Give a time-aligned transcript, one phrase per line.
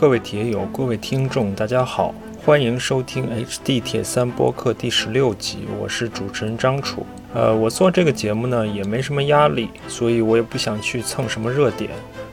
[0.00, 2.14] 各位铁友、各位听众，大家好，
[2.46, 7.04] 欢迎收听 HD 铁三播客第十六集，我是主持人张楚。
[7.34, 11.90] 呃，我做这个节目呢也没什么压力，所以我也不想去蹭什么热点，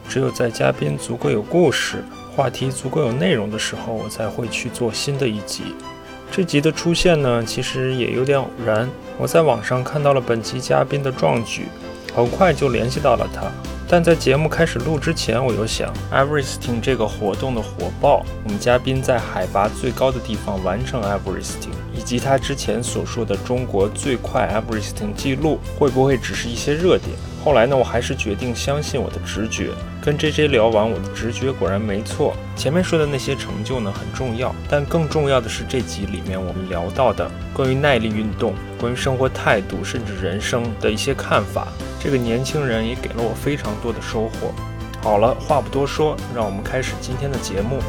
[0.08, 2.04] 只有在嘉宾足够有故事、
[2.36, 5.63] 话题足够有内容的时候，我才会去做新的一集。
[6.32, 8.88] 这集的出现呢，其实也有点偶然，
[9.18, 11.63] 我在网上看到了本期嘉宾的壮举，
[12.16, 13.50] 很快就联系到了他。
[13.88, 27.16] 但在节目开始录之前，我又想，Everesting 这个活动的火爆，我们嘉宾在海拔最高的地方完成 Everesting，以及他之前所说的中国最快 Everesting 记录，会不会只是一些热点？
[27.44, 29.70] 后来呢，我还是决定相信我的直觉。
[30.05, 32.38] 跟 JJ 聊完，我的直觉果然没错。
[32.55, 41.70] 前面说的那些成就呢很重要，但更重要的是这集里面我们聊到的关于耐力运动、关于生活态度，甚至人生的一些看法。
[42.00, 44.54] 这个年轻人也给了我非常多的收获。
[45.02, 47.80] 好了，话不多说，让我们开始今天的节目。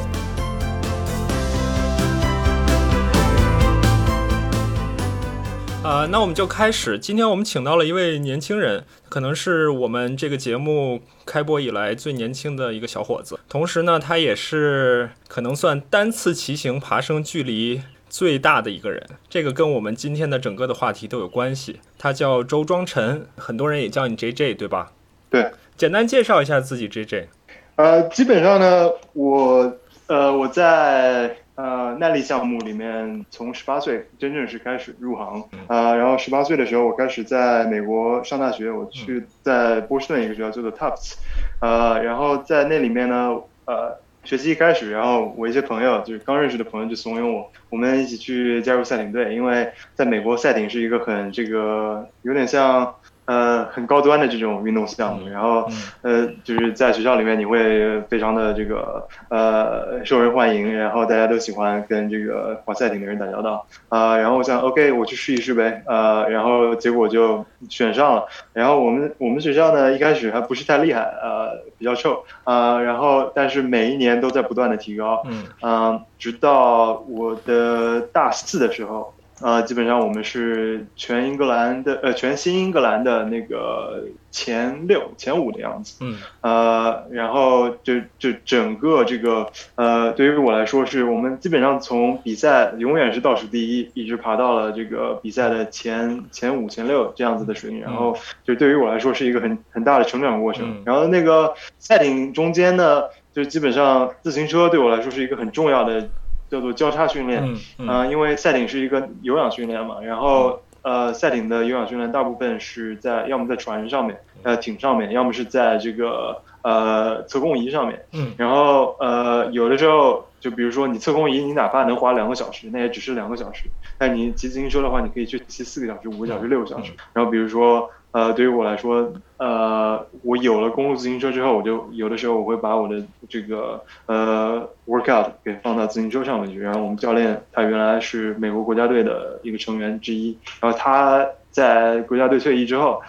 [5.86, 6.98] 啊，那我们就开始。
[6.98, 13.38] 今天我们请到了一位年轻人，可能是我们这个节目开播以来最年轻的一个小伙子。
[13.48, 17.82] 同时呢，他也是可能算单次骑行爬升距离。
[18.08, 21.80] 最大的一个人，这个跟我们今天的整个的话题都有关系。
[21.98, 24.92] 他叫周庄臣，很多人也叫你 J J，对吧？
[25.30, 27.28] 对，简单介绍一下自己 J J。
[27.76, 35.94] 呃，基本上呢，我呃我在呃耐力项目里面，从十八岁真正是开始入行啊。
[35.94, 41.14] 然后十八岁的时候，我开始在美国上大学，我去在波士顿一个学校叫做 Tufts，
[41.60, 43.98] 呃，然后在那里面呢，呃。
[44.24, 52.92] 学期一开始，然后我一些朋友就是刚认识的朋友就怂恿我，我们一起去加入赛艇队，因为在美国赛艇是一个很这个有点像。
[53.26, 55.68] 呃，很高端的这种运动项目，然后
[56.02, 64.16] 呃，就是在学校里面你会非常的这个呃受人欢迎，然后大家都喜欢跟这个滑赛艇的人打交道啊。
[64.16, 65.82] 然后我想，OK，我去试一试呗。
[65.86, 68.26] 呃，然后结果就选上了。
[68.52, 72.80] 然后我们我们学校呢一开始还不是太厉害，呃，比较臭啊。
[72.80, 75.26] 然后但是每一年都在不断的提高，
[75.62, 79.12] 嗯，直到我的大四的时候。
[79.40, 85.98] 呃，基本上我们是全英格兰的，呃，全新英格兰的那个前六、前五的样子。
[86.00, 86.16] 嗯。
[86.40, 97.80] 呃，然后就就整个这个，呃，对于我来说，是我们基本上从比赛永远是倒数第一，一直爬到了这个比赛的前前五、前六这样子的水平。
[97.80, 100.82] 然后，就对于我来说是一个很很大的成长过程。
[100.86, 103.02] 然后那个赛艇中间呢，
[103.34, 106.08] 就基本上自行车对我来说是一个很重要的。
[106.48, 123.64] 叫做交叉训练，嗯，因为赛艇是一个有氧训练嘛，然后呃，赛艇的有氧训练大部分是在要么在船上面，呃，艇上面，要么是在这个呃测控仪上面，嗯，然后呃，有的时候就比如说你测控仪，你哪怕能花两个小时，那也只是两个小时，
[123.98, 127.90] 但你骑自行车的话，你可以去骑四个小时、五个小时、六个小时，然后比如说。
[128.16, 136.58] 呃，对于我来说，呃，我有了公路自行车之后，我就有的时候我会把我的这个呃 workout 给放到自行车上面去。
[136.58, 143.02] 然后我们教练他原来是美国国家队的一个成员之一，然后他在国家队退役之后，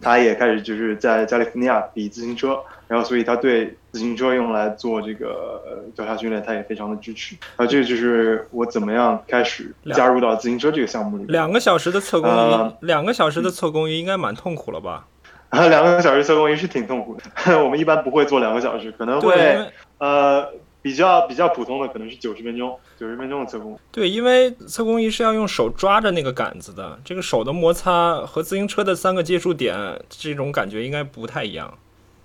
[0.00, 2.58] 他也开始就是在加利福尼亚比自行车。
[2.88, 5.62] 然后，所以他对自行车用来做这个
[5.94, 7.36] 脚下训练，他也非常的支持。
[7.56, 11.24] 啊，这个就是我怎么样开始加入到自行车这个项目里。
[11.28, 15.06] 两个小时的测功仪，两个小时的测功仪应该蛮痛苦了吧？
[15.50, 17.22] 啊，两个小时测功仪是挺痛苦的。
[17.62, 20.46] 我们一般不会做两个小时，可能会呃
[20.80, 23.78] 比较比较普通的可能是九十分钟，九十分钟的测功。
[23.92, 29.76] 对，因为测功仪是要用手抓着那个杆子的，这个手的摩擦和自行车的三个接触点
[30.08, 31.72] 这种感觉应该不太一样。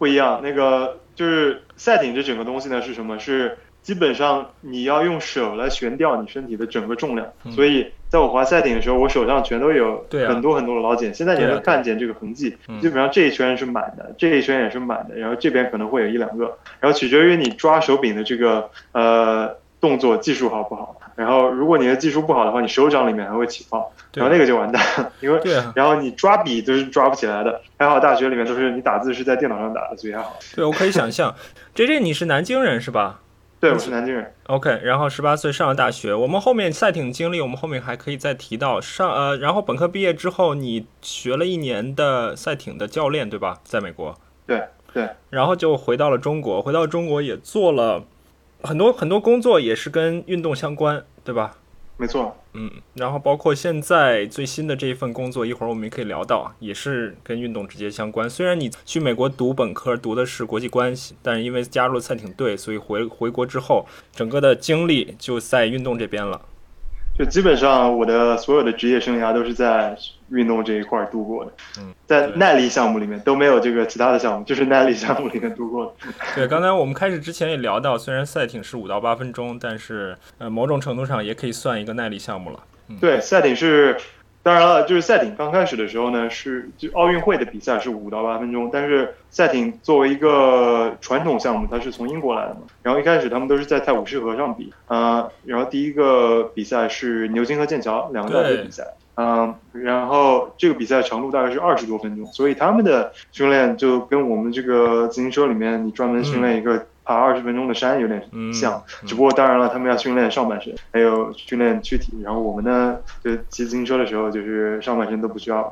[0.04, 3.18] 不一样，那个就是赛艇这整个东西呢是什么？
[3.20, 7.26] 是基本上你要用手来悬吊你身体的整个重量。
[7.52, 11.14] 所以在我滑赛艇的时候，我手上全都有很多很多的老茧。
[11.14, 20.98] 现在你能看见这个痕迹，基本上这一圈是满的，这一圈也是满的，然后这边可能会有一两个，然后取决于你抓手柄的这个呃动作技术好不好。
[21.16, 24.82] 然后，如果你的技术不好的话，你手掌里面还会起泡，然后那个就完蛋，
[25.22, 25.40] 因为
[25.76, 27.62] 然后你抓笔都是抓不起来的。
[27.78, 30.38] 还好大学里面都是你打字是在电脑上打的，所以还好。
[30.56, 31.36] 对，我可以想象。
[31.76, 33.20] J J，你是南京人是吧？
[33.60, 34.34] 对，我是南京人。
[34.48, 36.14] OK，然后十八岁上了大学。
[36.14, 43.60] 我们后面赛艇经历，我们后面还可以再提到上呃，然后本科毕业之后，你学了一年的赛艇的教练，对吧？
[43.64, 44.14] 在美国。
[44.46, 44.64] 对
[44.94, 45.08] 对。
[45.30, 48.04] 然后就回到了中国，回到中国也做了。
[48.64, 51.58] 很多很多工作也是跟运动相关，对吧？
[51.98, 52.36] 没错。
[52.54, 58.30] 嗯，然后包括现在最新的这一份工作，一会儿我们也可以聊到，也是跟运动直接相关。
[58.30, 66.42] 虽然你去美国读本科读的是国际关系，但是因为加入了赛艇队，所以回回国之后，整个的精力就在运动这边了。
[67.18, 69.96] 就基本上我的所有的职业生涯都是在
[70.34, 76.14] 运动这一块度过的，嗯，在耐力项目里面都没有这个其他的项目，就是耐力项目里面度过的。
[76.36, 82.60] 对，刚才我们开始之前也聊到，虽然赛艇是五到八分钟，但是呃，某种程度上也可以算一个耐力项目了。
[83.00, 83.96] 对，赛艇是。
[84.46, 92.64] 当然了，就是赛艇刚开始的时候呢，是就奥运会的比赛是五到八分钟，但是赛艇作为一个传统项目，它是从英国来的嘛。
[92.82, 98.86] 然后一开始他们都是在泰晤士河上比，呃，然后第一个比赛是牛津和剑桥两个大队比赛，
[99.16, 106.86] 嗯，然后这个比赛长度大概是二十多分钟，所以他们的训练就跟我们这个自行车里面你专门训练一个。
[107.06, 112.14] 爬二十分钟的山有点像，只不过当然了，他们要训练上半身，还有训练躯体。
[112.24, 115.70] 然后我们呢，就骑自行车的时候，就是上半身都不需要。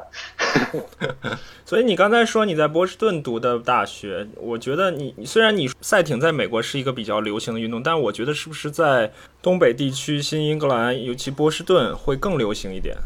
[1.63, 9.09] 所以你刚才说你在波士顿读的大学，我觉得你虽然你赛艇在美国是一个比较流行的运动，但我觉得是不是在
[9.41, 12.97] 东北地区、新英格兰，尤其波士顿会更流行一点？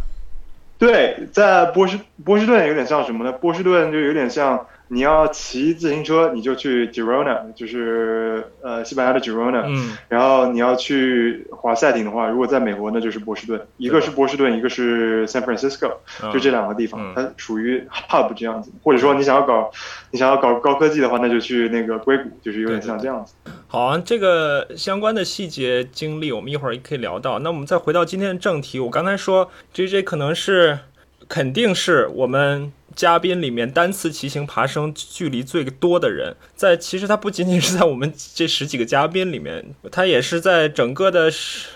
[0.77, 3.31] 对，在波士波士顿有点像什么呢？
[3.31, 4.65] 波士顿就有点像。
[4.87, 9.63] 你要骑自行车，你就去 Girona，就是呃西班牙的 Girona。
[9.65, 9.97] 嗯。
[10.07, 13.59] 然后你要去滑赛艇的话，如果在美国，那就是波士顿。
[13.77, 15.91] 一个是波士顿，一个是 San Francisco，
[16.31, 18.71] 就这两个地方，它属于 hub 这样子。
[18.83, 19.71] 或者说你想要搞，
[20.11, 23.33] 你想要搞高科技的话，那就去那个硅谷，就是有点像这样子。
[23.75, 27.39] 好，这个相关的细节经历，我们一会儿也可以聊到。
[27.39, 30.79] 那我们再回到今天的正题，我刚才说 JJ 可能是，
[31.27, 32.71] 肯定是我们。
[32.95, 41.29] 嘉宾里面单次骑行爬升距离最多的人，在其实他不仅仅是在我们这十几个嘉宾里面，他也是在整个的，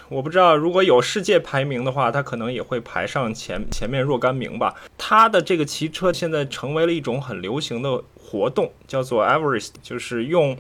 [0.08, 4.74] 我不知道如果有世界排名的话，他可能也会排上前前面若干名吧。
[4.98, 10.58] 他的这个骑车现在成为了一种很流行的活动，叫做 Everest，就是用。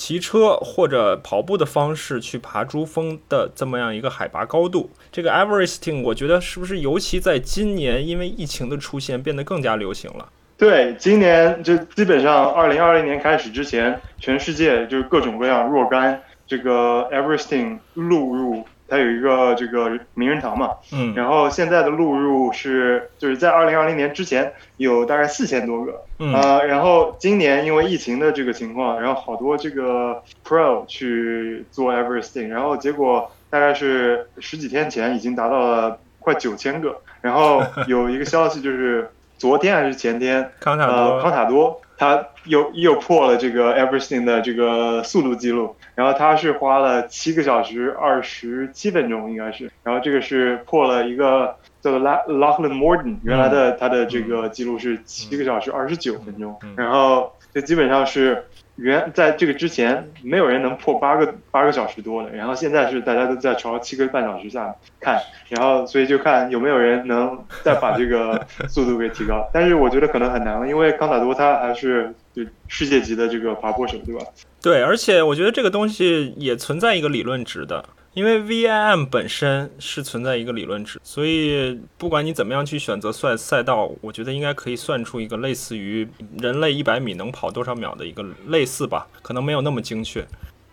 [0.00, 10.26] 骑车或者跑步的方式去爬珠峰的这么样一个海拔高度，这个 Everesting，我觉得是不是尤其在今年因为疫情的出现变得更加流行了？
[10.56, 18.64] 对，今年就基本上二零二零年开始之前，全世界就是各种各样若干这个 Everesting 录入。
[18.90, 26.32] 它有一个这个名人堂嘛，嗯，然后现在的录入是就是在二零二零年之前有大概四千多个，嗯，
[26.66, 39.08] 然后今年因为疫情的这个情况，然后好多这个 pro 去做 everything，然后结果大概是十几天前已经达到了快九千个，然后有一个消息就是
[39.38, 41.80] 昨天还是前天，康塔多，康塔多。
[41.96, 58.44] 他又又破了这个 everything 的这个速度记录，然后他是花了七个小时二十七分钟，应该是，然后这个是破了一个叫做 Lachlan Morton 原来的他的这个记录是七个小时二十九分钟，然后这基本上是。
[58.80, 74.24] 原在这个之前，没有人能破八个八个小时多的，然后现在是大家都在朝七个半小时下看，然后所以就看有没有人能再把这个速度给提高，但是我觉得可能很难了，因为康塔多他还是就世界级的这个爬坡手，对吧？
[74.62, 77.84] 对，而且我觉得这个东西也存在一个理论值的。
[78.12, 86.06] 因为 VIM 本身是存在一个理论值，所以不管你怎么样去选择赛赛道，我觉得应该可以算出一个类似于
[86.38, 90.26] 人类一百米能跑多少秒的一个类似吧，可能没有那么精确。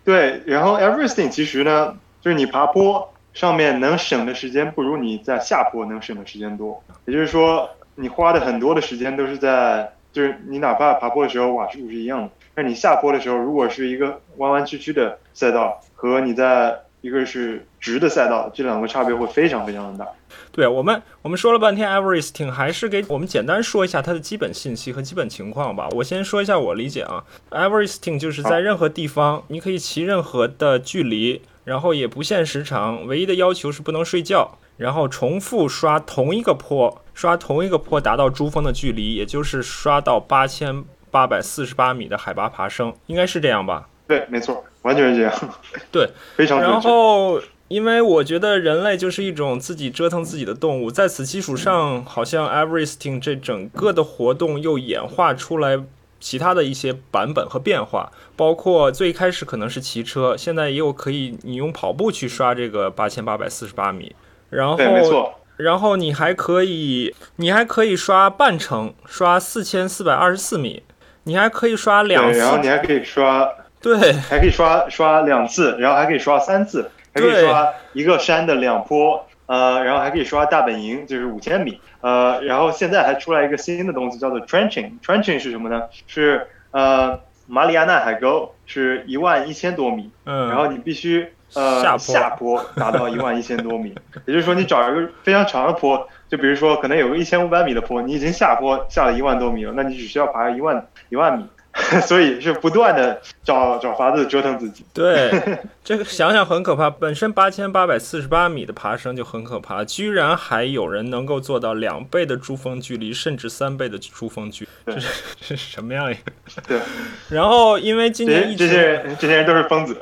[0.04, 16.76] 对，然后 Everything 其实呢，就是你爬坡上面能省的时间不如你在下坡能省的时间多，也就是说你花的很多的时间都是在，就是你哪怕爬坡的时候瓦数是一样的，但你下坡的时候如果是一个弯弯曲曲的赛道和你在
[17.08, 20.12] 一个是直的赛道，这两个差别会非常非常的大。
[20.52, 25.88] 对我们，我们说了半天 Everesting，还是给我们简单说一下它的基本信息和基本情况吧。
[25.92, 43.88] 我先说一下我理解啊，Everesting 就是在任何地方你可以骑任何的距离，然后也不限时长，唯一的要求是不能睡觉，然后重复刷同一个坡，刷同一个坡达到珠峰的距离，也就是刷到八千八百四十八米的海拔爬升，应该是这样吧？
[44.08, 44.62] 对，没错。
[44.88, 45.34] 完全是这样，
[45.92, 46.62] 对， 非常。
[46.62, 55.78] 然后，因为我觉得人类就是一种自己折腾自己的动物，在此基础上，好像 Everesting 这整个的活动又演化出来
[56.20, 64.16] 其他的一些版本和变化，包括最开始可能是骑车，现在也有可以你用跑步去刷这个八千八百四十八米，
[64.50, 70.84] 然后，然后你还可以，你还可以刷半程，刷四千四百二十四米，
[71.26, 73.52] 你还可以刷两次，然后你还可以刷。
[73.88, 85.84] 对，还可以刷刷两次，然后还可以刷三次，还可以刷一个山的两坡，呃，然后还可以刷大本营，就是五千米，呃，然后现在还出来一个新的东西叫做 trenching，trenching 是什么呢？
[86.06, 87.18] 是呃
[87.48, 92.00] 马里亚纳海沟是一万一千多米，嗯，然后你必须呃下坡。
[92.00, 93.96] 下坡达到一万一千多米，
[94.28, 101.46] 也就是说你找一个非常长的坡，就比如说可能有个一千五百米的坡，你已经下坡下了一万多米了，那你只需要爬一万一万米，
[102.06, 104.84] 所以是不断的找找法子折腾自己。
[104.94, 105.32] 对，
[105.84, 106.90] 这个想想很可怕。
[106.90, 115.08] 本身八千八百四十八米的爬升就很可怕，居然还有人能够做到两倍的珠峰距离，甚至三倍的珠峰距离，这是
[115.40, 116.22] 这是什么样一个？
[116.68, 116.80] 对，
[117.30, 119.96] 然后因为今年这些，人这些人都是疯子，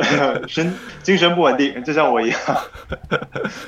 [0.47, 2.39] 神精神不稳定，就像我一样。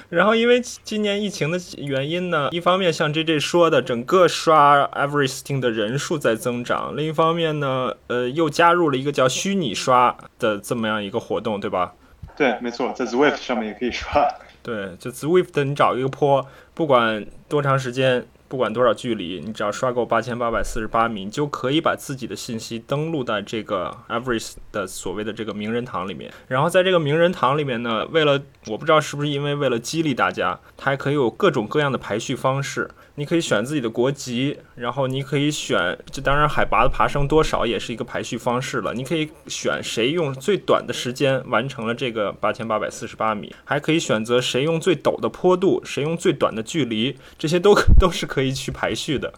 [0.10, 11.94] 然后因为今年疫情的原因呢，一方面像 J J 说的，整个刷 Everesting 的人数在增长，另一方面呢，呃，又加入了一个叫虚拟刷的这么样一个活动，对吧？
[12.38, 14.28] 对，没错，在 Zwift 上面也可以刷。
[14.62, 26.32] 对，就 Zwift，你找一个坡，不管多长时间，不管多少距离，你只要刷够八千八百四十八米，你就可以把自己的信息登录在这个 Everest 的所谓的这个名人堂里面。
[26.48, 32.90] 然后在这个名人堂里面呢，为了我不知道是不是因为为了激励大家，它还可以有各种各样的排序方式。
[33.20, 38.94] 你可以选自己的国籍，然后你可以选，这当然海拔的爬升多少也是一个排序方式了。
[38.94, 49.34] 你可以选谁用最短的时间完成了这个八千八百四十八米，还可以选择谁用最陡的坡度，谁用最短的距离，这些都 都是可以去排序的。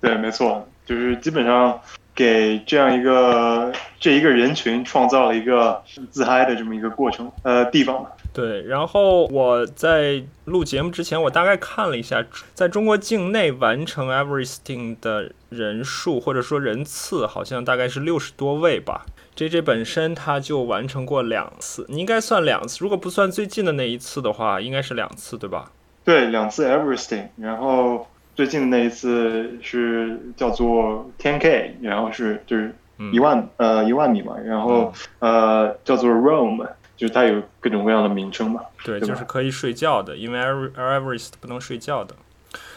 [0.00, 1.80] 对，没错，就是基本上
[2.12, 8.04] 给这样一个这一个人群创造了一个自嗨的这么一个过程，呃，地方。
[8.32, 19.04] 对，然后我在录节目之前，我大概看了一下，在中国境内完成 Everything 的人数或者说人次，好像大概是六十多位吧。
[19.34, 25.72] J J 本身他就完成过两次，你应该算两次，如果不算最近的那一次的话，应该是两次，对吧？
[26.04, 28.06] 对，两次 Everything，然后
[28.36, 33.12] 最近的那一次是叫做 Ten K，然后是就是嗯。
[33.12, 36.68] 一万、呃一万米嘛，然后、呃叫做 Rome，
[37.00, 38.60] 就是它有各种各样的名称嘛。
[38.84, 42.14] 对，对就是可以睡觉的，因为 Ever- Everest 不能睡觉的。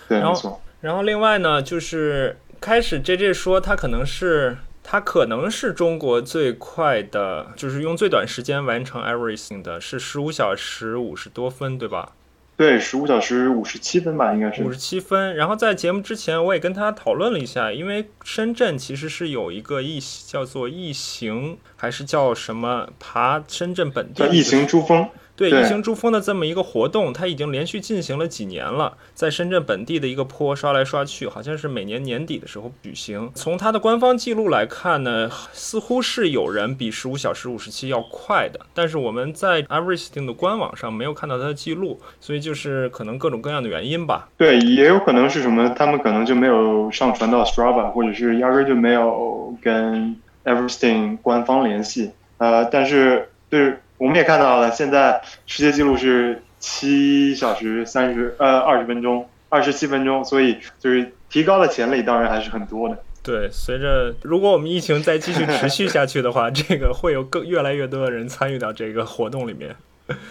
[0.07, 0.61] 对，然后。
[0.79, 12.13] 然后另外呢，就是开始 J J 说他可能是他可能是中国最快的，就是用最短时间完成 Everything 的，是十五小时五十多分，对吧？
[12.55, 14.71] 对，十五小时五十七分吧，应该是五。
[14.71, 15.35] 十七分。
[15.35, 25.09] 然后在节目之前，我也跟他讨论了一下，因为深圳其实是有一个异叫做异形，还是叫什么爬深圳本地的叫异形珠峰。
[25.35, 33.31] 对对异形珠峰的这么一个活动，它已经连续进行了几年了，在深圳本地的一个坡刷来刷去，好像是每年年底的时候举行。
[33.33, 44.29] 从它的官方记录来看呢，似乎是有人比十五小时五十七要快的，但是我们在 Everesting 的官网上没有看到它的记录，所以就是可能各种各样的原因吧。
[44.37, 52.11] 对，也有可能是什么，他们可能就没有上传到 Strava，或者是压根儿就没有跟 Everesting 官方联系。
[52.37, 62.97] 呃，但是就是我们也看到了，现在世界纪录是七小时三十呃二十分钟，二十七分钟，所以就是提高的潜力当然还是很多的。
[63.23, 69.73] 对，随着如果我们疫情再继续持续下去的话， 这个会有更越来越多的人参与到这个活动里面。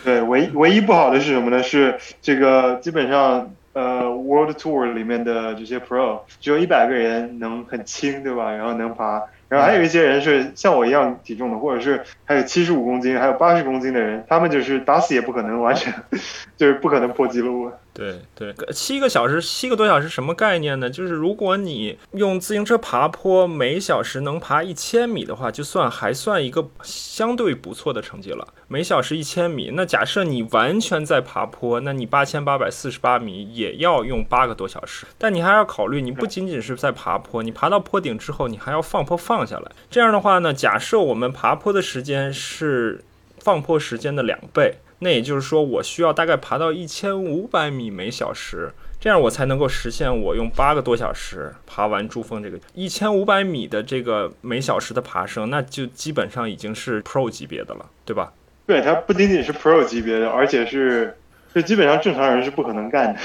[0.04, 1.62] 对，唯唯一不好的是什么呢？
[1.62, 8.52] 是这个基本上呃 World Tour 里面的这些 Pro 只有一百个人能很轻，对吧？
[8.52, 15.92] 然后能爬，然后还有一些人是像我一样体重的，或者是还有七十五公斤、还有八十公斤的人，他们就是打死也不可能完成，
[16.56, 17.70] 就是不可能破纪录。
[17.92, 20.88] 对对，七个小时，七个多小时什么概念呢？
[20.88, 28.48] 就是如果你用自行车爬坡，每小时能爬一千米的话，就算还算一个相对不错的成绩了。
[28.72, 35.04] 每小时一千米，那假设你完全在爬坡，那你八千八百四十八米也要用八个多小时。
[35.18, 39.70] 但你还要考虑，你不仅仅是在爬坡，你爬到坡顶之后，你还要放坡放下来。
[39.90, 43.04] 这样的话呢，假设我们爬坡的时间是
[43.40, 44.76] 放坡时间的两倍。
[45.00, 58.32] 那也就是说，我需要大概爬到一千五百米每小时，这样我才能够实现我用八个多小时爬完珠峰这个一千五百米的这个每小时的爬升，那就基本上已经是 Pro 级别的了，对吧？
[58.66, 61.16] 对，它不仅仅是 Pro 级别的，而且是
[61.54, 63.16] 就基本上正常人是不可能干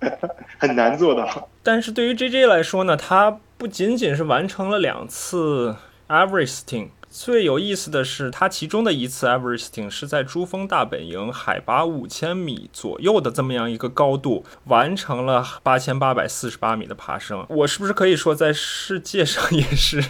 [0.00, 0.18] 的，
[0.58, 1.48] 很难做到。
[1.62, 5.76] 但是对于 JJ 来说呢，他不仅仅是完成了两次
[6.08, 6.88] Everesting。
[7.16, 17.46] 最有意思的是，它其中的一次 Everesting 是在珠峰大本营海拔五千米左右的这么样一个高度，完成了八千八百四十八米的爬升。
[17.48, 20.02] 我是不是可以说，在世界上也是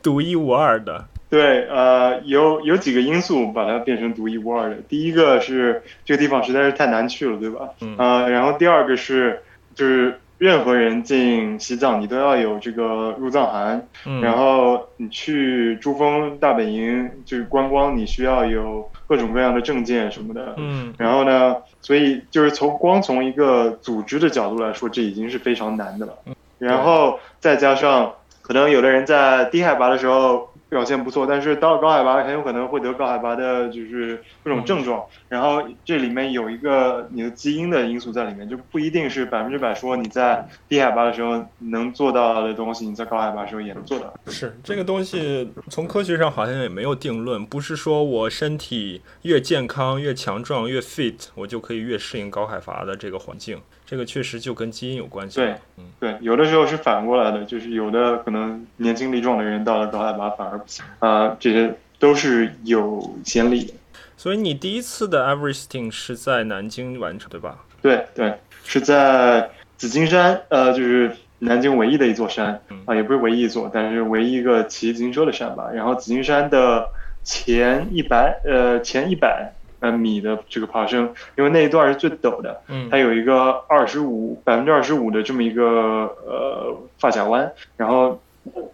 [0.00, 1.08] 独一无二的？
[1.28, 4.76] 对，呃，有有几个因素把它变成独一无二的。
[4.88, 7.68] 第一个是这个地方实在是太难去了，对吧？
[7.80, 9.42] 嗯呃，然后第二个是
[9.74, 20.54] 就是任何人进西藏，你都要有这个入藏函，嗯，然后你去珠峰大本营就是观光，你需要有各种各样的证件什么的。
[20.58, 26.12] 嗯然后呢，所以就是从光从一个组织的角度来说，这已经是非常难的了。
[26.58, 28.12] 然后再加上
[28.42, 35.04] 可能有的人在低海拔的时候表现不错，但是到了高海拔很有可能会得高海拔的就是各种症状。
[35.28, 44.14] 然后这里面有一个你的基因的因素在里面，就不一定是百分之百说你在低海拔的时候能做到的东西，你在高海拔的时候也能做到。
[44.26, 53.58] 是这个东西，从科学上好像也没有定论，不是说我身体越健康、越强壮、越 fit，我就可以越适应高海拔的这个环境。
[53.86, 55.36] 这个确实就跟基因有关系。
[55.36, 63.74] 对，嗯，对，有的时候是反过来的，就是有的可能年轻力壮的人到了高海拔反而不行啊、这些都是有先例的。
[64.16, 67.58] 所以你第一次的 Everesting 是在南京完成，对吧？
[67.82, 72.60] 对对，是在紫金山，呃，就是南京唯一的一座山。
[72.70, 72.82] 嗯。
[72.86, 75.68] 啊，也不是唯一一座，但是唯一一个骑自行车的山吧。
[75.74, 76.88] 然后紫金山的
[77.22, 82.88] 前一百呃前一百呃米的这个爬升，因为那一段是最陡的，嗯。
[82.90, 85.64] 它有一个二十五百分之二十五的这么一个
[86.26, 88.18] 呃发夹弯，然后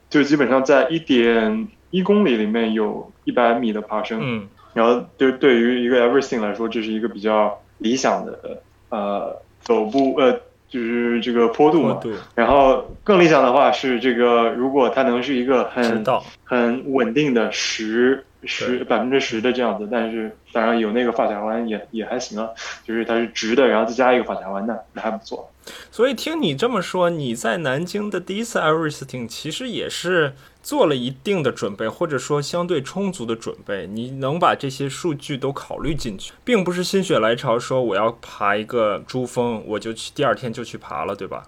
[0.09, 10.33] 就基本上在一点一公里里面有一百米的爬升，嗯然后对对于一个 everything 来说，这是一个比较理想的呃走步呃
[10.69, 11.95] 就是这个坡度嘛。
[11.95, 16.05] 坡度然后更理想的话是这个，如果它能是一个很，
[16.45, 22.49] 很稳定的十十百分之十的这样子，但是当然有那个发卡弯也也还行啊，
[22.85, 25.51] 就是它是直的，然后再加一个发卡弯的，那还不错。
[25.91, 41.43] 所以听你这么说，你在南京的第一次 everything 其实也是做了一定的准备，或者说相对充足的准备，你能把这些数据都考虑进去，并不是心血来潮说我要爬一个珠峰，我就去第二天就去爬了，对吧？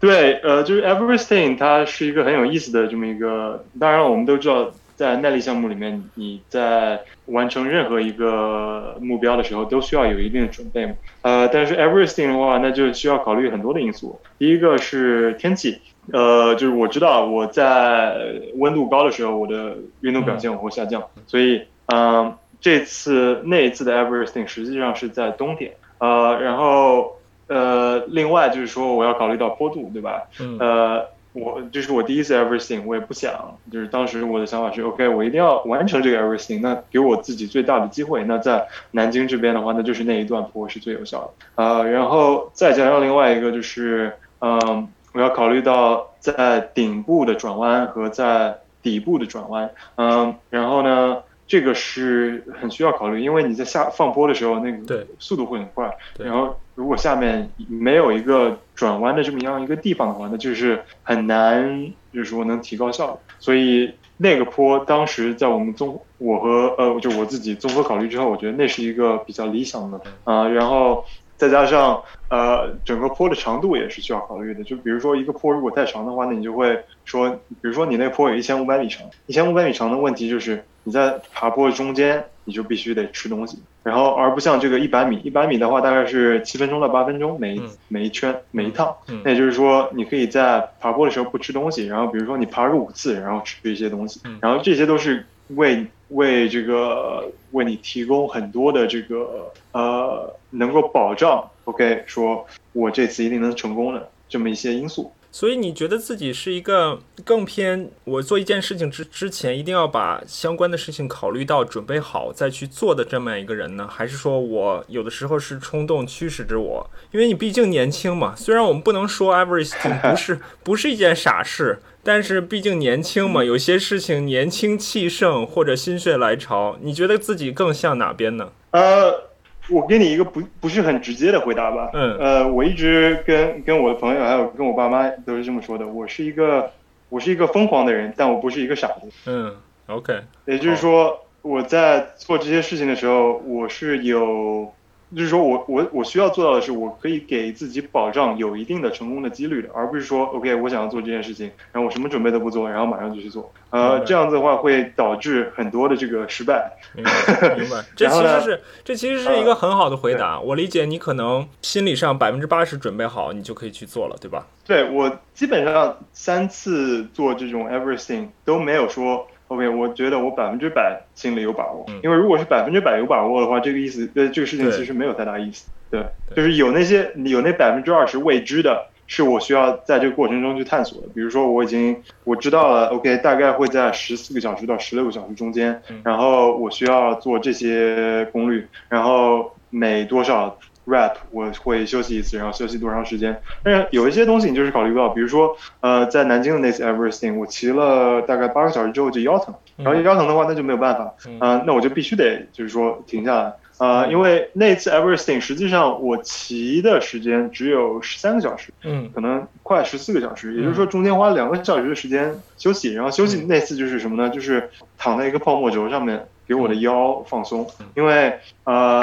[0.00, 10.92] 对，呃，就是 Everesting 它是一个很有意思的这么一个，当然，我们都知道，在耐力项目里面，你在完成任何一个目标的时候，都需要有一定的准备嘛。
[11.22, 14.20] 呃，但是 Everesting 的话，那就需要考虑很多的因素。
[14.38, 15.78] 第一个是天气，
[16.12, 18.16] 呃，就是我知道我在
[18.54, 27.14] 温度高的时候，我的运动表现我会下降，所以，嗯、这次那一次的 Everything 实际上是在冬天，呃，然后。
[27.50, 30.24] 呃，另外就是说，我要考虑到坡度，对吧？
[30.38, 38.22] 嗯呃，我这是我第一次 Everything，我也不想，就是当时我的想法是，OK，我一定要完成这个 Everything，那给我自己最大的机会。
[38.24, 41.30] 那在南京这边的话，那就是那一段坡是最有效的。
[41.54, 44.86] 呃，然后再加上另外一个就是，嗯，
[45.18, 63.18] 我要考虑到在顶部的转弯和在底部的转弯，嗯，然后呢，这个是很需要考虑，因为你在下放坡的时候，那个速度会很快，然后如果下面没有一个转弯的这么样一个地方的话，那就是很难，就是说能提高效率。
[63.40, 70.00] 所以那个坡当时在我们综我和呃就我自己综合考虑之后，我觉得那是一个比较理想的。
[70.22, 71.04] 啊、然后
[71.38, 74.62] 再加上呃整个坡的长度也是需要考虑的。
[74.64, 83.58] 就比如说一个坡如果太长的话，那你就会说，比如说你那个坡有一千五百米长，一千五百米长的问题就是你在爬坡的中间你就必须得吃东西。
[83.84, 87.70] 然后而不像这个一百米，一百米的话大概是七分钟到八分钟每一、嗯。
[87.88, 89.22] 每一圈每一趟，嗯。
[89.24, 94.38] 那也就是说你可以在爬坡的时候不吃东西，然后比如说你爬个五次，然后吃一些东西，嗯。
[94.42, 105.12] 然后这些都是为为这个为你提供很多的这个呃能够保障 OK 说我这次一定能成功的这么一些因素。
[105.30, 113.86] 所以你觉得自己是一个更偏我做一件事情之之前一定要把相关的事情考虑到准备好再去做的这么样一个人呢？
[113.86, 116.90] 还是说我有的时候是冲动驱使着我？
[117.12, 128.52] 因为你毕竟年轻嘛，虽然我们不能说 everything 不是 不是一件傻事，但是毕竟年轻嘛，有些事情年轻气盛或者心血来潮，你觉得自己更像哪边呢？
[128.70, 129.27] 呃，
[129.70, 131.90] 我给你一个不不是很直接的回答吧。
[131.92, 136.70] 嗯呃，我一直跟跟我的朋友还有跟我爸妈都是这么说的，我是一个
[137.08, 139.10] 我是一个疯狂的人，但我不是一个傻子。
[139.26, 139.54] 嗯
[139.86, 144.72] ，OK，也就是说，我在做这些事情的时候，我是有，
[145.16, 156.70] 就是说我我我需要做到的是，我可以给自己保障有一定的成功的几率的，而不是说，OK，我想要做这件事情，然后我什么准备都不做，然后马上就去做，呃，这样子的话会导致很多的这个失败。
[156.94, 157.84] 明白，明白。
[157.96, 160.38] 这其实是这其实是一个很好的回答。
[160.38, 164.46] 我理解你可能心理上百分之八十准备好，你就可以去做了，对吧？
[164.66, 175.70] 对我基本上三次做这种 everything 都没有说 OK，我觉得我百分之百心里有把握，因为如果是百分之百有把握的话，这个意思，呃，这个事情其实没有太大意思。
[175.90, 176.04] 对，
[176.36, 181.08] 就是有那些有那百分之二十未知的，是我需要在这个过程中去探索的。
[181.14, 190.58] 比如说，我已经我知道了，OK，大概会在十四个小时到十六个小时中间，然后我需要做这些功率，然后每多少。
[190.88, 193.40] Rap 我会休息一次，然后休息多长时间？
[193.62, 214.30] 但是有一些东西你就是考虑不到，比如说，呃，在南京的那次 Everything，我骑了大概八个小时之后就腰疼，然后腰疼的话那就没有办法，啊，那我就必须得就是说停下来，啊，因为那次 Everything 实际上我骑的时间只有十三个小时，嗯，可能快十四个小时，也就是说中间花了两个小时的时间休息，然后休息那次就是什么呢？
[214.30, 219.02] 就是躺在一个泡沫轴上面给我的腰放松，因为呃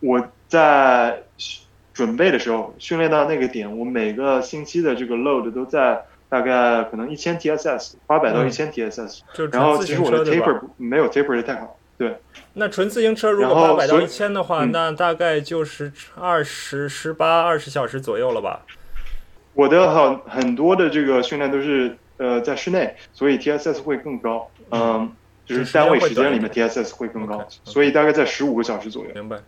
[0.00, 0.26] 我。
[0.54, 1.24] 在
[1.92, 9.22] 准备的时候，训练到那个点，我每个星期的这个 load 都在大概可能一千 TSS，八百到一千 TSS。
[9.50, 11.76] 然后其实我的 taper 没有 taper 的太好。
[11.98, 12.16] 对。
[12.52, 18.62] 那纯自行车如果八百到一千的话，那大概就是二十十八二十小时左右了吧？
[19.54, 24.48] 我的很很多的这个训练都是呃在室内，所以 TSS 会更高。
[24.70, 25.10] 嗯，
[25.44, 29.10] 就是单位时间里面 TSS 会更高，所以大概在十五个小时左右。
[29.14, 29.38] 明白。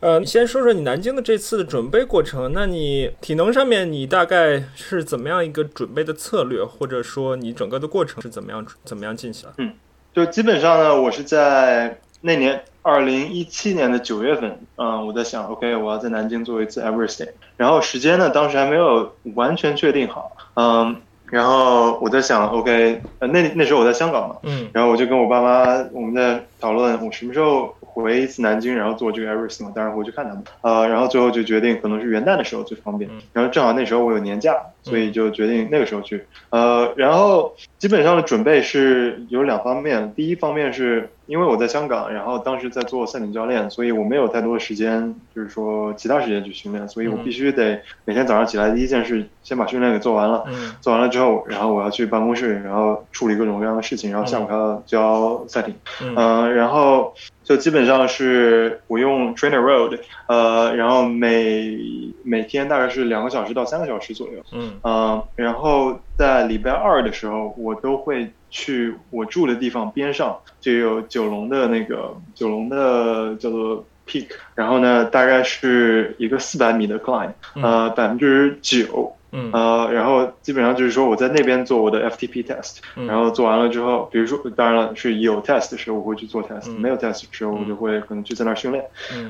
[0.00, 2.52] 呃，你先说说你南京的这次的准备过程。
[2.52, 9.54] 那你体能上面，你大概是怎么样一个准备的策略，或者说你整个的过程是怎么样怎么样进行的？
[9.56, 9.72] 嗯，
[10.14, 20.94] 就基本上呢，我是在那年二零一七年的九月份，嗯，我在想，OK，我要在南京做一次 Everything，然后时间呢，当时还没有完全确定好，嗯，
[21.30, 27.74] 然后我在想，OK，呃，那那时候我在香港嘛，嗯，然后我就跟我爸妈我们在讨论，我什么时候。
[28.02, 30.44] 回一次南京，然后做这个 Everest 当然回去看他们。
[30.60, 33.10] 呃，然后最后就决定可能是元旦的时候最方便。
[33.32, 36.24] 然后正好那时候我有年假，所以就决定那个时候去。
[36.50, 40.12] 呃，然后基本上的准备是有两方面。
[40.14, 50.44] 第一方面是因为我在香港，然后当时在做赛艇教练，所以我没有太多的时间，就是说其他时间去训练，所以我必须得每天早上起来第一件事先把训练给做完了。
[50.80, 55.74] 做完了之后，然后我要去办公室，然后处理各种各样的事情，然后下午还要教赛艇。
[56.14, 57.14] 嗯，然后。
[57.46, 61.78] 就基本上是我用 Trainer Road，呃，然后每
[62.24, 79.14] 每天大概是两个小时到三个小时左右，嗯，然后在礼拜二的时候，我都会去我住的地方边上就有九龙的那个九龙的叫做 Peak，然后呢，大概是一个四百米的 climb，呃，百分之九。
[79.36, 79.50] 嗯。
[79.52, 88.84] 呃，然后基本上就是说我在那边做我的 FTP test，然后做完了之后，比如说当然了是有 test 的时候我会去做 test，没有 test 的时候我就会可能就在那儿训练，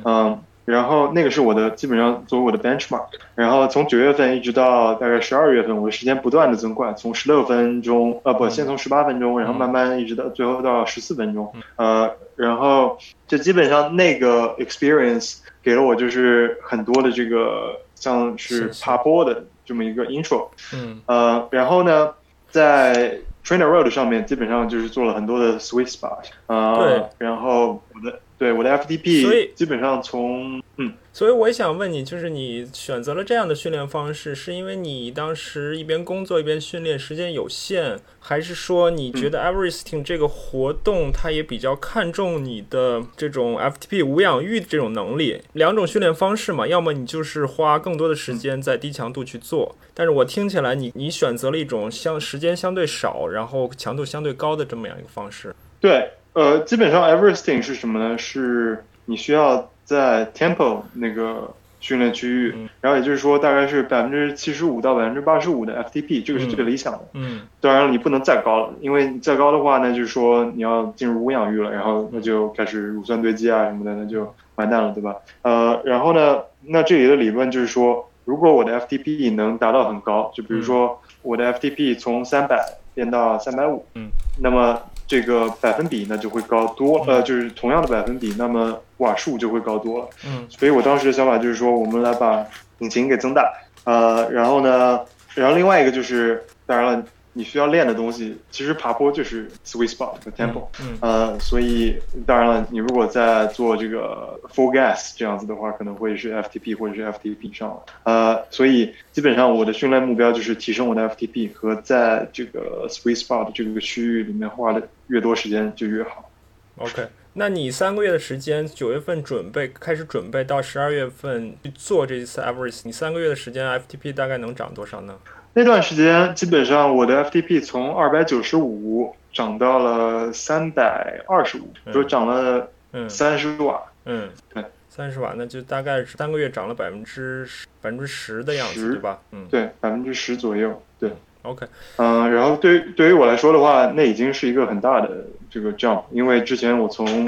[0.05, 18.71] 嗯，然后那个是我的基本上作为我的 benchmark，然后从九月份一直到大概十二月份，我的时间不断的增快，从十六分钟，呃不，先从十八分钟，然后慢慢一直到最后到十四分钟，呃，然后就基本上那个 experience 给了我就是很多的这个像是。
[18.81, 19.45] 爬坡的。
[19.67, 22.15] 这么一个 intro，嗯，呃，然后呢，
[22.49, 28.21] 在 Trainer Road 上面基本上就是做了很多的 sweet spot，啊，对，然后我的。
[28.39, 45.41] 对我的 FTP，基本上从嗯，所以我也想问你，就是你选择了这样的训练方式，是因为你当时一边工作一边训练，时间有限，还是说你觉得 Everesting 这个活动它也比较看重你的这种 FTP 无氧域这种能力？
[45.55, 55.57] 两种训练方式嘛，要么你就是花更多的时间在低强度去做，但是我听起来你你选择了一种相时间相对少，然后强度相对高的这么样一个方式。
[55.81, 56.11] 对。
[56.35, 58.19] 呃，基本上 Everesting 是什么呢？
[58.19, 67.01] 是你需要在 Temple 那个训练区域，然后也就是说大概是百分之七十五到百分之八十五的 FTP，这个是最理想的。
[67.15, 75.15] 嗯，当然了，你不能再高了，因为你再高的话，那就是说你要进入无氧域了，然后那就开始乳酸堆积啊什么的，那就完蛋了，对吧？
[75.43, 82.61] 呃，然后呢，那这里的理论就是说，如果我的 FTP 能达到很高，就比如说我的 FTP 从三百
[82.93, 84.09] 变到三百五，嗯，
[84.41, 84.81] 那么。
[85.07, 90.09] 这个百分比那就会高多，呃，就是同样的百分比，那么瓦数就会高多了。
[90.27, 92.45] 嗯，所以我当时的想法就是说，我们来把
[92.79, 93.53] 引擎给增大，
[93.85, 95.01] 呃，然后呢，
[95.35, 97.05] 然后另外一个就是，当然了。
[97.37, 100.67] 你需要练的东西，其实爬坡就是 sweet spot 和 tempo，
[101.03, 101.95] 呃，所以
[102.27, 116.31] 当然了，你如果在做这个 full gas 这样子的话，可能会是 FTP 或者是 FTP 上了，呃，所以基本上我的训练目标就是提升我的 FTP 和在这个 sweet spot 这个区域里面花的越多时间就越好。
[116.79, 125.19] OK，那你三个月的时间，九月份准备开始准备到十二月份去做这一次 Everest，你三个月的时间 FTP 大概能涨多少呢？
[125.59, 132.71] 那段时间基本上我的 FTP 从二百九十五涨到了三百二十五，就涨了
[133.09, 133.83] 三十瓦。
[134.05, 137.49] 嗯，对，三十瓦，那就大概是三个月涨了百分之
[137.81, 139.19] 百分之十的样子，对吧？
[139.33, 140.83] 嗯，对，百分之十左右。
[140.99, 141.67] 对，OK。
[141.97, 147.27] 嗯，然后对对于我来说的话，那已经是一个很大的这个 jump，因为之前我从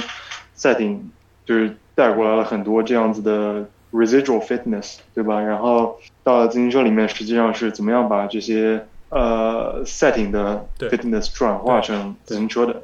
[0.52, 1.10] 赛艇
[1.46, 5.40] 就是带过来了很多这样子的 residual fitness，对吧？
[5.40, 12.82] 然后到了自行车里面，实际上是怎么样把这些呃赛艇的 fitness 转化成自行车的。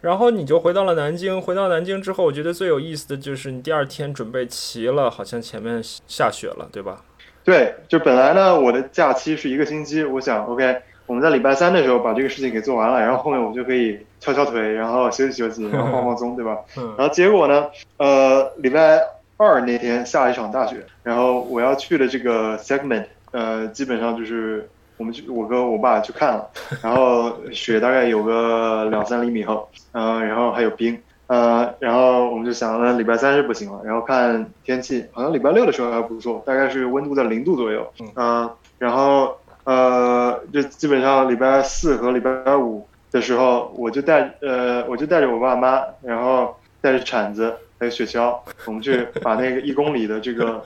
[0.00, 7.02] 然后你就回到了南京，回到南京之后，我觉得最有意思的就是你第二天准备骑了，好像前面下雪了，对吧？
[7.42, 16.58] 对，就本来呢，我的假期是一个星期，我想，OK，我们在礼拜三的时候把这个事情给做完了，然后后面我就可以敲敲腿，然后休息休息，然后放放 松，对吧？
[16.98, 19.00] 然后结果呢，呃，礼拜
[19.36, 24.68] 二那天下了一场大雪，然后我要去的这个 segment，呃，基本上就是。
[24.96, 26.48] 我们去，我跟我爸去看了，
[26.80, 47.52] 然后雪大概有个两三厘米厚，嗯，然后还有冰，呃，然后我们就想，那礼拜三是不行了，然后看天气，好像礼拜六的时候还不错，大概是温度在零度左右，嗯，然后呃，就基本上礼拜四和礼拜五的时候，我就带呃，我就带着我爸妈，然后带着铲子
[47.90, 50.64] 雪橇，我们去把那个一公里的这个。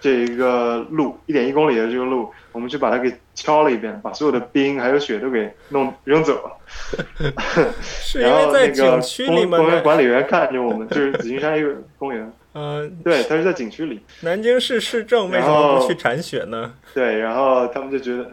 [0.00, 6.52] 这一个路一点一公里的这个路，我们去把它给敲了一遍，把所有的冰还有雪都给弄扔走了。
[8.20, 12.30] 然后那个公公园管理员看着我们，就是紫金山一个公园。
[12.52, 14.02] 嗯，对，他是在景区里。
[14.20, 16.74] 南京市市政为什么不去铲雪呢？
[16.92, 18.30] 对，然后他们就觉得。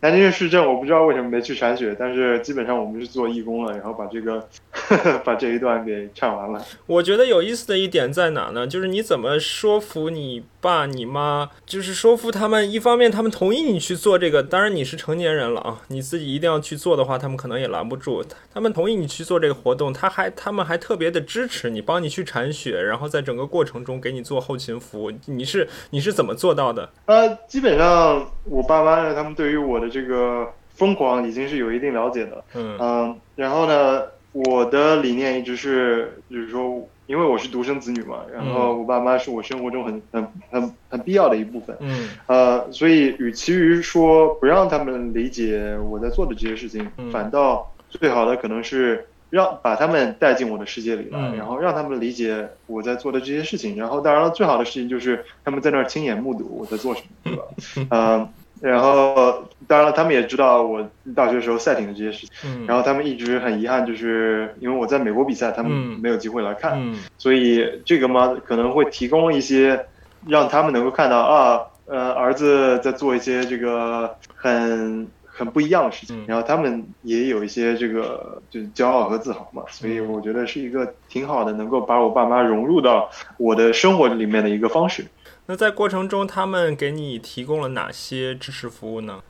[0.00, 4.48] 南京市政我不知道为什么没去铲雪，但是基本上我们是做义工了，然后把这个
[5.24, 6.64] 把这一段给唱完了。
[6.86, 8.66] 我觉得有意思的一点在哪呢？
[8.66, 18.24] 就是你怎么说服你爸你妈，就是说服他们，一方面他们同意你去做这个，当然你是成年人了啊，你自己一定要去做的话，他们可能也拦不住。
[18.52, 25.12] 他们同意你去做这个活动，他还他们还特别的支持你，帮你去铲雪，然后在整个过程中给你做后勤服务。
[25.26, 26.90] 你是你是怎么做到的？
[27.06, 57.44] 呃，基本上我爸妈呢，他们对于我的这个疯狂已经是有一定了解的，嗯，然后呢，我的理念一直是，就是说，因为我是独生子女嘛，然后我爸妈是我生活中很很很很必要的一部分，嗯，呃，所以与其于说不让他们理解我在做的这些事情，反倒最好的可能是让把他们带进我的世界里来，然后让他们理解我在做的这些事情，然后当然了，最好的事情就是他们在那儿亲眼目睹我在做什么，对吧？
[57.90, 58.28] 嗯。
[58.62, 62.36] 然后，当然了，他们也知道我大学时候赛艇的这些事情。
[62.46, 62.64] 嗯。
[62.64, 66.74] 然后他们一直很遗憾，就是因为我在美国比赛，他们没有机会来看。
[66.76, 66.96] 嗯。
[67.18, 69.84] 所以这个嘛，可能会提供一些
[70.28, 76.24] 让他们能够看到啊，呃，儿子在做一些这个很很不一样的事情。
[76.28, 79.64] 然后他们也有一些这个就是骄傲和自豪嘛。
[79.70, 85.04] 所以我觉得是一个挺好的，能够把我爸妈融入到我的生活里面的一个方式。
[85.46, 89.20] 那在过程中，他们给你提供了哪些支持服务呢？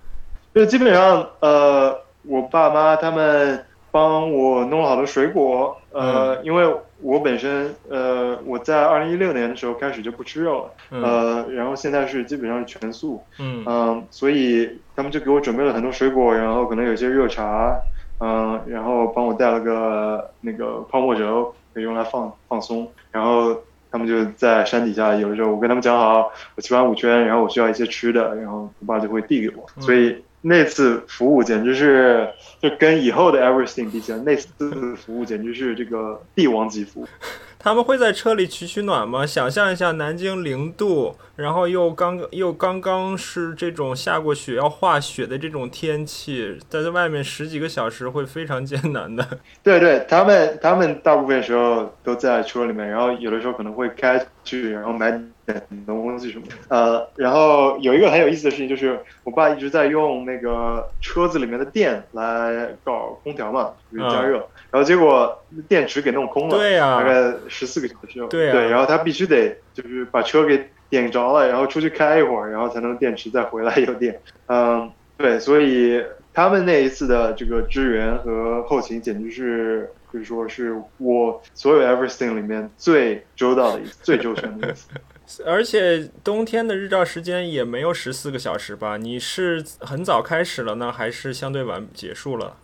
[0.55, 6.70] 就基本上，呃，我爸妈他们帮我弄了好多水果，呃，因为
[7.01, 17.75] 我本身，呃，我在二零一六年的时候开始就不吃肉了，呃，然后现在是基本上是全素，嗯，嗯，所以他们就给我准备了很多水果，然后可能有些热茶，
[18.20, 23.57] 嗯，然后帮我带了个那个泡沫轴，可以用来放放松，然后。
[23.93, 29.69] 他们就在山底下，有的时候我跟他们讲好，我骑完五圈，然后我需要一些吃的，然后我爸就会递给我。
[29.81, 32.27] 所以那次服务简直是，
[32.61, 34.49] 就跟以后的 everything 比起来，那次
[34.97, 37.07] 服务简直是这个帝王级服务。
[37.61, 39.25] 他们会在车里取取暖吗？
[39.25, 49.27] 想象一下，南京零度，然后又刚又刚刚是这种下过雪要化雪的这种天气，在在外面十几个小时会非常艰难的。
[49.63, 55.11] 对对，他们他们大部分时候都在车里面，然后有的时候可能会开去，然后买
[55.45, 56.45] 点东西什么。
[56.69, 64.37] 呃，然后有一个很有意思的事情就是，我爸一直在用那个车子里面的电来搞空调嘛，就是加热。
[64.71, 68.27] 然后结果电池给弄空了，对呀，大概十四个小时。
[68.29, 74.21] 对对，然后他必须得就是把车给点着了，然后出去开一会儿，然后才能电池再回来有电。
[74.49, 84.91] 嗯，对，所以他们那一次的这个支援和后勤简直是可以说是我所有 everything 里面最周到的一次，最周全的一次。
[85.47, 88.99] 而且冬天的日照时间也没有十四个小时吧？
[88.99, 92.59] 你是很早开始了呢，还是相对晚结束了？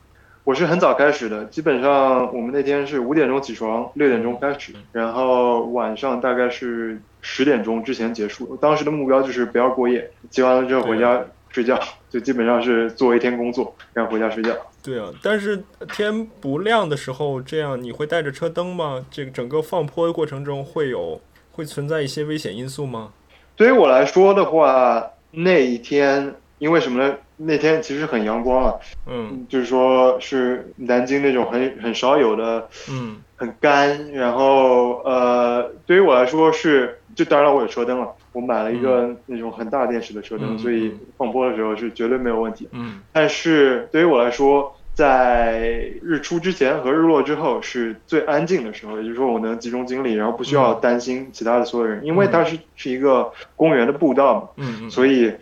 [0.45, 8.57] 我是很早开始的，基本上我们那天是五点钟起床，六点钟开始，然后晚上大概是十点钟之前结束。
[8.57, 11.79] 当时的目标就是不要过夜，结完了之后回家睡觉，
[12.09, 14.55] 就基本上是做一天工作，然后回家睡觉。
[14.83, 15.63] 对啊，但是
[15.95, 19.05] 天不亮的时候，这样你会带着车灯吗？
[19.11, 21.21] 这个整个放坡的过程中会有
[21.53, 23.13] 会存在一些危险因素吗？
[23.57, 27.17] 对于我来说的话，那一天因为什么呢？
[27.41, 28.75] 那天其实很阳光啊，
[29.07, 42.69] 嗯就是说是南京那种很很少有的，嗯很干，然后呃，对于我来说是，就当然我有车灯了，我买了一个那种很大电池的车灯，嗯所以放坡的时候是绝对没有问题。
[42.71, 43.01] 嗯。
[43.13, 55.33] 但是对于我来说，在日出之前和日落之后是最安静的时候，也就是说我能集中精力，然后不需要担心其他的所有人，因为它是是一个公园的步道嘛，嗯嗯，所以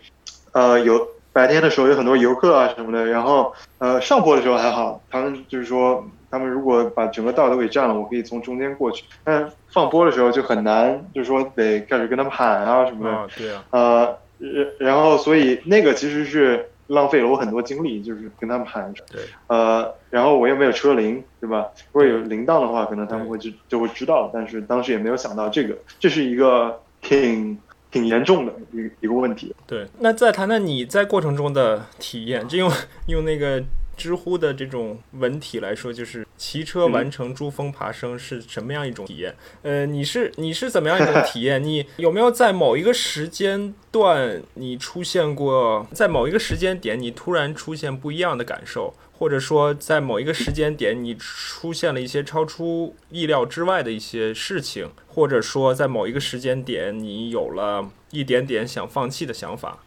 [0.53, 18.93] 呃有白天的时候有很多游客啊什么的，然后呃上坡的时候还好，他们就是说他们如果把整个道都给占了，我可以从中间过去，但放播的时候就很难，就是说得开始跟他们喊啊什么的，啊对啊，呃，然然后所以那个其实是浪费了我很多精力，就是跟他们喊。
[19.11, 21.65] 对，呃，然后我又没有车铃，对吧？
[21.91, 27.57] 如果有铃铛的话，可能他们会就就会知道，但是当时也没有想到这个，这是一个挺
[27.91, 29.53] 挺严重的一个一个问题。
[29.65, 29.85] 对。
[29.99, 32.71] 那再谈谈你在过程中的体验，就用
[33.07, 33.61] 用那个
[33.97, 39.35] 知乎的这种文体来说，就是骑车完成珠峰爬升是什么样一种体验？
[39.63, 41.61] 呃，你是你是怎么样一种体验？
[41.65, 48.93] 你有没有在某一个时间段你出现过，在某一个时间点你突然出现不一样的感受？
[49.19, 59.79] 或者说，在某一个时间点，你出现了一些超出意料之外的一些事情，或者说，在某一个时间点，你有了一点点想放弃的想法。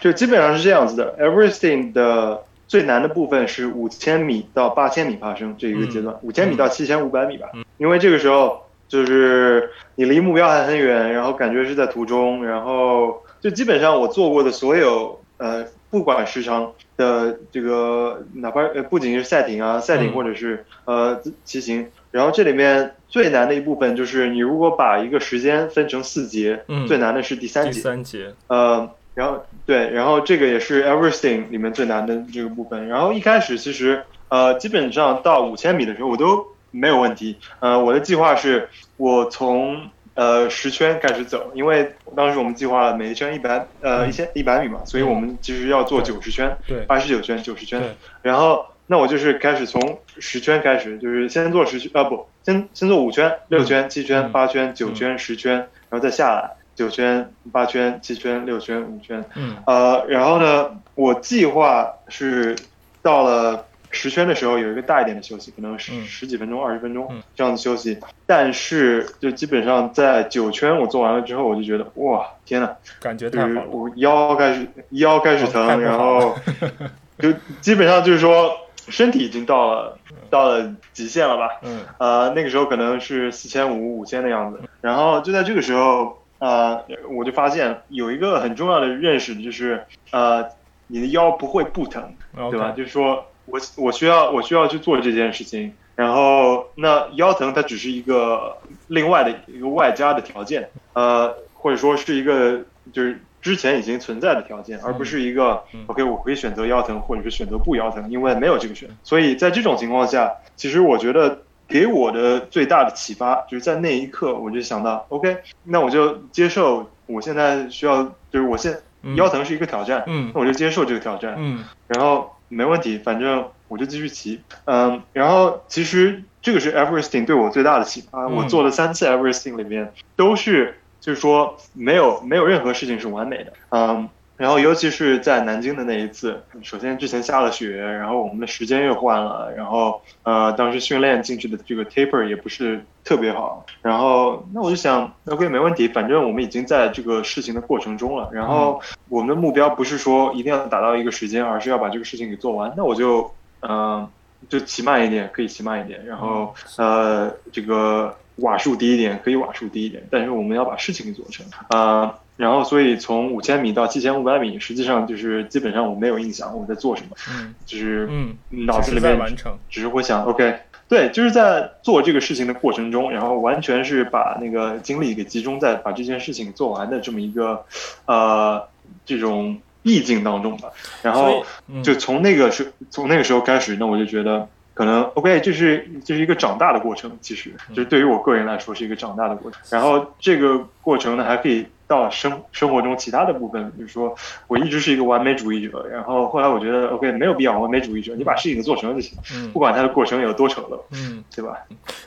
[0.00, 1.16] 就基本上是这样子的。
[1.18, 20.12] ，everything 的最难的部分是五千米到八千米爬升这一个阶段，五千米到七千五百米吧，因为这个时候就是你离目标还很远，然后感觉是在途中，然后就基本上我做过的所有呃，不管时长的这个，哪怕呃不仅是赛艇啊，赛艇嗯。
[20.12, 26.86] 或者是呃骑行，然后这里面最难的一部分就是你如果把一个时间分成四节，嗯。
[26.86, 32.86] 最难的是第三节第节，三节，呃，然后对，然后这个也是 Everything 里面最难的这个部分。
[32.86, 37.36] 然后一开始其实呃，基本上到五千米的时候我都没有问题。
[37.58, 47.82] 呃，我的计划是我从呃十圈开始走，因为当时我们计划了每一圈一百呃一千一百米嘛，所以我们其实要做九十圈，对八十九圈、九十圈。
[48.22, 55.56] 然后那我就是开始从十圈开始，就是先做十圈啊不，先先做五圈、六圈、七圈、嗯八圈、九圈、十圈，
[55.90, 59.24] 然后再下来九圈、八圈、七圈、六圈、五圈。
[59.34, 62.54] 嗯呃，然后呢，我计划是
[63.02, 67.98] 到了十圈的时候有一个大一点的休息，可能十嗯十几分钟、二十分钟嗯这样子休息。
[68.26, 73.70] 但是就基本上在九圈我做完了之后，我就觉得哇，天呐，感觉就是太好了。
[73.70, 76.32] 我腰开始腰开始疼，然后
[77.18, 78.52] 就基本上就是说
[78.88, 79.98] 身体已经到了
[80.30, 81.48] 到了极限了吧。
[81.62, 84.60] 嗯呃，那个时候可能是四千五、五千的样子。
[84.80, 90.46] 然后就在这个时候，呃，我就发现有一个很重要的认识，就是呃，
[90.86, 92.14] 你的腰不会不疼，
[92.50, 92.72] 对吧？
[92.76, 102.60] 就是说我我需要我需要去做这件事情，然后那腰疼它只是一个另外的一个外加的条件，呃，或者说是一个
[102.92, 108.88] 就是之前已经存在的条件，而不是一个、嗯 OK 我可以选择腰疼或者是选择不腰疼，因为没有这个选。
[109.02, 111.42] 所以在这种情况下，其实我觉得。
[111.68, 124.40] 给我的最大的启发就是在那一刻，我就想到，OK，那我就接受我现在需要，就是我现嗯腰疼是一个挑战，嗯那我就接受这个挑战，嗯然后没问题，反正我就继续骑。
[124.64, 128.24] 嗯，然后其实这个是 Everesting 对我最大的启发。
[128.24, 133.52] 嗯我做了三次 Everesting 里面都是就是说没有没有任何事情是完美的。
[133.68, 143.66] 嗯，然后尤其是在南京的那一次，首先之前下了雪，然后我们的时间又换了，然后呃当时训练进去的这个 taper 也不是特别好。
[143.82, 148.30] 然后那我就想，OK 没问题，反正我们已经在这个事情的过程中了。
[148.32, 152.72] 然后我们的目标不是说一定要达到一个时间，而是要把这个事情给做完。
[152.76, 153.28] 那我就
[153.60, 154.10] 嗯、呃
[154.48, 162.02] 就骑慢一点，可以骑慢一点，然后呃这个瓦数低一点，可以瓦数低一点，但是我们要把事情给做成啊。
[162.02, 169.58] 呃然后，所以从五千米到七千五百米，实际上就是基本上我没有印象我在做什么，嗯就是嗯，脑子里面完成。
[169.68, 177.64] 只是会想，OK，对，就是在做这个事情的过程中，然后完全是把那个精力给集中在把这件事情做完的这么一个
[178.06, 178.62] 呃
[179.04, 180.68] 这种意境当中吧。
[181.02, 189.60] 然后嗯就从那个时从那个时候开始，那我就觉得可能 OK，这是这是一个长大的过程，其实就是对于我个人来说是一个长大的过程。
[189.70, 194.14] 然后这个过程呢，还可以到生生活中其他的部分，比如说
[194.46, 201.56] 我一直是一个完美主义者，然后后来我觉得 OK 没有必要完美主义者，你把事情做成就行，嗯不管它的过程有多丑陋，嗯，对吧？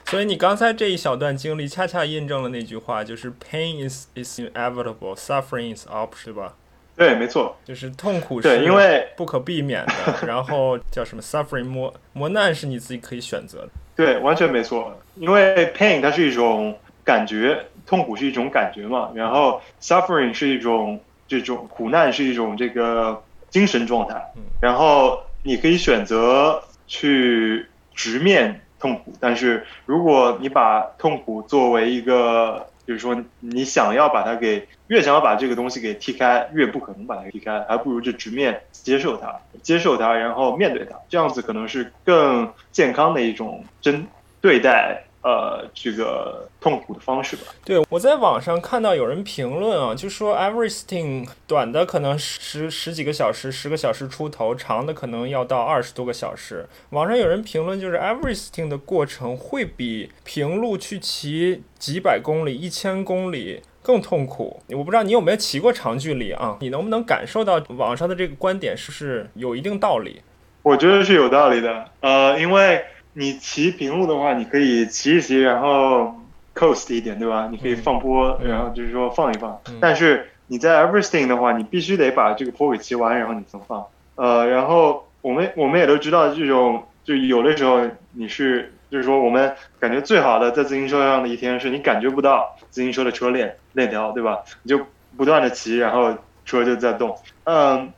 [0.06, 6.54] 所以你刚才这一小段经历，恰恰印证了那句话，就是 pain is is inevitable, suffering is optional，对吧？
[6.96, 13.70] 对，没错，就是痛苦对，是因为不可避免的，然后叫什么 suffering 磨磨难是你自己可以选择的。
[13.96, 16.78] 对，完全没错，因为 pain 它是一种
[17.12, 20.98] 感觉，痛苦是一种感觉嘛，然后 suffering 是一种
[21.28, 24.16] 这种苦难是一种这个精神状态。
[24.38, 44.08] 嗯，然后你可以选择去直面痛苦，但是如果你把痛苦作为一个，就是说你想要把它给越想要把这个东西给踢开，越不可能把它给踢开，还不如就直面接受它，接受它，然后面对它，这样子可能是更健康的一种真
[44.40, 47.44] 对待呃这个痛苦的方式吧。
[47.64, 56.68] 对，我在网上看到有人评论啊，就说 Everesting 短的可能十十几个小时，十个小时出头，长的可能要到二十多个小时。
[56.90, 64.62] 网上有人评论，就是 Everesting 的过程会比平路去骑几百公里、一千公里更痛苦。
[64.70, 66.58] 我不知道你有没有骑过长距离啊？
[66.62, 70.22] 你能不能感受到网上的这个观点是不是有一定道理？
[70.64, 76.16] 我觉得是有道理的，呃，因为你骑平路的话，你可以骑一骑，然后
[76.56, 77.48] coast 一点，对吧？
[77.52, 79.60] 你可以放坡，嗯然后就是说放一放。
[79.68, 83.86] 嗯但是你在 Everything 的话，你必须得把这个坡给骑完，然后你才能放。
[84.16, 87.82] 呃，然后我们我们也都知道，这种就有的时候
[88.14, 94.40] 你是就是说我们感觉最好的在自行车上的一天，是你感觉不到自行车的车链链条，对吧？
[94.64, 94.86] 你就
[95.16, 96.14] 不断的骑，然后
[96.46, 97.18] 车就在动。
[97.46, 97.92] 嗯，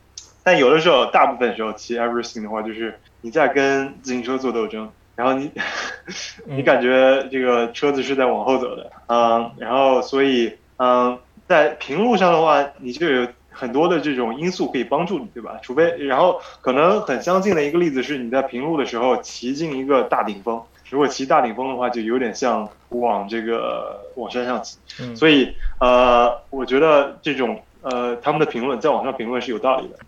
[0.44, 5.50] 但有的时候，大部分时候骑 everything 的话，就是你在跟自行车做斗争，然后你
[6.46, 15.58] 你感觉这个车子是在往后走的，嗯，然后所以嗯，在平路上的话，你就有很多的这种因素可以帮助你，对吧？
[15.62, 20.60] 除非然后可能很相近的一个例子是你在平路的时候骑进一个大顶峰，
[20.90, 25.14] 如果骑大顶峰的话，就有点像往这个往山上骑，嗯。
[25.14, 29.98] 所以呃，我觉得这种呃他们的评论在网上评论是有道理的。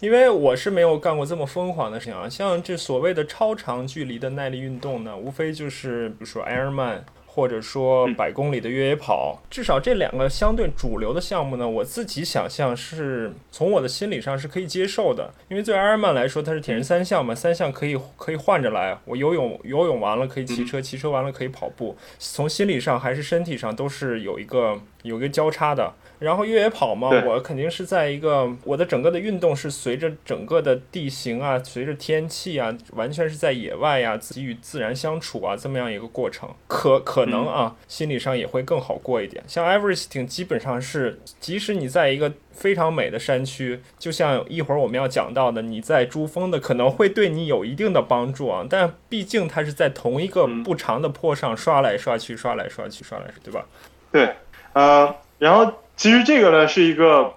[0.00, 7.00] 因为我是没有干过这么疯狂的事情啊，像这所谓的超长距离的耐力运动呢，无非就是比如说 Ironman。
[7.34, 15.34] 或者说嗯百公里的越野跑，至少这两个相对主流的项目呢，我自己想象是从我的心理上是可以接受的。
[15.48, 18.96] 因为对 Ironman 来说，它是铁人三项嘛，三项可以可以换着来。
[19.04, 25.92] 我游泳游泳完了可以骑车，骑车完了可以跑步，从心理上还是身体上都是有一个有一个交叉的。
[26.20, 39.42] 然后越野跑嘛，我肯定是在一个我的整个的运动是随着整个的地形啊，随着天气啊，完全是在野外呀、自己与自然相处啊，这么样一个过程，可可能啊，心理上也会更好过一点。
[39.46, 53.66] 像 Everesting 基本上是，即使你在一个非常美的山区，就像一会儿我们要讲到的，你在珠峰的可能会对你有一定的帮助啊，但毕竟它是在同一个嗯不长的坡上刷来刷去，刷来刷去，刷来刷去，对吧？
[54.12, 54.34] 对，
[54.72, 57.34] 呃，然后其实这个呢是一个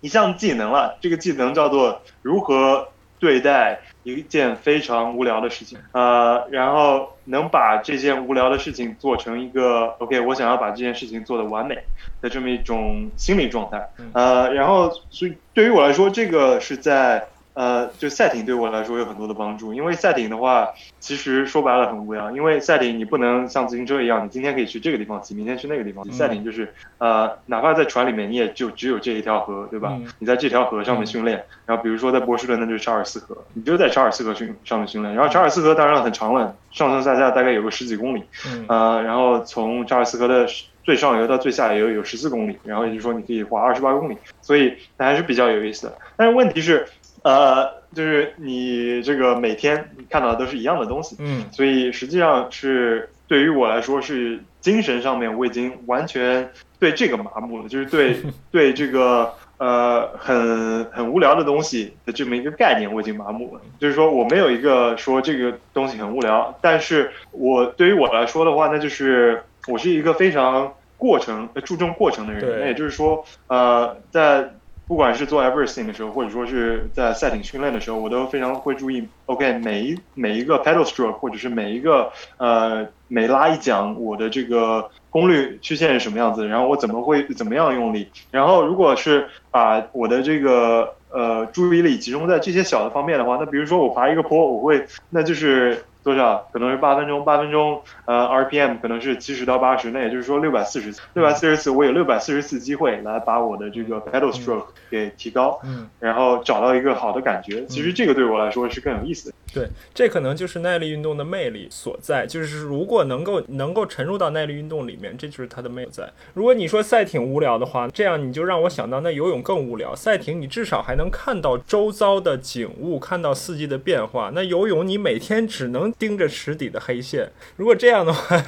[0.00, 11.78] 一项技能了，这个技能叫做如何对待一件非常无聊的事情，呃，然后能把这件无聊的事情做成一个 OK，我想要把这件事情做得完美
[12.20, 17.28] 的这么一种心理状态，呃，然后所以对于我来说，这个是在。
[17.56, 20.68] 呃，就赛艇对我来说有很多的帮助，因为赛艇的话，
[21.00, 26.10] 其实说白了很无聊，因为赛艇你不能像自行车一样，你今天可以去这个地方骑，明天去那个地方骑。
[26.10, 29.94] 嗯赛艇就是呃，哪怕在船里面，你也就只有这一条河，对吧？
[29.98, 35.14] 嗯你在这条河上面训练，然后比如说在波士顿，那就是查尔斯河，你就在查尔斯河训上面训练。
[35.14, 40.46] 然后查尔斯河当然很长了，上上下下大概有个十几公里，嗯呃，然后从查尔斯河的
[40.82, 45.98] 最上游到最下游有十四公里，然后也就是说你可以滑二十八公里，所以那还是比较有意思的。
[46.16, 46.86] 但是问题是，
[47.26, 56.48] 呃，就是你这个每天看到的都是一样的东西，嗯所以实际上是对于我来说是精神上面我已经完全
[56.78, 58.16] 对这个麻木了，就是对
[58.52, 63.60] 对这个呃很很无聊的东西的这么一个概念我已经麻木了。
[63.80, 74.48] 就是说我没有一个说这个东西很无聊，但是我对于我来说的话，那就是我是一个非常过程呃注重过程的人，那也就是说呃在。
[74.86, 79.06] 不管是做 everything 的时候，或者说是在赛艇训练的时候，我都非常会注意。
[79.26, 88.08] OK，每一每一个 pedal stroke，或者是每一个呃每拉一桨，我的这个功率曲线是什么样子，然后我怎么会怎么样用力。
[88.30, 96.48] 然后如果是把我的这个呃注意力集中在这些小的方面的话，那比如说我爬一个坡，我会那就是多少？
[96.52, 107.66] 可能是八分钟，八分钟呃 RPM 可能是七十到八十，那也就是说六百四十次，六百四十次，我有六百四十次机会来把我的这个 pedal stroke 给提高，嗯，然后找到一个好的感觉。
[107.66, 109.34] 其实这个对我来说是更有意思的。
[109.52, 116.08] 对，这可能就是耐力运动的魅力所在，就是如果能够能够沉入到耐力运动里面，这就是它的魅力在。
[116.34, 119.96] 如果你说赛艇无聊的话，这样你就让我想到那游泳更无聊。
[119.96, 124.30] 赛艇你至少还能看到周遭的景物，看到四季的变化。
[124.32, 127.28] 那游泳你每天只能盯着池底的黑线。
[127.56, 128.42] 如果这样的话，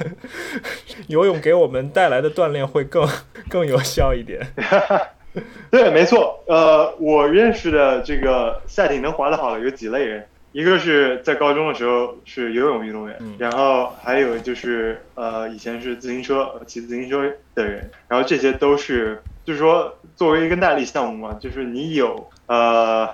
[1.07, 3.07] 游泳给我们带来的锻炼会更
[3.49, 4.45] 更有效一点。
[5.69, 6.43] 对，没错。
[6.47, 10.25] 呃，我认识的这个赛艇能滑得好的有几类人。
[10.51, 23.07] 一个是在高中的时候是游泳运动员，然后还有就是呃以前是自行车骑自行车的人，然后这些都是就是说作为一个耐力项目嘛，就是你有呃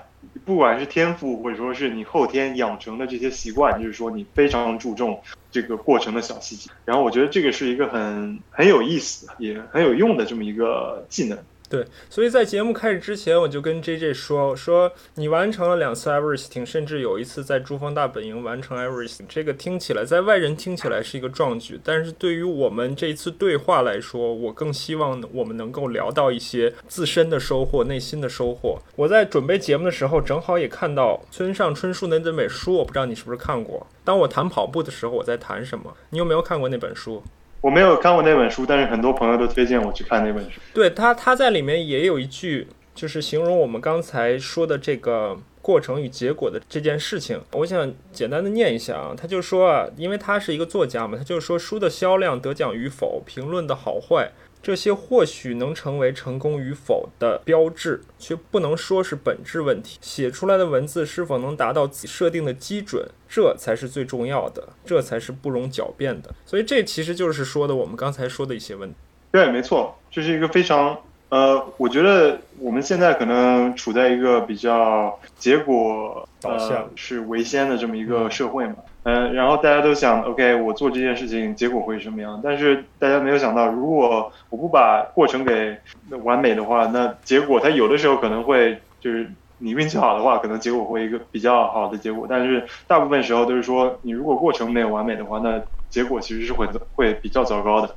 [0.46, 5.22] 不管是天赋或者说是你后天养成的这些习惯，就是说你非常注重
[5.52, 11.38] 这个过程的小细节，然后我觉得这个是一个很很有意思也很有用的这么一个技能。
[11.68, 28.80] 对，所以在节目开始之前，我就跟 J J 说说你完成了两次 everesting，甚至有一次在珠峰大本营完成 everesting，这个听起来在外人听起来是一个壮举，但是对于我们这一次对话来说，我更希望我们能够聊到一些自身的收获、内心的收获。
[28.96, 33.88] 我在准备节目的时候，正好也看到村上春树那本书，我不知道你是不是看过。
[34.04, 35.92] 当我谈跑步的时候，我在谈什么？
[36.12, 37.24] 你有没有看过那本书？
[37.66, 40.62] 我没有看过那本书，但是很多朋友都推荐我去看那本书。
[40.72, 47.42] 对他，他在里面也有一句，就是形容我们刚才说的这个过程与结果的这件事情。
[47.54, 54.30] 我想简单的念一下啊，他就说啊，因为他是一个作家嘛，他就说书的销量、得奖与否、评论的好坏。
[54.66, 60.00] 这些或许能成为成功与否的标志，却不能说是本质问题。
[60.02, 66.34] 写出来的文字是否能达到自己设定的基准，这才是最重要的，这才是不容狡辩的。
[66.48, 68.96] 所以这其实就是说的我们刚才说的一些问题。
[69.30, 70.98] 对，没错，这是一个非常
[71.30, 78.78] 呃，我觉得我们现在可能处在一个比较结果导向是为先的这么一个社会嘛。
[78.80, 82.42] 嗯，嗯然后大家都想，OK，我做这件事情结果会什么样？
[82.44, 85.78] 但是大家没有想到，如果我不把过程给
[86.24, 89.30] 完美的话，那结果它有的时候可能会就是
[89.60, 92.26] 你运气好的话，可能结果会一个比较好的结果。
[92.28, 97.96] 但是大部分时候都是说，你如果过程没有完美的话，那结果其实是会会比较糟糕的。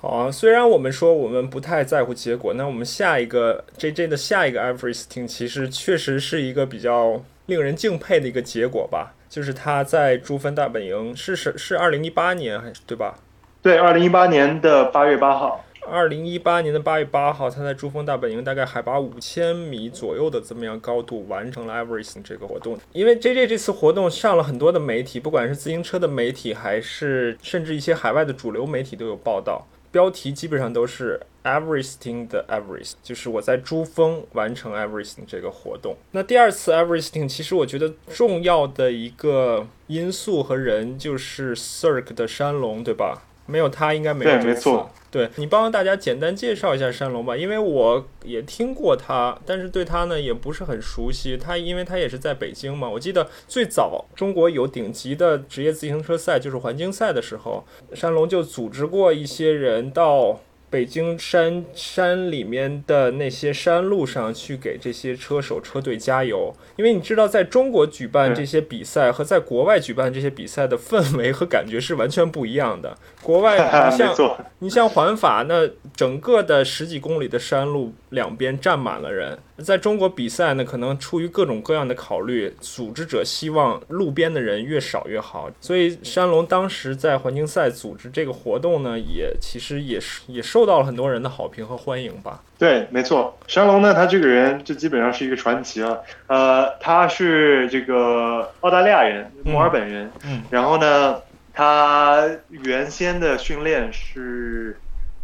[0.00, 9.14] 好，虽然我们说我们不太在乎结果，那我们下一个 JJ 的下一个 Everesting 其实确实是一个比较令人敬佩的一个结果吧。
[9.28, 13.16] 就是他在珠峰大本营是是是二零一八年还是对吧？
[13.60, 15.64] 对，二零一八年的八月八号。
[15.90, 22.78] 二零一八年的八月八号，他在珠峰大本营大概海拔五千米左右的这么样高度完成了 Everything 这个活动。
[22.92, 29.66] 因为 JJ 这次活动上了很多的媒体，不管是自行车的媒体，还是甚至一些海外的主流媒体都有报道。
[29.90, 35.96] 标题基本上都是 everything 的 Everest，就是我在珠峰完成 Everesting 这个活动。
[36.12, 43.22] 那第二次 Everesting，其实我觉得重要的一个因素和人就是 Cirque 的山龙，对吧？
[43.48, 44.44] 没有他应该没有这次。
[44.44, 44.90] 对，没错。
[45.10, 51.36] 对你帮大家简单介绍一下山龙吧，因为我也听过他，但是对他呢也不是很熟悉。
[51.36, 60.40] 他因为他也是在北京嘛，我记得最早中国有顶级的职业自行车赛就是环境赛的时候，山龙就组织过一些人到。
[60.70, 72.96] 北京山山里面的那些山路上去给这些车手车队加油，因为你知道，在中国举办这些比赛和在国外举办这些比赛的氛围和感觉是完全不一样的。
[73.22, 73.56] 国外
[73.90, 79.38] 你像你像环法，那整个的十几公里的山路两边站满了人。
[79.58, 85.50] 在中国比赛呢，可能出于各种各样的考虑，组织者希望路边的人越少越好。
[85.60, 92.40] 所以山龙当时在环境赛组织这个活动呢，也其实也是也受到了很多人的好评和欢迎吧。
[92.56, 96.00] 对，没错，山龙呢，他这个人就基本上是一个传奇了。
[96.28, 100.08] 呃，他是这个澳大利亚人，墨尔本人。
[100.24, 100.42] 嗯。
[100.50, 101.20] 然后呢，
[101.52, 104.78] 他原先的训练是。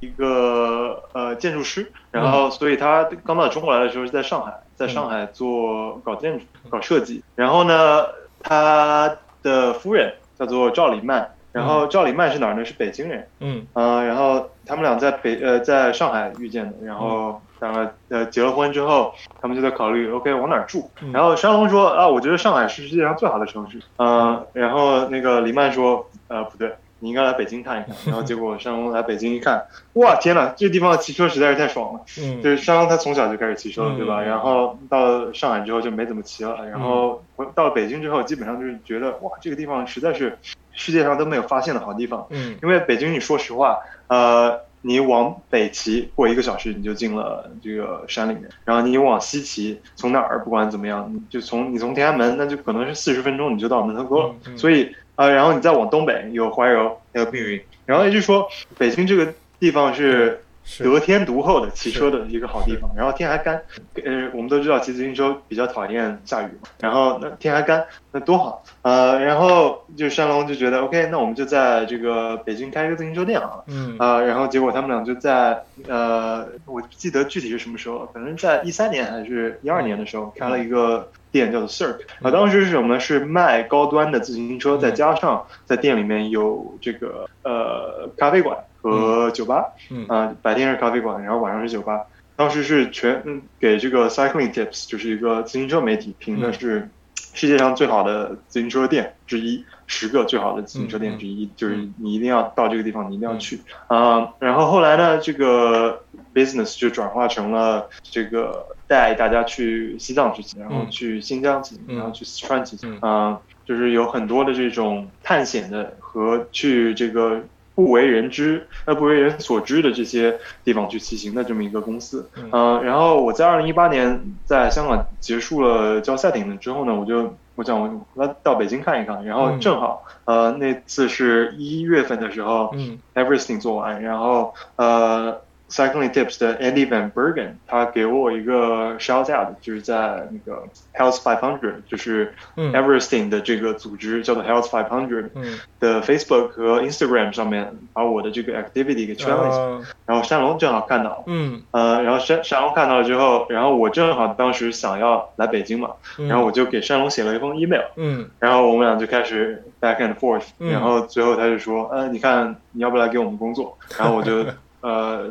[0.04, 7.22] 一个呃建筑师，然后所以他刚到中国来的时候是在上海，在上海做搞建筑、搞设计。
[7.34, 8.06] 然后呢，
[8.42, 12.64] 他的夫人叫做赵李曼，然后赵李曼是哪儿呢？
[12.64, 13.28] 是北京人。
[13.40, 20.90] 嗯呃，然后他们俩在北呃在上海遇见的，然后两个呃结了婚之后，他们就在考虑 OK 往哪儿住。
[21.12, 23.80] 然后山龙说啊，我觉得上海是世界上最好的城市。
[23.98, 26.74] 嗯，然后那个李曼说呃不对。
[27.04, 32.00] 你应该来北京看一看，然后结果山龙来北京一看，哇天呐，这地方骑车实在是太爽了。
[32.18, 34.22] 嗯，就是山龙他从小就开始骑车了，对吧？
[34.22, 40.38] 然后到上海之后就没怎么骑了，然后我到了北京之后，基本上就是觉得哇，这个地方实在是
[40.72, 42.26] 世界上都没有发现的好地方。
[42.30, 54.34] 嗯因为北京，你说实话，呃，你往北骑过一个小时你就进了这个山里面，然后你往西骑，从哪儿不管怎么样，你就从你从天安门，那就可能是四十分钟你就到门头沟了。
[54.56, 63.60] 所以呃，然后你再往东北有怀柔，还有密云，然后也就是说，北京这个地方是是得天独厚的骑车的一个好地方，然后天还干，
[64.02, 73.64] 呃，我们都知道骑自行车比较讨厌下雨嘛，然后那天还干，那多好，呃，然后就山龙就觉得 OK，那我们就在这个北京开一个自行车店好了。
[73.68, 73.94] 嗯。
[73.98, 83.00] 啊、然后结果他们俩就在呃，我记得具体是什么时候，可能在一三年还是一二年的时候开了一个店叫做 Circ，啊，当时是什么呢？
[83.00, 90.06] 是卖高端的自行车，再加上在店里面有这个呃咖啡馆和酒吧，嗯。
[90.06, 92.06] 啊、白天是咖啡馆，然后晚上是酒吧。
[92.36, 96.88] 当时是全嗯给这个 Cycling Tips，就是一个自行车媒体评的是
[97.32, 103.58] 世界上最好的自行车店之一，十个最好的自行车店之一，就是你一定要到这个地方，你一定要去
[103.88, 106.00] 啊、然后后来呢，这个
[106.32, 110.90] business 就转化成了这个带大家去西藏去骑，然后嗯。
[110.90, 111.96] 去新疆骑，嗯。
[111.96, 112.98] 然后去四川骑，嗯。
[113.00, 117.40] 啊、就是有很多的这种探险的和去这个
[117.74, 122.30] 不为人知、呃不为人所知的这些地方去骑行的这么一个公司。
[122.36, 122.48] 嗯。
[122.52, 135.40] 呃，然后我在二零一八年在香港结束了教赛艇了之后呢，我就我想我来到北京看一看，然后嗯正好、呃那次是一月份的时候、嗯，everything 做完，然后呃
[135.70, 140.62] Cycling Tips 的 Andy Van Bergen 他给我一个 shout out，就是在那个
[140.94, 142.72] Health 500，就是嗯。
[142.72, 145.58] Everesting 的这个组织叫做 Health 500嗯。
[145.80, 151.22] 的 Facebook 和 Instagram 上面把我的这个 activity 给圈了一下，嗯然后山龙正好看到了。
[151.26, 151.62] 嗯。
[151.70, 156.28] 呃，然后山山龙看到了之后，然后我正好当时想要来北京嘛，嗯。
[156.28, 158.28] 然后我就给山龙写了一封 email，嗯。
[158.38, 160.70] 然后我们俩就开始 back and forth，嗯。
[160.70, 163.76] 然后最后他就说，呃，你看你要不来给我们工作？
[163.98, 164.44] 然后我就
[164.84, 165.30] 呃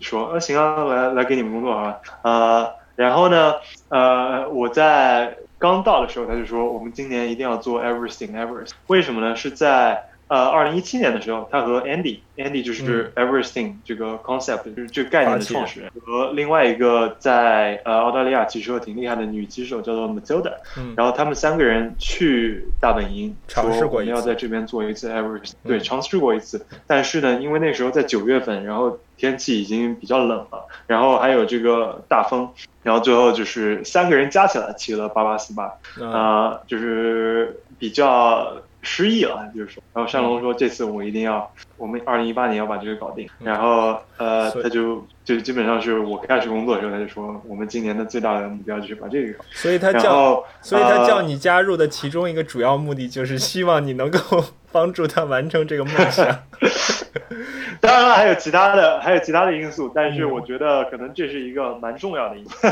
[0.00, 3.54] 说，那，行啊，来来给你们工作啊，呃，然后呢，
[3.88, 9.36] 呃，我在刚到的时候他就说，我们今年一定要做 everything ever，为什么呢？
[9.36, 13.28] 是在呃，二零一七年的时候，他和 Andy，Andy 就是嗯。
[13.28, 20.94] Everesting 这个 concept，就是这个概念的创始人，和另外一个在呃澳大利亚骑车挺厉害的女骑手叫做 Matilda，嗯。
[20.96, 25.40] 然后他们三个人去大本营，尝试过一次要在这边做一次嗯。
[25.64, 26.64] 对，尝试过一次。
[26.86, 32.48] 但是呢，因为那时候在九月份，然后天气已经比较冷了，然后还有这个大风，
[32.82, 35.64] 然后最后就是三个人加起来骑了八八四八，
[36.00, 38.52] 啊啊，就是比较
[38.82, 39.82] 失忆了，就是说。
[39.92, 43.28] 然后山龙说这次我一定要，我们二零一八年要把这个搞定。
[43.38, 49.44] 然后呃，他就就基本上是我开始工作的时候，他就说我们今年的最大的目标就是把这个搞。
[49.50, 54.18] 所以他叫，所以他叫呃你加入的其中一个主要目的就是希望你能够
[54.72, 56.26] 帮助他完成这个梦想。
[57.78, 62.66] 当然了，还有其他的，还有其他的因素，但是嗯我觉得可能这是一个蛮重要的因素。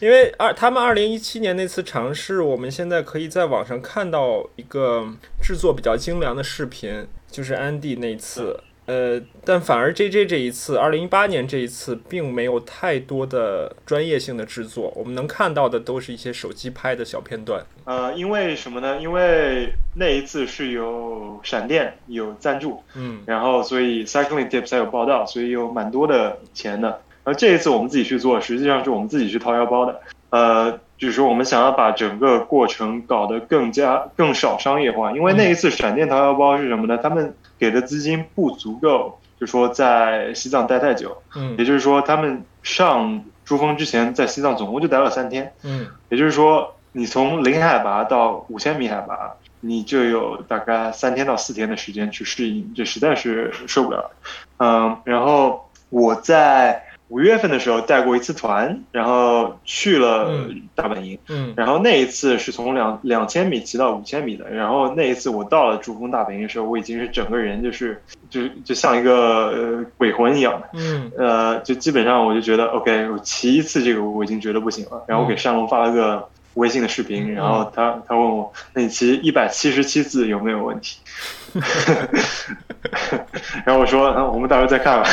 [0.00, 5.06] 因为二他们二零一七年那次尝试，我们现在可以在网上看到一个
[5.40, 8.58] 制作比较精良的视频，就是安迪那次。
[8.86, 17.64] 呃，但反而 J J 这一次，二零一八年这一次，并没有太多的专业性的制作，我们能看到的都是一些手机拍的小片段。
[17.84, 18.98] 呃，因为什么呢？
[19.00, 27.00] 因为那一次是有闪电有赞助，嗯然后所以 Cycling Tips 还有报道，所以有蛮多的钱的。
[27.22, 29.98] 而这一次我们自己去做，实际上是我们自己去掏腰包的。
[30.28, 36.96] 呃，就是说我们想要把整个过程搞得更加更少商业化，因为那一次闪电掏腰包是什么呢？
[36.96, 54.10] 他们给的资金不足够，就说在西藏待太久，嗯也就是说他们上珠峰之前在西藏总共就待了三天，嗯也就是说你从零海拔到五千米海拔，你就有大概三天到四天的时间去适应，这实在是受不了。
[54.56, 60.62] 嗯，然后我在五月份的时候带过一次团，然后去了嗯。
[60.74, 61.54] 大本营，嗯。
[61.56, 70.60] 然后那一次是从两两千米骑到五千米的，然后那一次我到了珠峰大本营的时候，我已经是整个人就是就就像一个呃鬼魂一样
[71.16, 80.98] 呃，就基本上我就觉得 OK，我骑一次这个我已经觉得不行了，然后我给山龙发了个微信的视频，嗯然后他他问我，那你骑一百七十七次有没有问题？
[83.64, 85.08] 然后我说，嗯，我们到时候再看吧。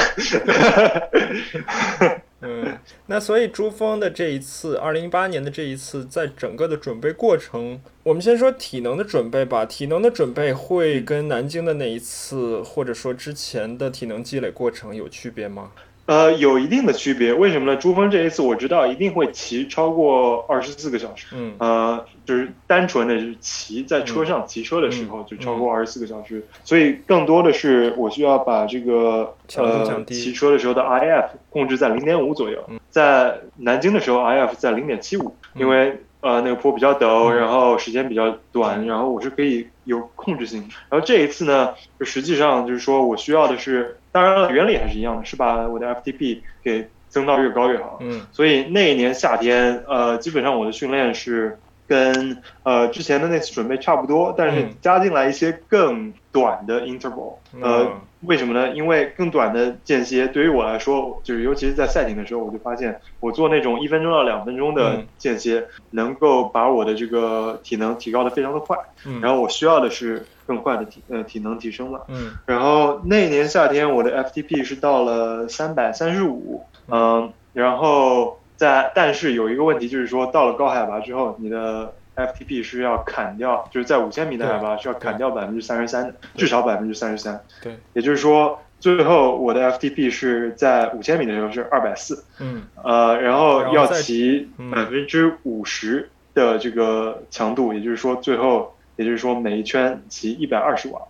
[2.43, 9.63] 嗯，那所以珠峰的这一次，二零一八年的这一次，在整个的准备过程，我们先说体能的准备吧。
[9.63, 15.71] 体能的准备会跟南京的那一次，或者说之前的体能积累过程有区别吗？
[16.11, 17.31] 呃，有一定的区别。
[17.31, 17.79] 为什么呢？
[17.79, 21.27] 珠峰这一次我知道一定会骑超过二十四个小时。
[21.33, 21.53] 嗯。
[21.57, 40.61] 呃，就是单纯的是骑在车上骑车的时候就超过二十四个小时，所以更多的是我需要把这个呃骑车的时候的 IF 控制在零点五左右，在南京的时候 IF 在零点七五，因为呃那个坡比较陡，嗯然后时间比较短，然后我是可以有控制性。
[40.89, 47.97] 然后这一次呢，就实际上就是说我需要的是，当然了原理还是一样的，是把我的 FTP 给增到越高越好。
[48.01, 51.57] 嗯所以那一年夏天，呃，基本上我的训练是
[51.87, 57.35] 跟呃之前的那次准备差不多，但是嗯加进来一些更短的 interval。
[57.61, 58.69] 呃嗯，为什么呢？
[58.75, 68.77] 因为更短的间歇对于我来说，就是尤其是在赛艇的时候，我就发现我做那种一分钟到两分钟的嗯间歇，能够把我的这个体能提高的非常的快。
[69.05, 72.01] 嗯然后我需要的是更快的体呃体能提升嘛。
[72.07, 87.41] 嗯然后那年夏天我的 FTP 是到了三百三十五，嗯，然后在但是有一个问题就是说，到了高海拔之后，你的 FTP 是要砍掉，就是在五千米的海拔是要砍掉百分之三十三的，至少百分之三十三。
[87.61, 92.63] 对，也就是说，最后我的 FTP 是在五千米的时候是二百四，嗯。
[92.83, 94.69] 呃，然后要骑嗯。
[94.71, 101.01] 百分之五十的这个强度，也就是说最后，也就是说每一圈骑一百二十瓦，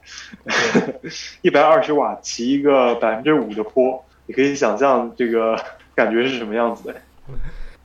[1.42, 5.58] 一百二十瓦骑一个百分之五的坡，你可以想象这个
[5.96, 6.96] 感觉是什么样子的。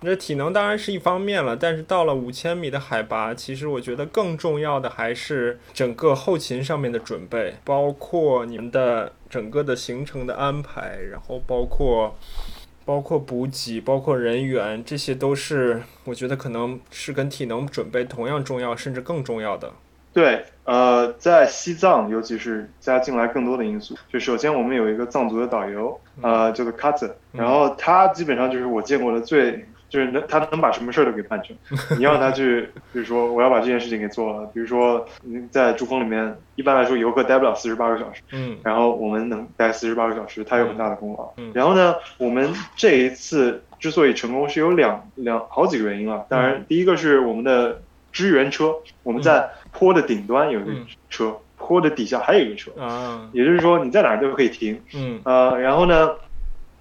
[0.07, 12.16] 这体能当然是一方面了，但是到了五千米的海拔，其实我觉得更重要的还是整个后勤上面的准备，包括你们的整个的行程的安排，然后包括
[12.84, 19.72] 包括补给，包括人员，这些都是我觉得可能是跟体能准备同样重要，甚至更重要的。
[20.12, 23.94] 对，呃，在西藏，尤其是加进来更多的因素。
[24.09, 31.57] 就首先我们有一个藏族的导游，呃，叫做 a t 然后他基本上就是我见过的最，就是能他能把什么事儿都给办成。
[31.99, 32.62] 你让他去，
[32.93, 41.32] 比如说我要把这件事情给做了，比如说你在珠峰里面，一般来说游客待不了四十八个小时，嗯然后我们能待四十八个小时，他有很大的功劳。
[41.37, 46.24] 嗯然后呢，我们这一次之所以成功，是有两两好几个原因啊。
[46.28, 47.80] 当然，第一个是我们的
[48.12, 54.80] 支援车，我们在坡的顶端有一个嗯车，坡的底下还有一个车，啊也就是说你在哪儿都可以停。
[54.95, 56.11] 嗯呃，然后呢，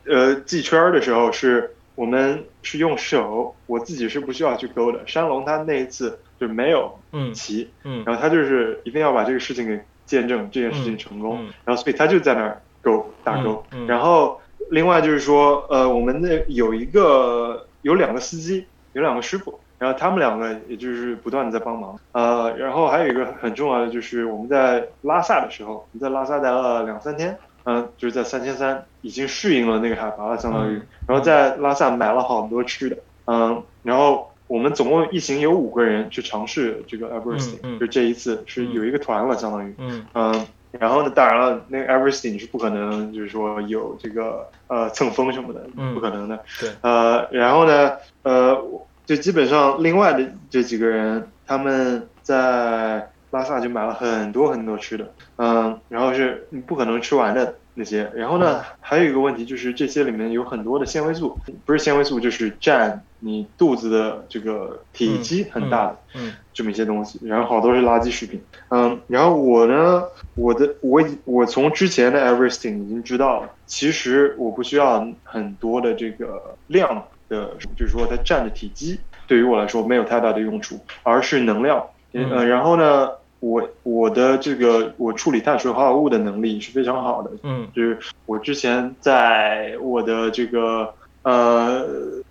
[0.06, 5.00] 呃，系圈儿的时候是我们是用手，我自己是不需要去勾的。
[5.08, 14.40] 山龙他那一次就没有嗯骑，嗯然后他就是一定要把这个事情给见证，这件事情成功，嗯嗯然后所以他就在那儿勾打勾，嗯嗯然后
[14.70, 27.38] 另外就是说，呃，我们那有一个有两个司机，有两个师傅，然后他们两个也就是不断的在帮忙，呃，然后还有一个很重要的就是我们在拉萨的时候，我们在拉萨待了两三天。
[27.66, 37.78] 嗯，就是在三千三已经适应了那个海拔了，相当于嗯，然后在拉萨买了好多吃的，嗯，然后我们总共一行有五个人去尝试这个 Everesting，、嗯。
[37.78, 40.06] 嗯就这一次是有一个团了，相当于，嗯。
[40.14, 47.94] 嗯，然后呢，当然了，那个 Everesting 你是不可能就是说有这个呃蹭风什么的，嗯不可能的，对，呃，然后呢，
[48.24, 48.62] 呃，
[49.06, 65.98] 就基本上另外的这几个人他们在拉萨就买了很多很多吃的，嗯，然后是你不可能吃完的那些，然后呢，还有一个问题就是这些里面有很多的纤维素，不是纤维素就是占你肚子的这个体积很大的。
[66.16, 70.04] 嗯这么一些东西，然后好多是垃圾食品，嗯，然后我呢，
[70.36, 83.10] 我的我已我从之前的 Everything 已经知道了，其实我不需要很多的这个量的，就是说它占的体积对于我来说没有太大的用处，而是能量，嗯呃，然后呢，
[83.46, 87.68] 我我的这个我处理碳水化合物的能力是非常好的，嗯。
[87.76, 90.92] 就是我之前在我的这个
[91.22, 91.86] 呃，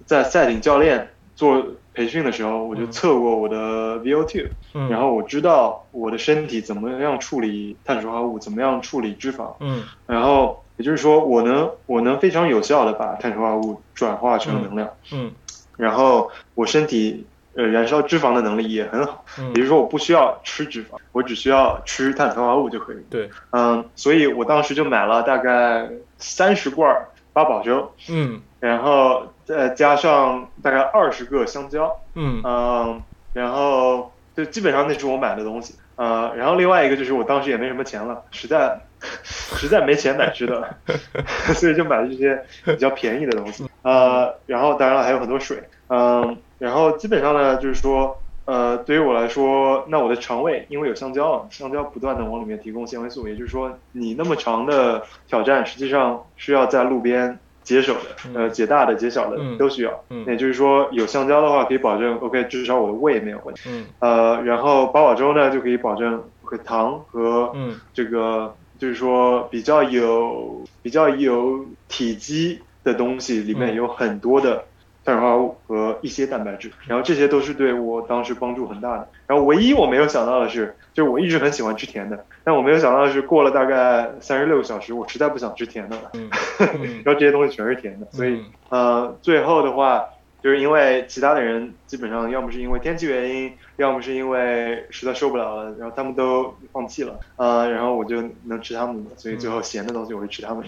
[0.07, 2.91] 在赛艇教练做培训的时候，我就嗯。
[2.91, 9.85] 测过我的 VO2，、嗯，然后我知道我的身体怎么样处理碳水化合物，怎么样处理脂肪，嗯。
[10.07, 15.31] 然后也就是说，我能我能非常有效的把碳水化合物转化成能量，嗯。
[15.77, 17.25] 然后我身体
[17.57, 22.99] 呃燃烧脂肪的能力也很好，嗯也就是说我不需要吃脂肪，我只需要吃碳水化合物就可以。
[23.11, 25.89] 对，嗯，所以我当时就买了大概
[26.19, 33.03] 三十罐八宝粥，嗯然后再加上大概二十个香蕉，嗯嗯，
[33.33, 35.75] 然后就基本上那是我买的东西。
[35.97, 38.81] 呃，然后另外一个就是我当时也没什么钱了，实在
[39.23, 40.77] 实在没钱买吃的了，
[41.55, 43.65] 所以就买了这些比较便宜的东西。
[43.83, 59.57] 呃，然后当然了还有很多水，嗯，然后基本上呢就是说，呃，对于我来说，那我的肠胃因为有香蕉啊，香蕉不断的往里面提供纤维素，也就是说你那么长的挑战实际上是要在路边解手的，呃，解大的、解小的嗯。
[59.57, 60.05] 都需要。
[60.11, 60.25] 嗯。
[60.27, 63.63] 也就是说，有香蕉的话，可以保证 OK，至少我的胃没有问题。
[63.67, 63.87] 嗯。
[64.01, 67.81] 呃，然后八宝粥呢，就可以保证 OK 糖和嗯。
[67.95, 73.77] 这个就是说比较有比较有体积的东西，里面嗯。
[73.77, 74.63] 有很多的
[75.05, 79.09] 碳水化合物和一些蛋白质，然后这些都是对我当时帮助很大的。
[79.27, 86.31] 然后唯一我没有想到的是，就是我一直很喜欢吃甜的，但我没有想到的是，过了大概三十六个小时，我实在不想吃甜的了，嗯
[86.61, 87.03] 嗯。
[87.05, 90.05] 然后这些东西全是甜的，所以呃，最后的话，
[90.45, 100.63] 就是因为其他的人基本上要么是因为天气原因，要么是因为实在受不了了，然后他们都放弃了，呃，然后我就能吃他们的，所以最后咸的东西我会吃他们。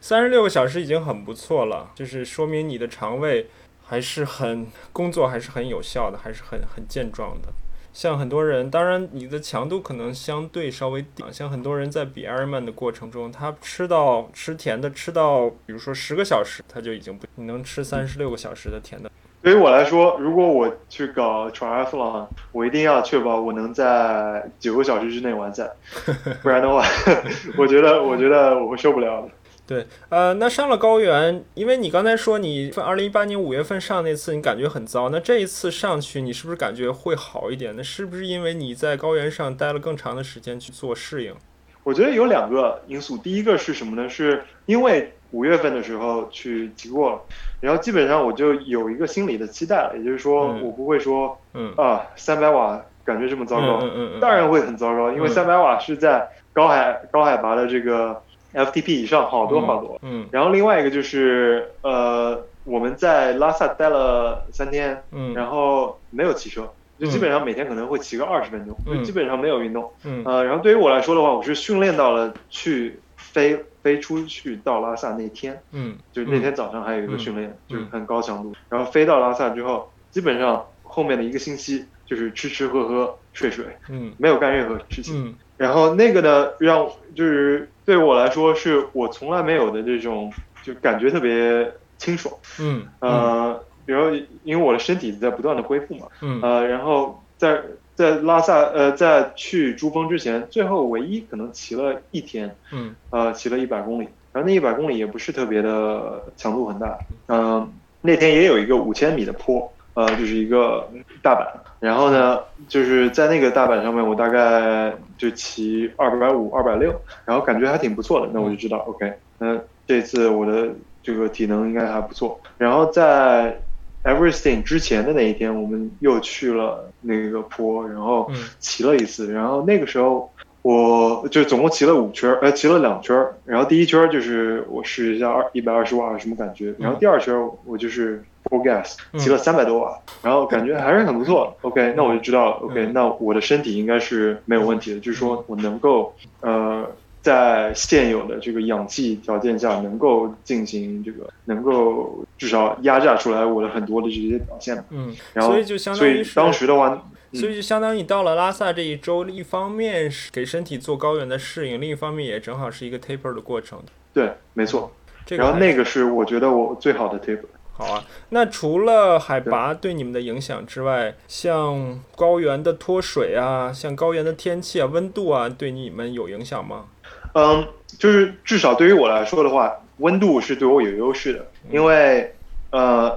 [0.00, 3.46] 三十六个小时已经很不错了，就是说明你的肠胃
[3.84, 7.48] 还是很工作还是很有效的，还是很很健壮的。
[7.94, 19.08] 像很多人，当然你的强度可能相对稍微低，像很多人在比 Ironman 的过程中，他吃到吃甜的吃到，比如说十个小时，他就已经不，你能吃三十六个小时的甜的，
[19.40, 25.70] 对于我来说，如果我去搞 triathlon，我一定要确保我能在九个小时之内完赛，
[26.42, 26.82] 不然的话，
[27.56, 29.28] 我觉得我觉得我会受不了的。
[29.66, 37.74] 对，呃，那上了高原，因为你刚才说你二零一八年五月份上那次你感觉很糟，那这一次上去你是不是感觉会好一点？
[37.74, 41.34] 那是不是因为你在高原上待了更长的时间去做适应？
[41.82, 44.08] 我觉得有两个因素，第一个是什么呢？
[44.08, 47.20] 是因为五月份的时候去骑过了，
[47.60, 58.22] 然后基本上我就有一个心理的期待了，也就是说嗯我不会说嗯，啊三百瓦感觉这么糟糕，嗯嗯嗯，当然会很糟糕，因为嗯三百瓦是在高海高海拔的这个
[58.54, 59.98] FTP 以上好多好多。
[60.02, 65.34] 嗯然后另外一个就是呃我们在拉萨待了三天，嗯。
[65.34, 66.66] 然后没有骑车，
[66.98, 68.98] 就基本上每天可能会骑个二十分钟，嗯。
[68.98, 69.92] 就基本上没有运动。
[70.04, 70.22] 嗯。
[70.24, 75.96] 呃，然后对于我来说的话，我是训练到了去飞飞出去到拉萨那天，嗯。
[76.12, 77.56] 就是那天早上还有一个嗯训练，嗯。
[77.68, 78.54] 就是很高强度。
[78.70, 84.12] 然后飞到拉萨之后，基本上后面的一个星期就是吃吃喝喝睡睡，嗯。
[84.16, 85.26] 没有干任何事情。
[85.26, 90.32] 嗯然后那个呢，让就是对我来说是我从来没有的这种，
[90.62, 92.34] 就感觉特别清爽。
[92.60, 96.40] 嗯呃，比如因为我的身体在不断的恢复嘛，嗯。
[96.42, 97.62] 呃，然后在
[97.94, 102.94] 在拉萨呃在去珠峰之前，最后唯一可能骑了一天，嗯。
[103.10, 106.98] 呃，骑了一百公里，然后那一百公里也不是特别的强度很大，
[107.28, 110.88] 嗯、那天也有一个五千米的坡，呃，就是一个
[111.22, 111.46] 大板，
[111.80, 120.68] 然后呢，就是在那个大板上面，我大概就骑二百五、二百六，然后感觉还挺不错的，那我就知道，OK，那这次我的
[121.02, 123.60] 这个体能应该还不错，然后在
[124.02, 128.36] Everything 之前的那一天，我们又去了那个坡，然后嗯。
[128.58, 130.32] 骑了一次，然后那个时候
[130.62, 141.56] 我就总共骑了五圈儿，呃，骑了两圈儿，然后第一圈儿就是我试一下二一百二十瓦什么感觉，然后第二圈儿我就是 full gas 嗯骑了三百多瓦，然后感觉还是很不错。
[141.62, 146.86] OK，那我就知道，OK，嗯那我的身体应该是没有问题的，就是说我能够呃。
[147.24, 154.84] 在现有的这个氧气条件下，能够进行这个，能够至少压榨出来我的很多的这些表现。
[154.90, 163.82] 嗯，然后所以就相当于当时的话，嗯所以就相当于你到了拉萨这一周，一方面是给身体做高原的适应，另一方面也正好是一个 taper 的过程。
[164.12, 164.92] 对，没错。
[165.24, 167.40] 这个然后那个是我觉得我最好的 tip。
[167.76, 169.94] 好啊， 那除了海拔对。
[169.94, 176.86] 你们的影响之外，像高原的脱水啊，像高原的天气啊、温度啊，对你们有影响吗？
[177.34, 177.64] 嗯，
[177.98, 182.34] 就是至少对于我来说的话，温度是对我有优势的，因为
[182.70, 183.16] 呃，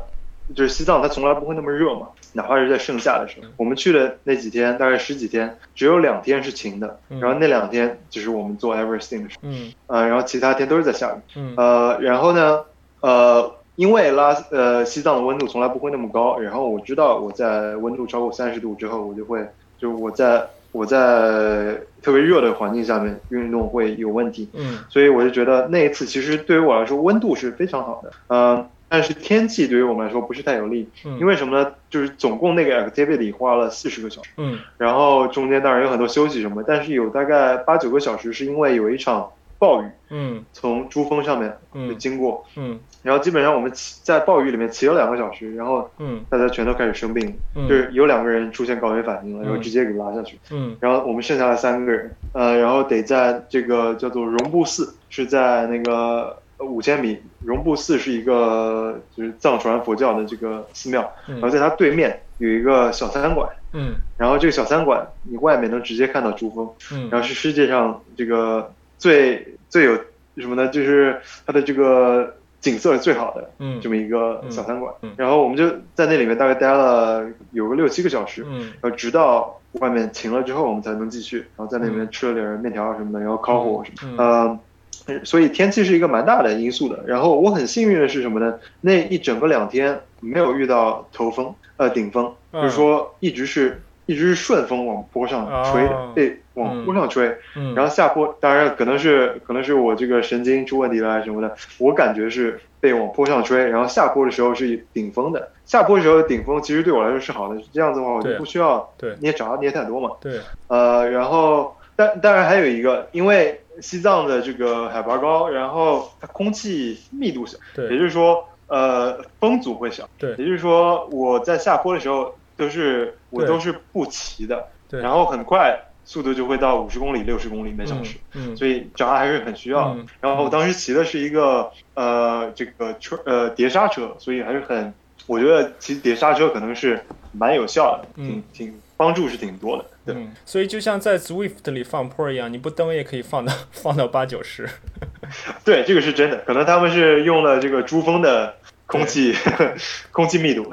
[0.55, 7.19] 就是西藏它从来不会那么热嘛，哪怕是在盛夏的时候，我们去的那几天，大概十几天，只有两天是晴的，嗯。
[7.19, 9.73] 然后那两天就是我们做 everything 的时候，嗯。
[9.87, 11.53] 呃，然后其他天都是在下雨，嗯。
[11.57, 12.63] 呃，然后呢，
[13.01, 19.39] 呃，因为拉呃西藏的温度从来不会那么高，然后我知道我在温度超过三十度之后，我就会
[19.77, 24.79] 就我在我在特别热的环境下面运动会有问题，嗯。
[24.89, 31.19] 所以我就觉得那一次其实对于我来说温度是非常好的，嗯、但是天气对于我们来说不是太有利，嗯。
[31.19, 31.71] 因为什么呢？
[31.91, 34.57] 就是总共那个 activity 花了四十个小时，嗯。
[34.79, 39.29] 然后中间当然有很多休息什么，但是有大概八九个小时是因为有一场
[39.59, 40.43] 暴雨嗯。
[40.53, 41.97] 从珠峰上面嗯。
[41.97, 42.79] 经过，嗯。
[43.03, 46.23] 然后基本上我们骑在暴雨里面骑了两个小时，然后嗯。
[46.29, 47.67] 大家全都开始生病，嗯。
[47.67, 50.37] 就是有两个人出现高原反应了，然后嗯直接给拉下去。
[50.51, 50.75] 嗯。
[50.79, 57.17] 然后我们剩下的三个人，呃，然后得在这个叫做绒布寺，是在那个五千米。
[57.45, 63.93] 绒布寺是一个就是藏传佛教的这个寺庙，然后嗯在它对面有一个小餐馆，嗯。
[64.17, 67.09] 然后这个小餐馆你外面能直接看到珠峰，嗯。
[67.09, 69.95] 然后是世界上这个最最有
[70.37, 70.67] 什么呢？
[70.69, 74.93] 就是它的这个景色是最好的嗯这么一个小餐馆。
[75.01, 81.37] 嗯嗯然后我们就在那里面大概待了有个六七个小时，嗯然后直到外面晴了之后，我们才能继续。
[81.55, 84.23] 然后在那里面吃了点面条什么的，然后烤火什么的。
[84.23, 84.59] 嗯
[85.07, 87.01] 呃，所以天气是一个蛮大的因素的。
[87.07, 88.59] 然后我很幸运的是什么呢？
[88.81, 97.27] 那一整个两天没有遇到头风，呃，顶风，嗯就是说一直是一直是顺风往坡上吹被往坡上吹。
[97.55, 105.51] 嗯，然后下坡，当然可能是可能是我这个神经出问题了还是什么的，我感觉是被往坡上吹，然后下坡的时候是顶风的。
[105.65, 110.11] 下坡的时候顶风其实对我来说是好的，这样子的话我就不需要对捏闸捏太多嘛。
[110.21, 128.17] 对，呃，然后但当然还有一个，因为西藏的这个海拔高，然后它空气密度小，对也就是说呃风阻会小，对也就是说我在下坡的时候都是我都是不骑的，对，然后很快速度就会到五十公里、六十公里每小时。
[128.33, 129.89] 嗯，嗯所以闸还是很需要。
[129.89, 134.93] 嗯然后我当时骑的是一个呃这个车呃碟刹车，所以还是很，
[135.27, 136.99] 我觉得骑碟刹车可能是
[137.31, 139.85] 蛮有效的，挺嗯挺帮助是挺多的。
[140.05, 144.67] 对，嗯，所以就像在 Swift 里放坡一样，你不蹬也可以放到 放到八九十。
[145.65, 148.55] 对，这个是真的，可能他们是用了这个珠峰的
[148.85, 149.35] 空气
[150.11, 150.71] 空气密度。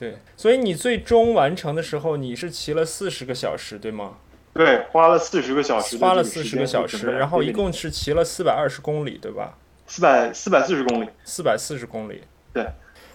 [0.00, 4.14] 对，所以你最终完成的时候，你是骑了四十个小时，对吗？
[4.54, 9.58] 对，花了四十个小时花了四十个小时，然后一共是骑了四百二十公里，对吧？
[9.86, 11.08] 四百四百四十公里。
[11.24, 12.22] 四百四十公里。
[12.54, 12.66] 对，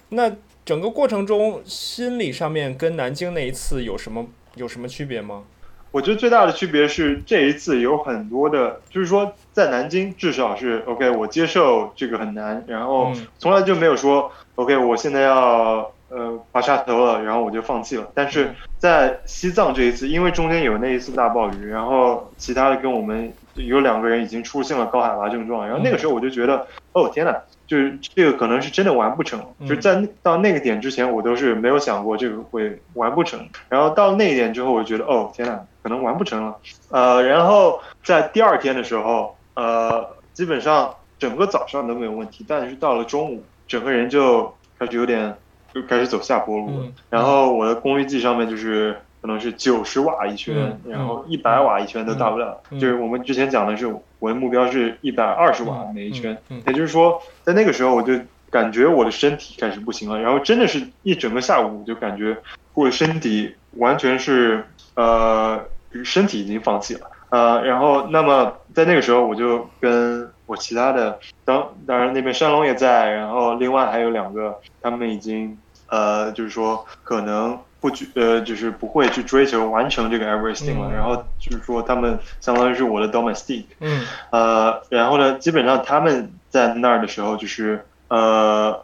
[0.10, 0.32] 那
[0.64, 5.44] 整个过程中，心理上面跟南京那一次有什么有什么区别吗？
[5.92, 18.08] 我觉得最大的区别是这一次有很多的，就是说在南京至少是 OK，我接受这个很难，然后嗯从来就没有说 OK，我现在要呃拔插头了，然后我就放弃了。
[18.14, 27.36] 但是在西藏这一次，因为中间有那一次大暴雨，然后其他的跟我们有两个人已经出现了高海拔症状，然后那个时候我就觉得，哦天呐，
[27.68, 33.40] 就是这个可能是真的完不成，嗯就是在到那个点之前，我都是没有想过这个会完不成。
[33.70, 36.56] 然后到那一点之后，我就觉得哦天呐，可能完不成了。
[36.90, 45.34] 呃，然后在第二天的时候，呃，基本上整个早上都没有问题，但是到了中午，整个人就开始有点
[45.76, 46.86] 就开始走下坡路了。
[46.86, 50.56] 嗯然后我的功率计上面就是可能是九十瓦一圈，
[50.86, 52.60] 嗯然后一百瓦一圈都到不了。
[52.72, 53.86] 嗯就是我们之前讲的是
[54.20, 58.18] 我的目标是一百二十瓦每一圈，嗯嗯也就是说在那个时候我就
[58.50, 62.38] 感觉我的身体开始不行了，然后真的是一整个下午就感觉
[62.74, 64.66] 我的身体完全是
[64.96, 65.62] 呃
[66.04, 67.12] 身体已经放弃了。
[67.30, 75.58] 呃，然后那么在那个时候，我就跟我其他的当当然那边山龙也在，然后另外还有两个，他们已经
[75.88, 80.94] 呃，就是说可能不去呃，就是不会去追求完成这个 everything 了，嗯。
[80.94, 84.06] 然后就是说他们相当于是我的 domestic，嗯。
[84.32, 88.84] 呃，然后呢，基本上他们在那儿的时候就是呃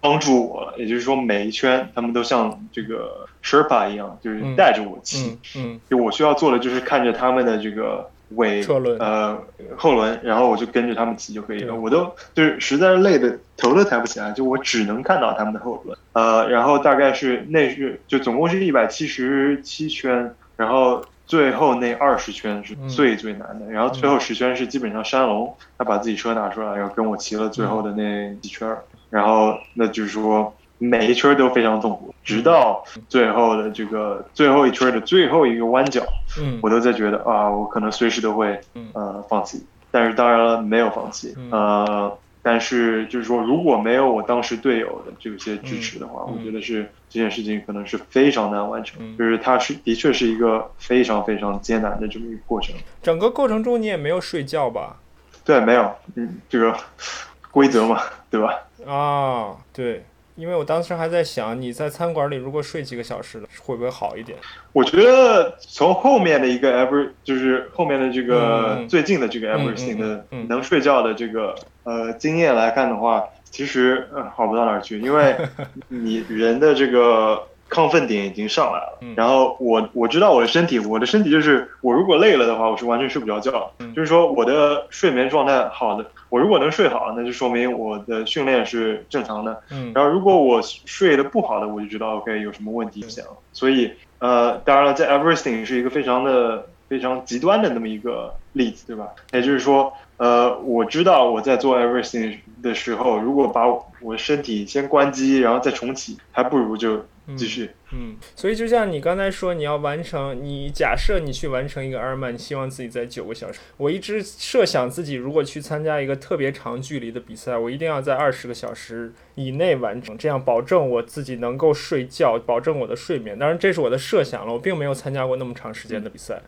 [0.00, 4.56] 帮助我，也就是说每一圈他们都像这个 Sherpa 一样，就是嗯。
[4.56, 5.38] 带着我骑。
[5.54, 5.80] 嗯嗯。
[5.88, 9.36] 就我需要做的就是看着他们的这个尾车轮呃
[9.76, 11.74] 后轮，然后我就跟着他们骑就可以了。
[11.74, 15.96] 我都就是实在是累的头都抬不起来，就我只能看到他们的后轮。
[16.12, 28.78] 呃，然后大概是那是就总共是一百七十七圈，然后最后那二十圈是最最难的，然后最后十圈是基本上山龙他把自己车拿出来，然后跟我骑了最后的那几圈儿，
[29.10, 30.54] 然后那就是说。
[30.82, 36.02] 每一圈都非常痛苦，直到最后的这个最后一圈的最后一个弯角，
[36.40, 52.74] 嗯我都在觉得啊，我可能随时都会嗯呃放弃，但是当然了，没有放弃，嗯呃，但是就是说，如果没有我当时队友的这些支持的话，嗯我觉得是这件事情可能是非常难完成，嗯就是它是的确是一个非常非常艰难的这么一个过程。
[53.02, 54.96] 整个过程中你也没有睡觉吧？
[55.44, 56.74] 对，没有，嗯，这个
[57.50, 58.00] 规则嘛，
[58.30, 58.54] 对吧？
[58.86, 60.04] 啊，对，
[60.40, 64.38] 因为我当时还在想，你在餐馆里如果睡几个小时，会不会好一点？
[64.72, 70.48] 我觉得从后面的一个 ever 就是后面的这个、嗯最近的这个嗯 everything 的嗯嗯。
[70.48, 75.36] 能睡觉的这个呃经验来看的话，其实呃好不到哪儿去，因为
[75.88, 78.98] 你人的这个亢奋点已经上来了。
[79.00, 83.70] 嗯然后我我知道我的身体，我的身体就是我如果累了的话，我是完全睡不着觉。
[83.78, 89.62] 嗯就是说我的睡眠状态好的，我如果能睡好，那就说明我的训练是正常的。
[89.70, 93.24] 嗯然后如果我睡得不好的，我就知道 OK 有什么问题想。
[93.52, 99.06] 所以呃，当然了，在 Everything 是一个非常的非常极端的那么一个例子，对吧？
[99.32, 103.64] 也就是说，呃，我知道我在做 Everything 的时候，如果把
[104.02, 107.06] 我身体先关机，然后再重启，还不如就
[107.36, 107.70] 继续。
[107.92, 113.58] 嗯，所以就像你刚才说，你要完成，你假设你去完成一个阿尔曼，你希望自己在九个小时。
[113.76, 123.38] 我一直设想自己如果去参加一个特别长距离的比赛，我一定要在二十个小时以内完成，这样保证我自己能够睡觉，保证我的睡眠。
[123.38, 126.40] 当然，这是我的设想了，我并没有参加过那么长时间的比赛。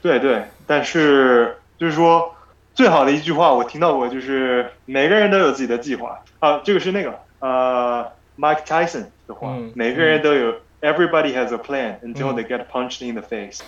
[0.00, 2.34] 对对，但是就是说，
[2.74, 6.60] 最好的一句话我听到过，就是每个人都有自己的计划啊。
[6.64, 8.06] 这个是那个呃
[8.38, 10.52] ，Mike Tyson 的话，每个人都有。
[10.80, 13.62] Everybody has a plan until they get punched in the face。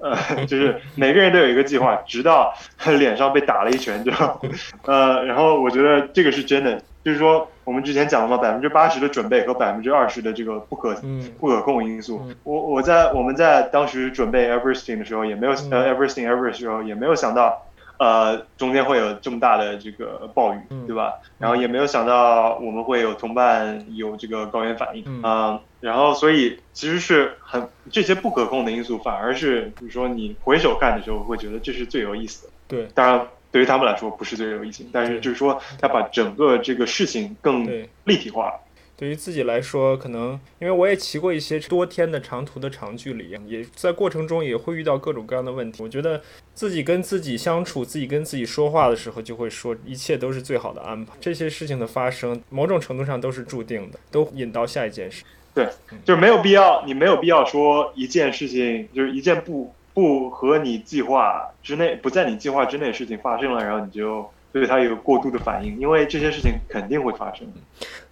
[0.00, 2.54] 呃，就是每个人都有一个计划，直到
[2.98, 4.40] 脸上被打了一拳，之后
[4.86, 10.96] 呃，然后我觉得这个是真的，就是说我们之前讲了嘛，百分之八十的准备和百分之二十的这个不可
[11.38, 12.26] 不可控因素。
[12.44, 17.60] 我我在我们在当时准备 Everything 的时候，也没有呃 Everything Everest 时候也没有想到。
[18.04, 21.14] 呃，中间会有这么大的这个暴雨，对吧？
[21.38, 32.52] 然后也没有想到我们会有同伴有这个高原反应，嗯，然后所以其实是很这些不可控的因素，反而是比如说你回首看的时候，会觉得这是最有意思的。
[32.68, 37.64] 对，当然对于他们来说不是最有意思，但是就是说他把整个这个事情更
[38.04, 38.52] 立体化。
[38.96, 45.82] 对于自己来说，可能因为我也骑过一些多天的长途的长距离，也在过程中也会遇到各种各样的问题。
[45.82, 46.22] 我觉得
[46.54, 51.12] 自己跟自己相处，自己跟自己说话的时候，就会说一切都是最好的安排。
[51.20, 55.24] 这些事情的发生，某种程度上都是注定的，都引到下一件事。
[55.52, 55.68] 对，
[56.04, 64.30] 就是没有必要，你没有必要说一件事情，就是一件不不和你计划之内、不在你计划之内的事情发生了，然后你就。
[64.54, 67.44] 对他有过度的反应，因为这些事情肯定会发生。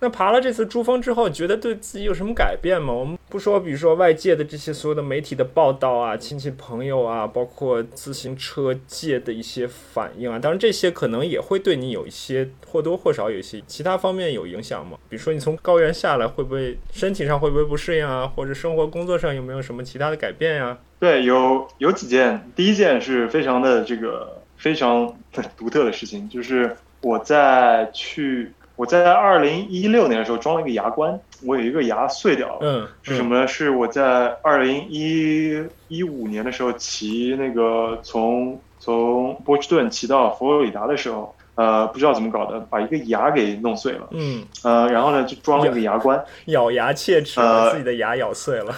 [0.01, 2.93] 那爬了这次珠峰之后，觉得对自己有什么改变吗？
[2.93, 14.99] 我们不说，比如说外界的这些所有的媒体的报道啊、亲戚朋友啊，包括自行车界的一些反应啊，当然这些可能也会对你有一些或多或少有一些其他方面有影响吗？
[15.09, 18.27] 比如说你从高原下来，会不会身体上会不会不适应啊？
[18.27, 20.77] 或者生活工作上有没有什么其他的改变呀？
[20.99, 24.42] 对，有有几件，第一件是非常的这个。
[24.63, 25.13] 非常
[25.59, 32.59] 独特的事情，就是我在去我在二零一六年的时候装了一个牙冠，我有一个牙碎掉了。
[32.63, 33.47] 嗯，是什么呢？
[33.49, 41.35] 是我在二零一一五年的时候骑那个从从波士顿骑到佛罗里达的时候。
[41.55, 44.09] 呃，不知道怎么搞的，把一个牙给弄碎了。
[44.13, 48.75] 嗯，呃，然后呢，就装了一个牙冠，咬牙切齿，把自己的牙咬碎了。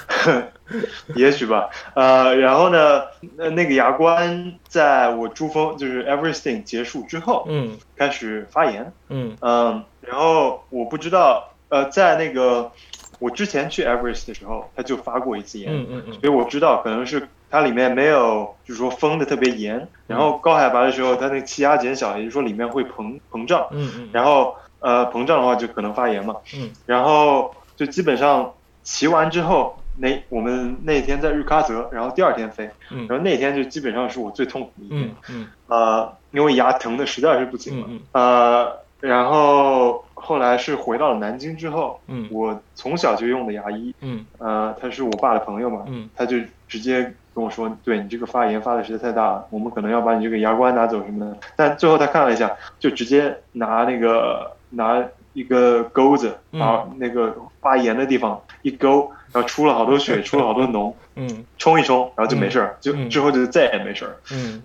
[1.14, 1.68] 也许吧。
[1.94, 3.02] 呃，然后呢，
[3.36, 8.92] 那那个牙冠在我珠峰就是 everything 结束之后，嗯，开始发炎。
[9.08, 12.72] 嗯嗯，然后我不知道，呃，在那个
[13.20, 15.72] 我之前去 Everest 的时候，他就发过一次炎。
[15.72, 17.28] 嗯嗯嗯，所以我知道可能是。
[17.54, 28.52] 它里面没有，就是说封的特别严，然后高海拔的时候，它那个气压减小，也就是说里面会膨膨胀，嗯嗯，然后呃膨胀的话就可能发炎嘛，嗯，然后就基本上
[28.82, 46.36] 骑完之后，那我们那天在日喀则，然后第二天飞，嗯，然后那天就基本上是我最痛苦的一天，嗯嗯，呃，因为牙疼的实在是不行了，呃，然后后来是回到了南京之后，嗯，我从小就用的牙医，嗯，呃，他是我爸的朋友嘛，嗯，他就
[46.66, 47.14] 直接。
[47.34, 51.36] 跟我说，对你这个发炎发的实在太大了，我们可能要把你这个牙冠拿走什么的。
[51.56, 64.16] 但最后他看了一下，就直接拿那个拿一个钩子，把那个发炎的地方一勾，然后出了好多血， 出了好多脓，嗯，冲一冲，然后就没事儿，就之后就再也没事儿。
[64.32, 64.62] 嗯，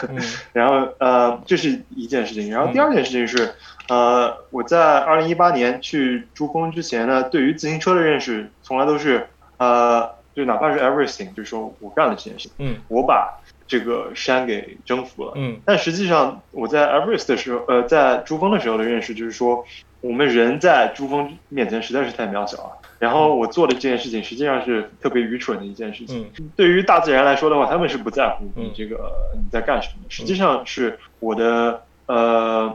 [0.52, 2.50] 然后呃，这是一件事情。
[2.50, 3.54] 然后第二件事情是，
[3.88, 10.19] 呃，我在二零一八年去珠峰之前呢，对于自行车的认识从来都是呃。
[10.40, 19.62] 就哪怕是 everything，就是说我干了这件事，嗯，我把这个山给征服了，嗯，但实际上我在 Everest 的时候，呃，在珠峰的时候的认识就是说，
[20.00, 22.72] 我们人在珠峰面前实在是太渺小了。
[22.98, 26.30] 然后我做的这件事情实际上是特别愚蠢的一件事情。
[26.56, 30.08] 对于大自然来说的话，他们是不在乎你这个你在干什么的。
[30.08, 32.74] 实际上是我的呃，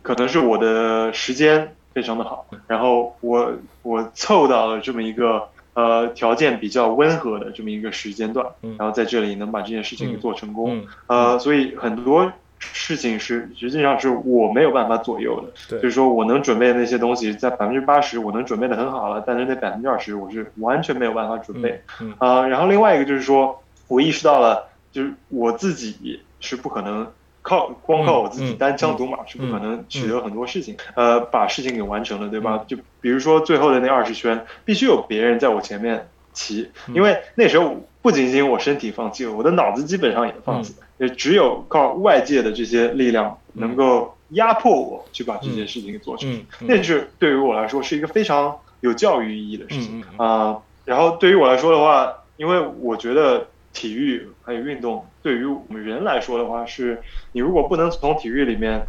[0.00, 5.46] 可能是我的时间非常的好，然后我我凑到了这么一个。
[5.74, 8.46] 呃，条件比较温和的这么一个时间段，
[8.78, 21.82] 然后在这里能把这件事情给做成功，呃，所以很多事情是实际上是我没有办法左右的，就是说我能准备的那些东西，在百分之八十我能准备的很好了，但是那百分之二十我是完全没有办法准备，
[22.18, 27.06] 啊，然后另外一个就是说我意识到了，就是我自己是不可能。
[27.42, 32.64] 靠光靠我自己单枪独马是不可能取得很多事情，呃，把事情给完成了，对吧？
[32.66, 46.30] 就比如说最后的那二十圈，必须有别人在我前面骑，因为那时候不仅仅我身体放弃了，我的脑子基本上也放弃了，也只有靠外界的这些力量能够压迫我去把这件事情给做成。
[46.60, 58.86] 那是对于我来说是一个非常有教育意义的事情啊、然后对于我来说的话，因为我觉得体育还有运动对于我们人来说的话，是你如果不能从体育里面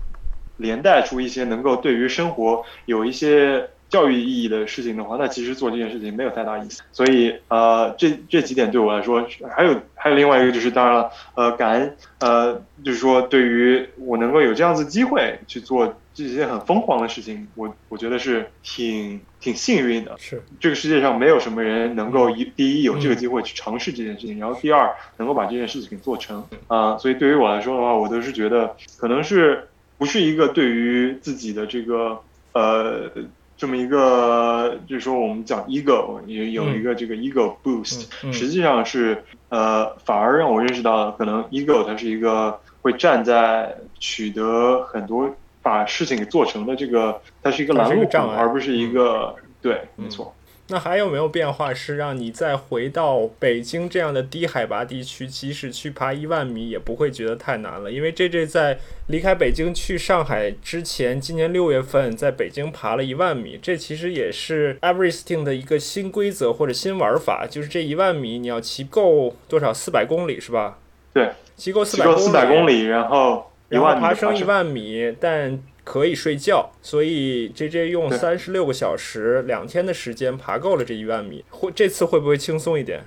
[0.57, 6.81] 连带出一些能够对于生活有一些教育意义的事情的话，那其实做这件事情没有太大意思。
[6.91, 9.23] 所以呃，这这几点对我来说，
[9.55, 20.15] 还有还有另外一个就是，当然了，呃，感恩呃，就是说对于我能够有这样子机会去做这些很疯狂的事情，我我觉得是挺挺幸运的。
[20.17, 29.67] 是这个世界上没有什么人能够一第一有这个机会去尝试这件事情，然后第二能够把这件事情给做成啊、所以对于我来说的话，我都是觉得可能是
[29.99, 32.19] 不是一个对于自己的这个
[32.53, 33.09] 呃
[33.55, 38.33] 这么一个，就是说我们讲 ego 有有一个这个 ego boost，、嗯嗯。
[38.33, 48.05] 实际上是呃反而让我认识到，可能 ego 它是一个会站在取得很多把事情给做成的这个，它是一个拦路
[48.35, 50.33] 而不是一个、对，嗯没错。
[50.69, 57.91] 那还有没有变化是让你再回到北京这样的低海拔地区，即使去爬一万米也不会觉得太难了？
[57.91, 69.73] 因为 J J 在离开北京去上海之前，今年六月份在北京爬了一万米，这其实也是 Everesting 的一个新规则或者新玩法，就是这一万米你要骑够多少？
[69.73, 70.77] 四百公里是吧？
[71.13, 71.97] 对，骑够四
[72.31, 78.17] 百公里，然后一然后万爬升一万米，但可以睡觉，所以 J J 用对。
[78.17, 81.43] 三十六个小时，两天的时间爬够了这一万米。
[81.49, 83.03] 会这次会不会轻松一点？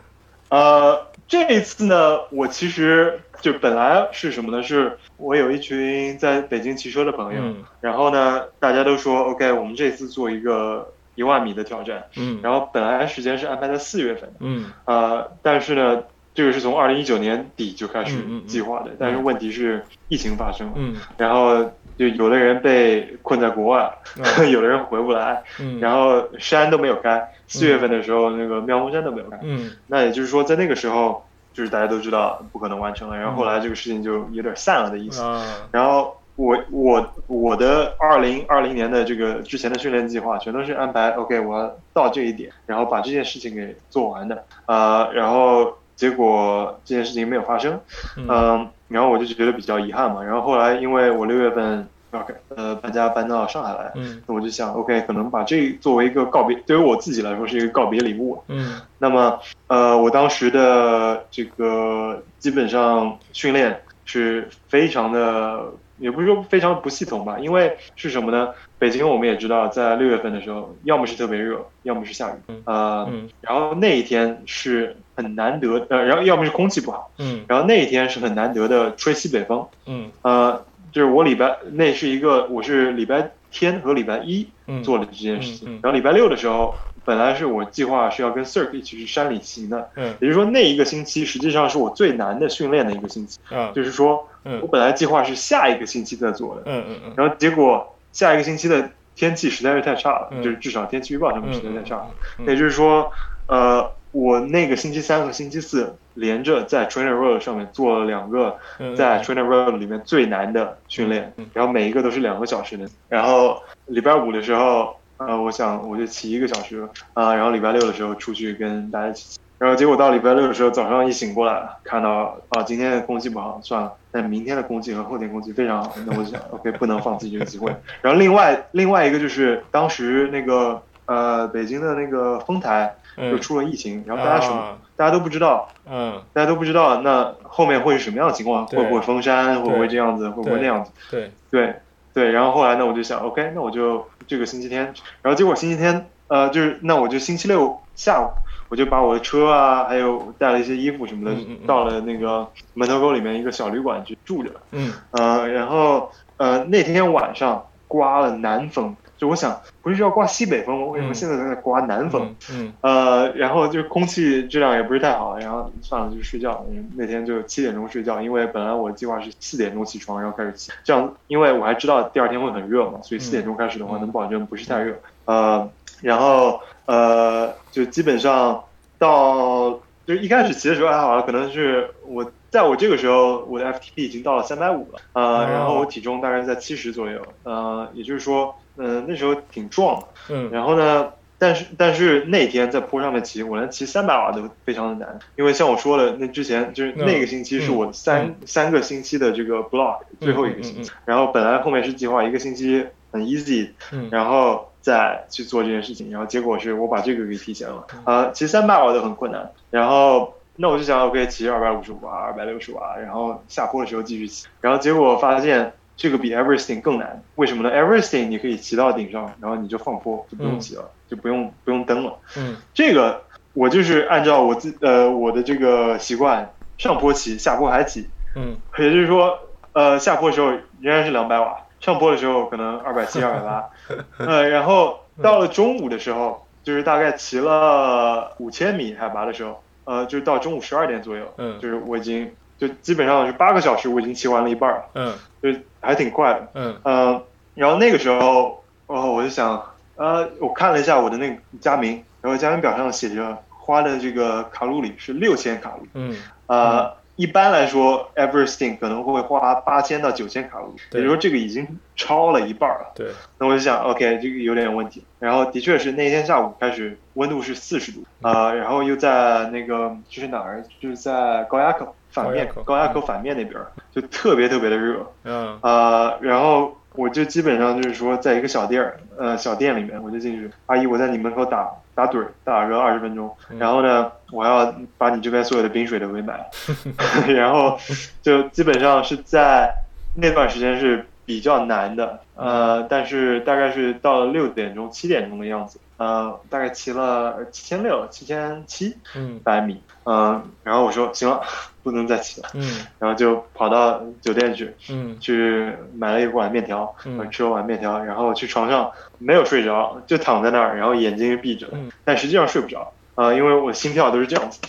[0.49, 4.63] 呃，这一次呢，我其实就本来是什么呢？
[4.63, 7.65] 是我有一群在北京骑车的朋友，嗯。
[7.81, 12.39] 然后呢，大家都说 OK，我们这次做一个一万米的挑战，嗯。
[12.43, 14.71] 然后本来时间是安排在四月份的，嗯。
[14.85, 18.47] 呃，但是呢，这个是从二零一九年底就开始嗯嗯嗯。
[18.47, 20.95] 计划的，但是问题是疫情发生了，嗯。
[21.17, 24.51] 然后就有的人被困在国外，嗯。
[24.53, 29.71] 有的人回不来，嗯，然后山都没有开，四月份的时候那个妙峰山都没有开，嗯。
[29.87, 35.23] 那也就是说在那个时候，就是大家都知道不可能完成了，然后后来这个事情就有点散了的意思。
[35.23, 35.69] 啊。
[35.73, 47.81] 然后我我我的二零二零年的这个之前的训练计划全都是安排 OK，我要到这一点，然后把这件事情给做完的，呃，然后结果这件事情没有发生，
[48.17, 50.23] 嗯嗯，然后我就觉得比较遗憾嘛。
[50.23, 58.41] 然后后来因为我六月份 OK 呃搬家搬到上海来，嗯那我就想 OK 可能把这作为一个告别，对于我自己来说是一个告别礼物。
[58.49, 65.73] 嗯那么呃，我当时的这个基本上训练是非常的。
[65.99, 68.51] 也不是说非常不系统吧，因为是什么呢？
[68.79, 73.29] 北京我们也知道，在六月份的时候，要么是特别热，要么是下雨，呃，嗯。
[73.41, 77.45] 然后那一天是很难得，呃，然后要么是空气不好，嗯。
[77.49, 80.11] 然后那一天是很难得的吹西北风，嗯。
[80.23, 80.63] 呃，
[80.93, 84.83] 就是我礼拜那是一个，我是礼拜天和礼拜一嗯。
[84.83, 85.81] 做了这件事情，嗯嗯。
[85.83, 90.09] 然后礼拜六的时候，本来是我计划是要跟 Cirque 一起去山里骑的，嗯。
[90.21, 94.61] 也就是说那一个星期实际上是我最难的训练的一个星期，啊就是说嗯。
[94.61, 97.13] 我本来计划是下一个星期再做的，嗯嗯嗯。
[97.17, 102.09] 然后结果下一个星期的天气实在是太差了，嗯就是至少天气预报上面实在太差
[102.47, 103.13] 也就是说，
[103.47, 112.89] 呃，我那个星期三和星期四连着在 Trainer Road 上面做了两个嗯在 Trainer Road 里面最难的训练，然后每一个都是两个小时的。
[113.09, 119.39] 然后礼拜五的时候，呃，我想我就骑一个小时，啊、然后礼拜六的时候出去跟大家一起骑。
[119.59, 123.93] 然后结果到礼拜六的时候，早上一醒过来，看到啊，今天的空气不好，算了。
[124.11, 127.75] 但明天的空气和后天空气非常好，那我就想，OK，不能放弃这个机会。
[128.03, 140.91] 然后另外另外一个就是当时那个呃北京的那个丰台又嗯出了疫情，然后大家什么、啊大家都不知道，嗯大家都不知道那后面会是什么样的情况，会不会封山，会不会这样子，会不会那样子？
[141.11, 141.75] 对对
[142.15, 144.85] 对，然后后来呢，我就想，OK，那我就这个星期天，
[145.21, 148.31] 然后结果星期天，呃，就是那我就星期六下午，
[148.69, 151.37] 我就把我的车啊，还有带了一些衣服什么的，
[151.67, 160.87] 到了那个门头沟里面一个小旅馆去住着，嗯呃，然后呃那天晚上刮了南风，就我想不是要刮西北风吗？
[160.87, 162.35] 为什么嗯现在在刮南风？
[162.51, 166.67] 嗯呃，然后就是空气质量也不是太好，然后算了就睡觉。
[166.71, 174.95] 嗯那天就七点钟睡觉，因为本来我计划是四点钟起床，然后开始骑，这样因为我还知道第二天会很热嘛，所以四点钟开始的话嗯能保证不是太热。
[175.27, 175.69] 呃，
[176.03, 178.65] 然后呃，就基本上
[178.99, 185.47] 到就一开始骑的时候还好，可能是我在我这个时候我的 FTP 已经到了三百五了，呃，哦。
[185.51, 190.07] 然后我体重大概在七十左右，呃，也就是说，嗯、那时候挺壮的。
[190.31, 190.49] 嗯。
[190.51, 197.05] 然后呢，但是但是那天在坡上面骑，我连骑三百瓦都非常的难，因为像我说的，那之前就是嗯。
[197.05, 200.95] 那个星期是我三、三个星期的这个 block 最后一个星期，嗯。
[201.05, 204.09] 然后本来后面是计划一个星期很 easy，嗯。
[204.11, 207.85] 然后再去做这件事情，然后结果是我把这个给提前了。
[208.05, 222.17] 呃，骑三百瓦都很困难，然后那我就想，OK，骑二百五十瓦、二百六十瓦，然后下坡的时候继续骑，然后结果发现这个比 Everything 更难，为什么呢？Everything 你可以骑到顶上，然后你就放坡，就不用骑了，就不用不用蹬了。
[222.37, 226.49] 嗯，这个我就是按照我自呃我的这个习惯，
[226.79, 228.09] 上坡骑，下坡还骑。
[228.37, 229.37] 嗯，也就是说，
[229.73, 230.51] 呃，下坡的时候
[230.81, 231.57] 仍然是两百瓦，
[231.87, 233.71] 上坡的时候可能二百七、二百八，
[234.19, 241.61] 呃，然后到了中午的时候，就是大概骑了五千米海拔的时候，呃，就是到中午十二点左右，嗯。
[241.61, 245.15] 就是我已经就基本上是八个小时，我已经骑完了一半了，嗯。
[245.41, 246.77] 就还挺快的，嗯。
[246.83, 247.23] 呃，
[247.55, 249.65] 然后那个时候，哦，我就想，
[249.95, 255.91] 呃，我看了一下我的那个佳明，然后佳明表上写着花的这个卡路里是六千卡路里。
[255.95, 256.17] 嗯。
[256.49, 261.67] 呃，一般来说，Everesting 可能会花八千到九千卡路里，也就是说这个已经
[261.97, 262.93] 超了一半了。
[262.95, 265.03] 对，那我就想，OK，这个有点问题。
[265.19, 286.35] 然后的确是那天下午开始温度是四十度，呃，然后又在那个就是哪儿，就是在高压口反面高压口，口反面那边儿就特别特别的热，嗯呃，然后我就基本上就是说，在一个小店儿，呃，小店里面，我就进去，阿姨，我在你门口打打盹儿，打个二十分钟，然后呢，我要把你这边所有的冰水都给买。
[286.37, 286.45] 了，
[287.33, 287.79] 然后
[288.23, 289.73] 就基本上是在
[290.15, 299.41] 那段时间是比较难的，呃，但是大概是到了六点钟、七点钟的样子，呃，大概骑了七千六、七千七嗯。
[299.43, 301.43] 百米，嗯、然后我说行了，
[301.83, 302.87] 不能再骑了，嗯。
[302.99, 305.19] 然后就跑到酒店去，嗯。
[305.21, 307.29] 去买了一碗面条，嗯。
[307.31, 311.91] 吃了碗面条，然后去床上没有睡着，就躺在那儿，然后眼睛是闭着的，嗯。
[312.05, 314.61] 但实际上睡不着，呃，因为我心跳都是这样子，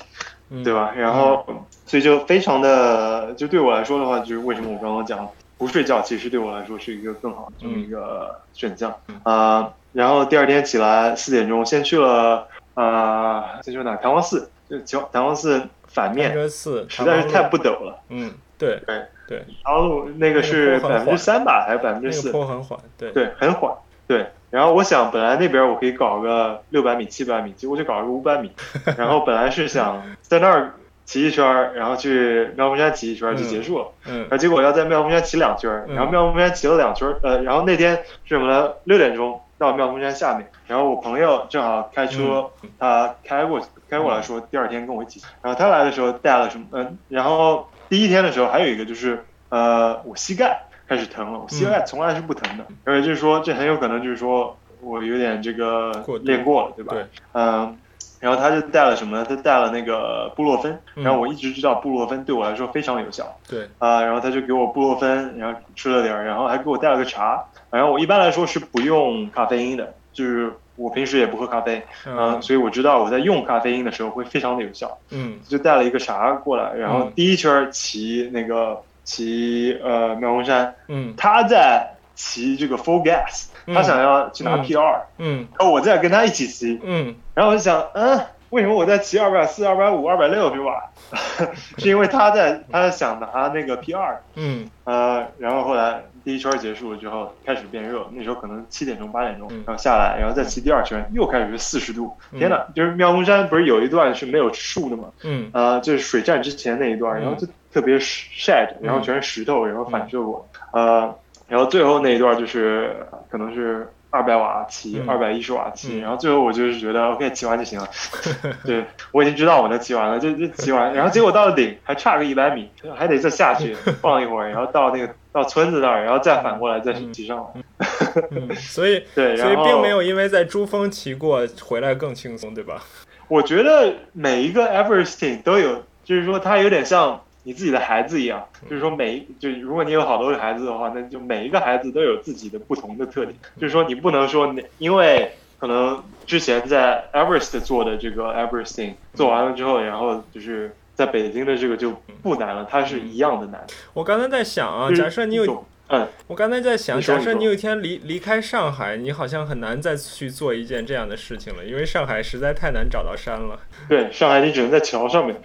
[0.49, 0.91] 嗯，对吧？
[0.95, 1.45] 然后
[1.85, 13.95] 所以就非常的，就对我来说的话，就是为什么我刚刚讲不睡觉，其实对我来说是一个更好的这么一个选项嗯啊、然后第二天起来四点钟，先去了啊，先去了哪？
[13.97, 17.99] 弹簧寺，就弹弹簧寺反甘面，实在是太不不陡了。
[18.09, 22.31] 嗯对对对，然后那个是百分之三吧，还是百分那个之四？
[22.31, 23.71] 坡很缓，对对，很缓。
[24.07, 28.51] 对，然后我想本来那边我可以搞个六百米、七百米，结果就搞了个五百米。
[28.97, 30.73] 然后本来是想在那儿
[31.05, 33.87] 骑一圈，然后去妙峰山骑一圈就结束了。
[34.05, 38.71] 嗯然后结果要在妙峰山骑两圈然后妙峰山骑了两圈，呃，然后那天是什么呢？
[38.85, 46.65] 六点钟到妙峰山下面，然后我朋友正好开车，嗯他开过开过来说第二天跟我一起，然后他来的时候带了什么？
[46.71, 55.91] 嗯、然后第一天的时候还有一个就是呃，我膝盖开始疼了，我膝盖从来是不疼的，而且就是说这很有可能就是说我有点这个
[56.23, 56.93] 练过了，对吧？
[56.93, 57.77] 对，嗯。
[58.19, 59.23] 然后他就带了什么呢？
[59.29, 67.45] 他带了那个布洛芬，嗯然后我一直知道布洛芬对我来说非常有效，对啊、然后他就给我布洛芬，然后吃了点儿，然后还给我带了个茶。
[67.69, 74.97] 然后我一般来说是不用咖啡因的，就是我平时也不喝咖啡，嗯、嗯所以我知道我在用咖啡因的时候会非常的有效。
[75.11, 81.13] 嗯就带了一个茶过来，然后嗯第一圈骑那个骑呃妙峰山，嗯。
[81.15, 83.73] 他在骑这个 full gas，嗯。
[83.73, 84.63] 他想要去拿嗯。
[84.65, 85.47] PR，、嗯。
[85.57, 87.15] 然后我在跟他一起骑，嗯。
[87.33, 88.19] 然后我就想，嗯，
[88.49, 90.83] 为什么我在骑二百四、二百五、二百六十瓦？
[91.79, 94.21] 是因为他在他想拿那个 P 二。
[94.35, 94.69] 嗯。
[94.83, 102.39] 呃，然后后来第一圈结束了之后开始变热，那时候可能七点钟八点钟嗯，然后下来，然后再骑第二圈又开始是四十度，嗯。
[102.39, 102.65] 天呐！
[102.75, 105.49] 就是妙峰山不是有一段是没有树的嘛，嗯。
[105.53, 107.21] 呃，就是水站之前那一段，嗯。
[107.21, 111.13] 然后就特别晒着，然后全是石头，然后反射过，呃，
[111.47, 112.95] 然后最后那一段就是
[113.29, 115.09] 可能是二百瓦骑，嗯。
[115.09, 116.01] 二百一十瓦骑，嗯。
[116.01, 117.87] 然后最后我就是觉得 OK 骑完就行了，
[118.65, 127.85] 对我已经知道我能骑完了，就就骑完，然后结果到了顶还差个一百米，还得再下去 放一会儿，然后到那个到村子那儿，然后再反过来再骑上来，
[128.31, 132.81] 嗯，所以对，所以并没有因为在珠峰骑过回来更轻松，对吧？
[133.27, 153.65] 我觉得每一个 Everesting 都有，就是说它有点像你自己的孩子一样，就是说每一就如果你有好多个孩子的话，那就每一个孩子都有自己的不同的特点，就是说你不能说你因为可能之前在 Everest 做的这个 Everesting 做完了之后，然后就是在北京的这个就不难了，它是一样的难。
[153.93, 163.57] 我刚才在想啊，假设你有嗯，我刚才在想，假设你有一天离离开上海，你好像很难再去做一件这样的事情了，因为上海实在太难找到山了。
[163.87, 165.39] 对，上海你只能在桥上面。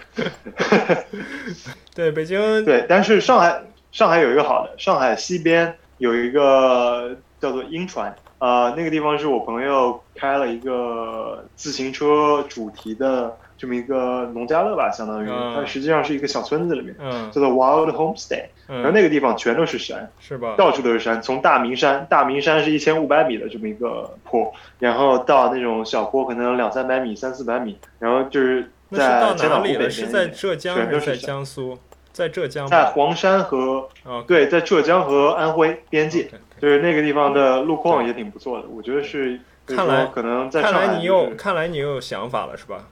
[1.94, 3.62] 对，北京，对，但是上海
[3.92, 20.56] 上海有一个好的，上海西边有一个叫做鹰船，呃，那个地方是我朋友开了一个自行车主题的这么一个农家乐吧，相当于嗯它实际上是一个小村子里面，嗯叫做 Wild Homestay，然后嗯，那个地方全都是山，是吧？
[20.58, 29.60] 到处都是山，从大明山，大明山是一千五百米的这么一个坡，然后到那种小坡可能两三百米、三四百米，然后就是在哪里了？
[29.62, 31.78] 北边是在浙江还是在全都是江苏？
[32.12, 32.66] 在浙江。
[32.66, 36.28] 在黄山和啊，对，在浙江和安徽边界
[36.60, 39.38] 就是那个地方的路况也挺不错的，我觉得是。
[39.76, 42.86] 就是看来可能在看来你又看来你又有想法了是吧？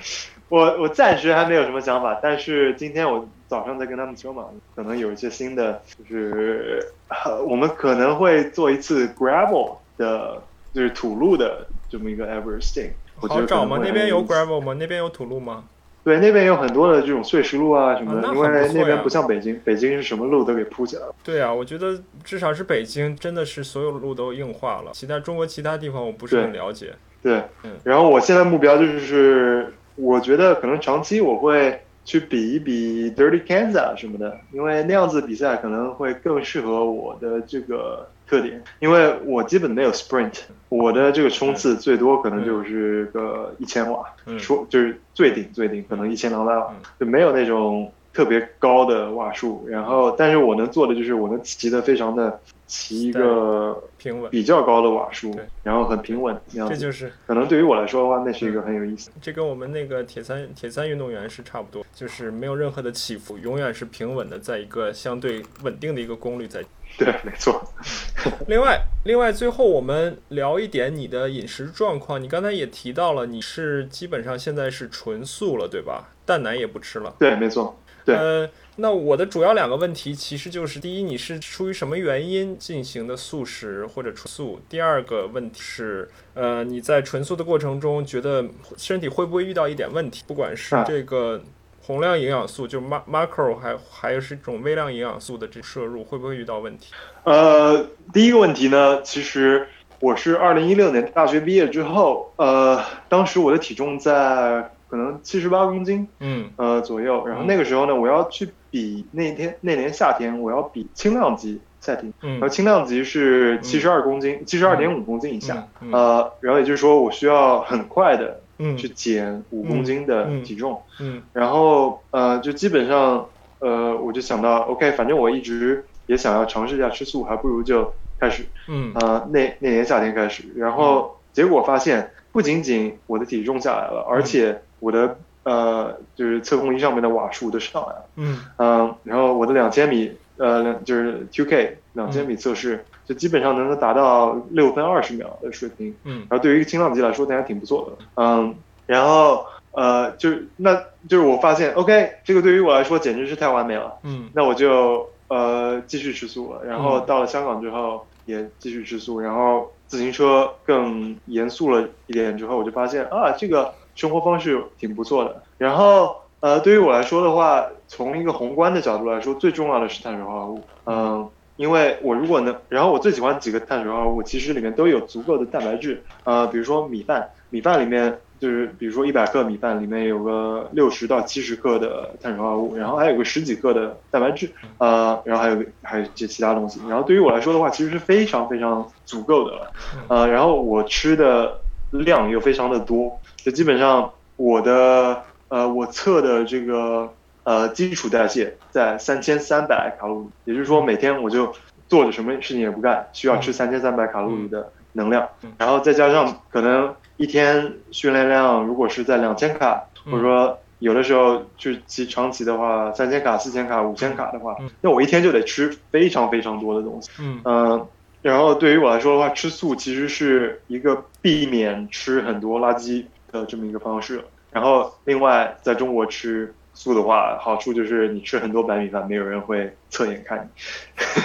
[0.51, 4.45] 我我暂时还没有什么想法，但是今天我早上在跟他们说嘛，
[4.77, 10.41] 可能有一些新的，就是、呃我们可能会做一次 gravel 的，
[10.75, 13.81] 就是土路的这么一个得可好找吗？
[13.83, 14.75] 那边有 gravel 吗？
[14.79, 15.65] 那边有土路吗？
[16.05, 21.15] 对，那边有很多的这种碎石路啊什么的，啊因为那边不像北京，北京是什么路都给铺起来了。
[21.25, 26.93] 对啊，我觉得至少是北京真的是所有路都硬化了，其他中国其他地方我不是很了解。
[27.23, 44.39] 对嗯，然后我现在目标就是，我觉得可能长期我会去比一比 Dirty Kansas 什么的，因为那样子比赛可能会更适合我的这个特点，因为我基本没有 sprint，我的这个冲刺最多可能就是个一千瓦，嗯。
[44.39, 56.75] 说就是最顶最顶可能一千两百瓦嗯，就没有那种特别高的瓦数，然后但是我能做的就是我能骑得非常的骑一个平稳，比较高的瓦数对，然后很平稳那样子。
[56.75, 59.11] 这就是可能对于我来说的话，那是一个很有意思。
[59.21, 66.65] 这跟我们那个铁三铁三运动员是差不多，就是没有任何的起伏，永远是平稳的，在一个相对稳定的一个功率在。
[66.97, 67.61] 对，没错。
[68.47, 72.23] 另外，另外，最后我们聊一点你的饮食状况。
[72.23, 76.11] 你刚才也提到了，你是基本上现在是纯素了，对吧？
[76.25, 77.13] 蛋奶也不吃了。
[77.19, 77.77] 对，没错。
[78.05, 84.61] 对呃，那我的主要两个问题其实就是：第一，你是出于什么原因进行的素食或者纯素？
[84.69, 88.45] 第二个问题是，呃，你在纯素的过程中，觉得
[88.77, 90.25] 身体会不会遇到一点问题？
[90.27, 91.41] 不管是啊这个
[91.83, 96.93] 宏量营养素，就 ma macro，还还有是这种微量营养素的这摄入，会不会遇到问题？
[97.23, 99.69] 呃，第一个问题呢，其实
[100.01, 107.25] 我是二零一六年大学毕业之后，呃，当时我的体重在可能七十八公斤，嗯呃左右。
[107.25, 115.69] 然后那个时候呢，我要去比那天那年夏天我要比轻量级赛艇，然后嗯轻量级是七十二公斤，七十二点五公斤以下。
[115.81, 120.83] 嗯呃，然后也就是说，我需要很快的嗯去减五公斤的嗯体重。
[120.99, 123.29] 嗯然后呃，就基本上
[123.61, 128.45] 呃，我就想到，OK，反正我一直也想要尝试一下吃素，还不如就开始。
[128.67, 138.05] 嗯呃，那那年夏天开始，然后结果发现，不仅仅我的体重下来了，而且我的呃，就是测控仪上面的瓦数都上来了。
[138.17, 145.95] 嗯嗯、然后我的两千米，呃，两就是 2K 两千米测试，就基本上能够达到六分二十秒的水平。
[146.05, 148.05] 嗯然后对于一个轻量级来说，那还挺不错的。
[148.17, 148.55] 嗯，
[148.87, 150.75] 然后呃，就是那
[151.09, 153.99] 就是我发现，OK，这个对于我来说简直是太完美了。
[154.03, 156.65] 嗯那我就呃继续吃素了。
[156.65, 165.43] 然后嗯到了香港之后也继续吃素，然后自行车更严肃了一点之后，我就发现啊，这个生活方式挺不错的。
[165.59, 170.63] 然后呃，对于我来说的话，从一个宏观的角度来说，最重要的是碳水化合物。
[170.87, 171.29] 嗯。
[171.57, 176.03] 因为我如果能，然后我最喜欢几个碳水化合物，其实里面都有足够的蛋白质。
[176.25, 186.81] 呃，比如说米饭，米饭里面就是比如说一百克米饭里面有个六十到七十克的碳水化合物，然后还有个十几克的蛋白质，呃，然后还有还有一些其他东西。
[186.89, 189.73] 然后对于我来说的话，其实是非常非常足够的了。
[190.09, 191.61] 呃，然后我吃的
[191.93, 197.13] 量又非常的多，就基本上我的呃我测的这个
[197.43, 201.53] 呃基础代谢在三千三百卡路里，也就是说每天我就
[201.87, 217.11] 坐着什么事情也不干，需要吃三千三百卡路里的能量嗯，然后再加上可能一天训练量如果是在两千卡，嗯或者说有的时候去骑长骑的话，三千卡、四千卡、五千卡的话嗯，那我一天就得吃非常非常多的东西。
[217.21, 217.43] 嗯。
[217.45, 217.87] 嗯，
[218.23, 223.05] 然后对于我来说的话，吃素其实是一个避免吃很多垃圾
[223.41, 224.23] 的这么一个方式。
[224.51, 230.49] 然后另外在中国吃素的话，好处就是你吃很多白米饭，没有人会侧眼看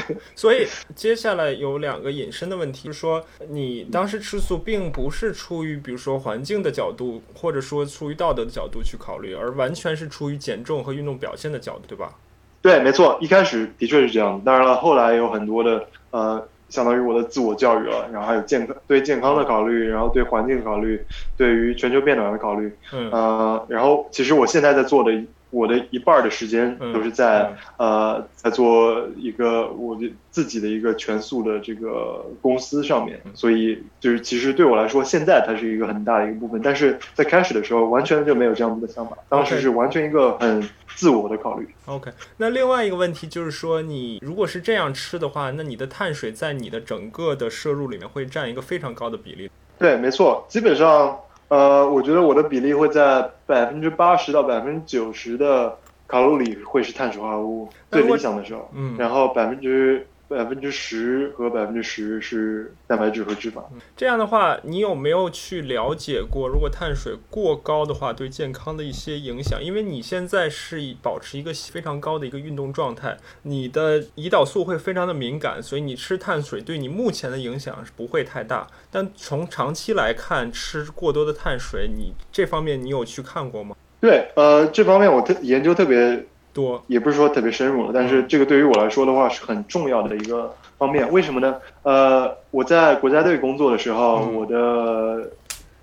[0.09, 0.15] 你。
[0.35, 12.13] 所以接下来有两个引申的问题，就是说你当时吃素并不是出于比如说环境的角度，或者说出于道德的角度去考虑，而完全是出于减重和运动表现的角度，对吧？
[12.61, 14.41] 对，没错，一开始的确是这样。
[14.43, 21.03] 当然了，后来有很多的呃，相当于我的自我教育了，然后还有健康对健康的考虑，然后对环境的考虑，
[21.35, 22.71] 对于全球变暖的考虑。
[22.93, 25.11] 嗯呃，然后其实我现在在做的
[25.51, 41.67] 我的一半的时间都是在呃在做一个我的自己的一个全素的这个公司上面，所以就是其实对我来说，现在它是一个很大的一个部分，但是在开始的时候完全就没有这样子的想法，当时是完全一个很自我的考虑。
[41.85, 49.49] OK，那另外一个问题就是说，你如果是这样吃的话，那你的碳水在你的整个的摄入里面会占一个非常高的比例。
[49.79, 51.17] 对，没错，基本上。
[51.49, 55.77] 呃，我觉得我的比例会在百分之八十到百分之九十的
[56.07, 60.07] 卡路里会是碳水化合物，最理想的时候，嗯，然后百分之。
[60.29, 63.63] 百分之十和百分之十是蛋白质和脂肪。
[63.97, 69.61] 这样的话，你有没有去了解过，如果碳水过高的话，对健康的一些影响？
[69.61, 78.67] 因为你现在是保持一个非常高的一个运动状态，你的胰岛素会非常的敏感，所以你吃碳水对你目前的影响是不会太大。
[78.91, 83.75] 但从长期来看，吃过多的碳水，你这方面你有去看过吗？
[83.99, 86.23] 对，呃，这方面我特研究特别。
[86.53, 91.09] 多也不是说特别深入了，但是这个对于我来说的话是很重要的一个方面。
[91.11, 91.57] 为什么呢？
[91.83, 95.29] 呃，我在国家队工作的时候，我的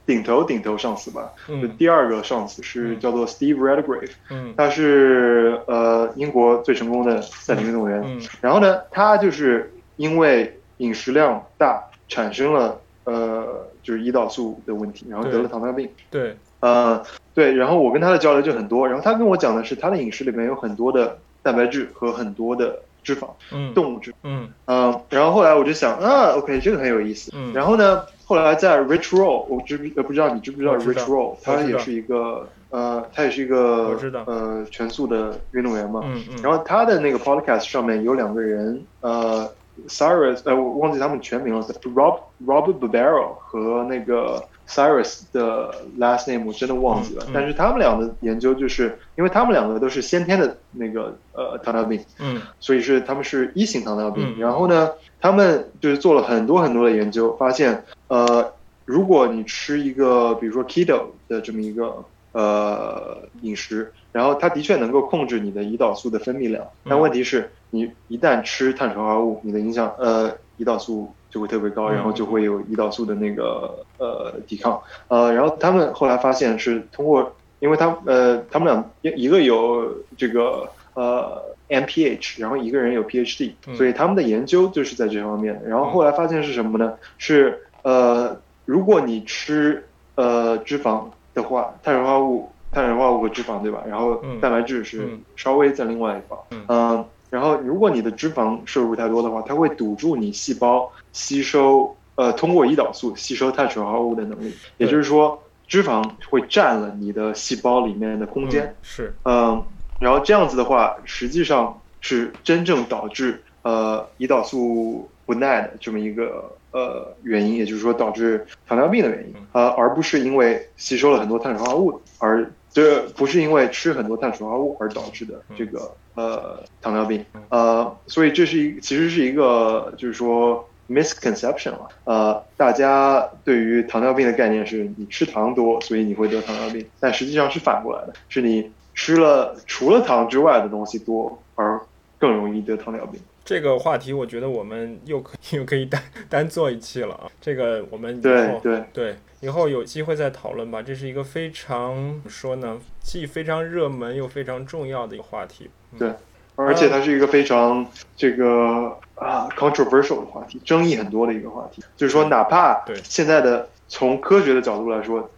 [0.04, 8.02] 顶头顶头上司吧，就第二个上司是叫做 Steve Redgrave，嗯，他是呃英国最成功的赛艇运动员。
[8.04, 15.88] 嗯，然后呢，他就是因为饮食量大，产生了呃就是胰岛素的问题，然后得了糖尿病。
[16.10, 16.36] 对。
[16.60, 17.02] 呃，
[17.36, 36.24] 对，然后我跟他的交流就很多，然后他跟我讲的是他的饮食里面有很多的蛋白质和很多的脂肪，嗯，动物脂，嗯，嗯，然后后来我就想，啊，OK，这个很有意思，嗯，然后呢，后来在 Rich Roll，我知呃不知道你知不知道 Rich Roll，他也是一个呃，他也是一个呃全素的运动员嘛，嗯。
[36.30, 39.46] 嗯，然后他的那个 Podcast 上面有两个人，呃
[39.88, 41.62] s a r a s 呃，我忘记他们全名了
[41.94, 44.42] ，Rob Robert Barbero 和那个。
[44.68, 54.38] Cyrus 的 last name 我真的忘记了，但是他们俩的研究就是，因为他们两个都是先天的那个呃糖尿病，嗯，所以是他们是一型糖尿病。
[54.40, 54.90] 然后呢，
[55.20, 58.52] 他们就是做了很多很多的研究，发现呃，
[58.84, 71.12] 如果你吃一个比如说 keto 的这么一个呃饮食，然后它的确能够控制你的胰岛素的分泌量，但问题是你一旦吃碳水化合物，你的影响呃胰岛素。
[71.30, 78.66] 就会特别高，然后就会有胰岛素的那个呃抵抗，呃，然后他们后来发现是通过，因为他呃他们
[79.02, 85.60] 俩一个有这个呃 MPH，然后一个人有 PhD，所以他们的研究就是在这方面。
[85.66, 86.94] 然后后来发现是什么呢？
[87.18, 89.84] 是呃如果你吃
[90.14, 91.04] 呃脂肪
[91.34, 93.82] 的话，碳水化合物、碳水化合物和脂肪对吧？
[93.88, 96.38] 然后蛋白质是稍微在另外一方，
[96.68, 97.04] 嗯。
[97.36, 104.54] 然后，如果你的脂肪摄入太多的话，它会堵住你细胞吸收，呃，通过胰岛素吸收碳水化合物的能力。
[104.78, 105.38] 也就是说，
[105.68, 108.74] 脂肪会占了你的细胞里面的空间。
[108.80, 109.62] 是，嗯，
[109.98, 125.90] 然后这样子的话，实际上是真正导致呃胰岛素不耐的这么一个呃原因，也就是说导致糖尿病的原因，呃，而不是因为吸收了很多碳水化合物，而这不是因为吃很多碳水化合物而导致的这个。
[126.14, 131.88] 呃，糖尿病，呃，所以这是一，其实是一个，就是说 misconception 了。
[132.04, 141.78] 呃，大家对于糖尿病的概念是你吃糖多，所以你会得糖尿病，但实际上是反过来的，是你吃了除了糖之外的东西多，而
[142.18, 143.20] 更容易得糖尿病。
[143.44, 147.28] 这个话题，我觉得我们又可以 又可以单单做一期了啊！
[147.42, 149.16] 这个我们对对对，
[149.46, 150.82] 以后有机会再讨论吧。
[150.82, 155.70] 这是一个非常怎么说呢，既非常热门又非常重要的一个话题。
[155.96, 156.10] 对，
[156.56, 157.86] 而且它是一个非常
[158.16, 161.80] 这个啊 controversial 的话题，争议很多的一个话题。
[161.96, 165.30] 就是说，哪怕现在的从科学的角度来说，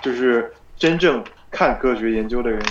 [0.00, 2.62] 就是真正看科学研究的人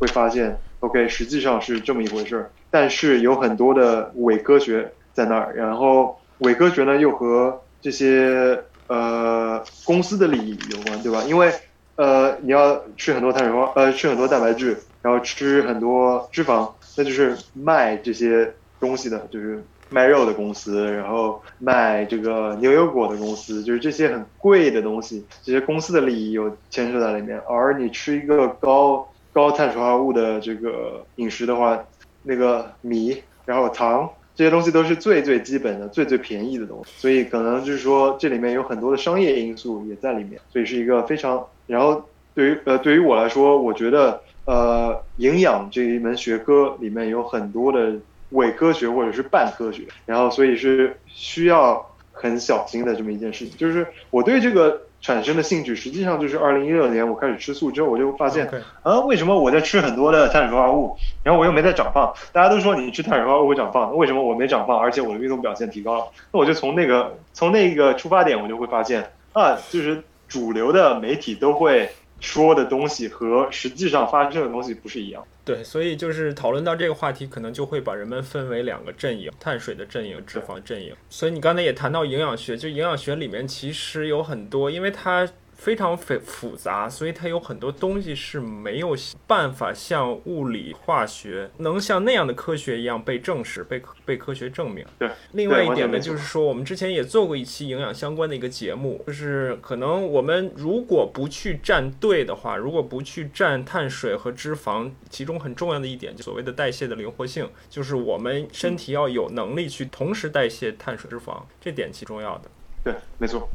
[0.00, 2.50] 会发现，OK，实际上是这么一回事儿。
[2.68, 8.60] 但是有很多的伪科学在那儿，然后伪科学呢又和这些
[8.92, 11.22] 呃公司的利益有关，对吧？
[11.26, 11.52] 因为
[11.96, 27.38] 呃你要吃很多碳水化，呃吃很多蛋白质，然后吃很多脂肪，那就是卖这些东西的，就是卖肉的公司，然后卖这个牛油果的公司，就是这些很贵的东西，这些公司的利益有牵涉在里面。
[27.48, 31.84] 而你吃一个高高碳水化合物的这个饮食的话，
[32.22, 41.46] 那个米，然后糖这些东西都是最最基本的、最最便宜的东西，所以可能就是说这里面有很多的商业因素也在里面，所以是一个非常。
[41.66, 42.02] 然后
[42.34, 47.94] 对于呃对于我来说，我觉得呃营养这一门学科里面有很多的
[48.30, 53.56] 伪科学或者是半科学，然后所以是需要很小心的这么一件事情。
[53.56, 58.48] 就是我对这个产生的兴趣，实际上就是二零一六年我开始吃素之后，我就发现
[58.82, 62.14] 啊，为什么我在吃很多的碳水化合物，然后我又没在长胖？
[62.32, 66.06] 大家都说你吃碳水化合物会长胖，为什么我没长胖，而且我的运动表现提高了？
[66.30, 71.90] 那我就从那个从那个出发点，我就会发现啊，就是主流的媒体都会
[72.22, 75.22] 说的东西和实际上发生的东西不是一样。
[75.44, 80.94] 对，所以就是讨论到这个话题，可能就会把人们分为两个阵营：碳水的阵营、脂肪阵营。
[81.10, 85.28] 所以你刚才也谈到营养学，就营养学里面其实有很多，因为它
[85.62, 88.96] 非常复复杂，所以它有很多东西是没有
[89.28, 94.84] 办法像物理、化学能像那样的科学一样被证实、被科被科学证明。
[94.98, 112.50] 对，另外一点呢，就是说我们之前也做过一期营养相关的一个节目，就是可能我们如果不去站队的话，如果不去站碳水和脂肪，其中很重要的一点，就所谓的代谢的灵活性，就是我们身体要有能力去同时代谢碳水、脂肪，这点其重要的。
[112.82, 113.48] 对，没错。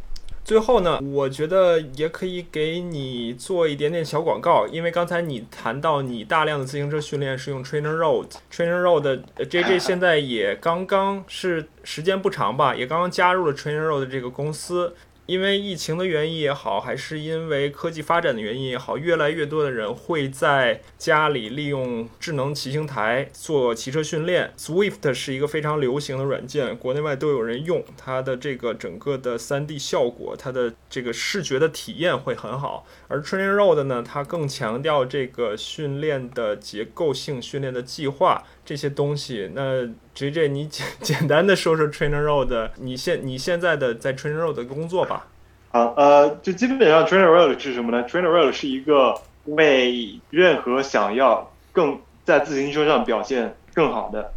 [0.47, 14.95] 最后呢，我觉得也可以给你做一点点小广告，因为刚才你谈到你大量的自行车训练是用 Trainer Road，Trainer Road 的 JJ 现在也刚刚是时间不长吧，也刚刚加入了 Trainer Road 这个公司。
[15.27, 24.53] 因为疫情的原因也好，还是因为科技发展的原因也好，越来越多的人会在家里利用智能骑行台做骑车训练。
[24.57, 27.83] Swift 是一个非常流行的软件，国内外都有人用。
[27.97, 32.87] 它的这个整个的 3D 效果，它的这个视觉的体验会很好。
[33.09, 39.49] 而 Training Road 呢，它更强调这个训练的结构性、训练的计划这些东西。
[39.55, 45.25] 那 JJ，你简 简单的说说 Trainer Road，你现你现在的在 Trainer Road 的工作吧。
[45.71, 49.15] 好，呃，就基本上 Trainer Road 是什么呢？Trainer Road 是一个
[49.45, 54.33] 为任何想要更在自行车上表现更好的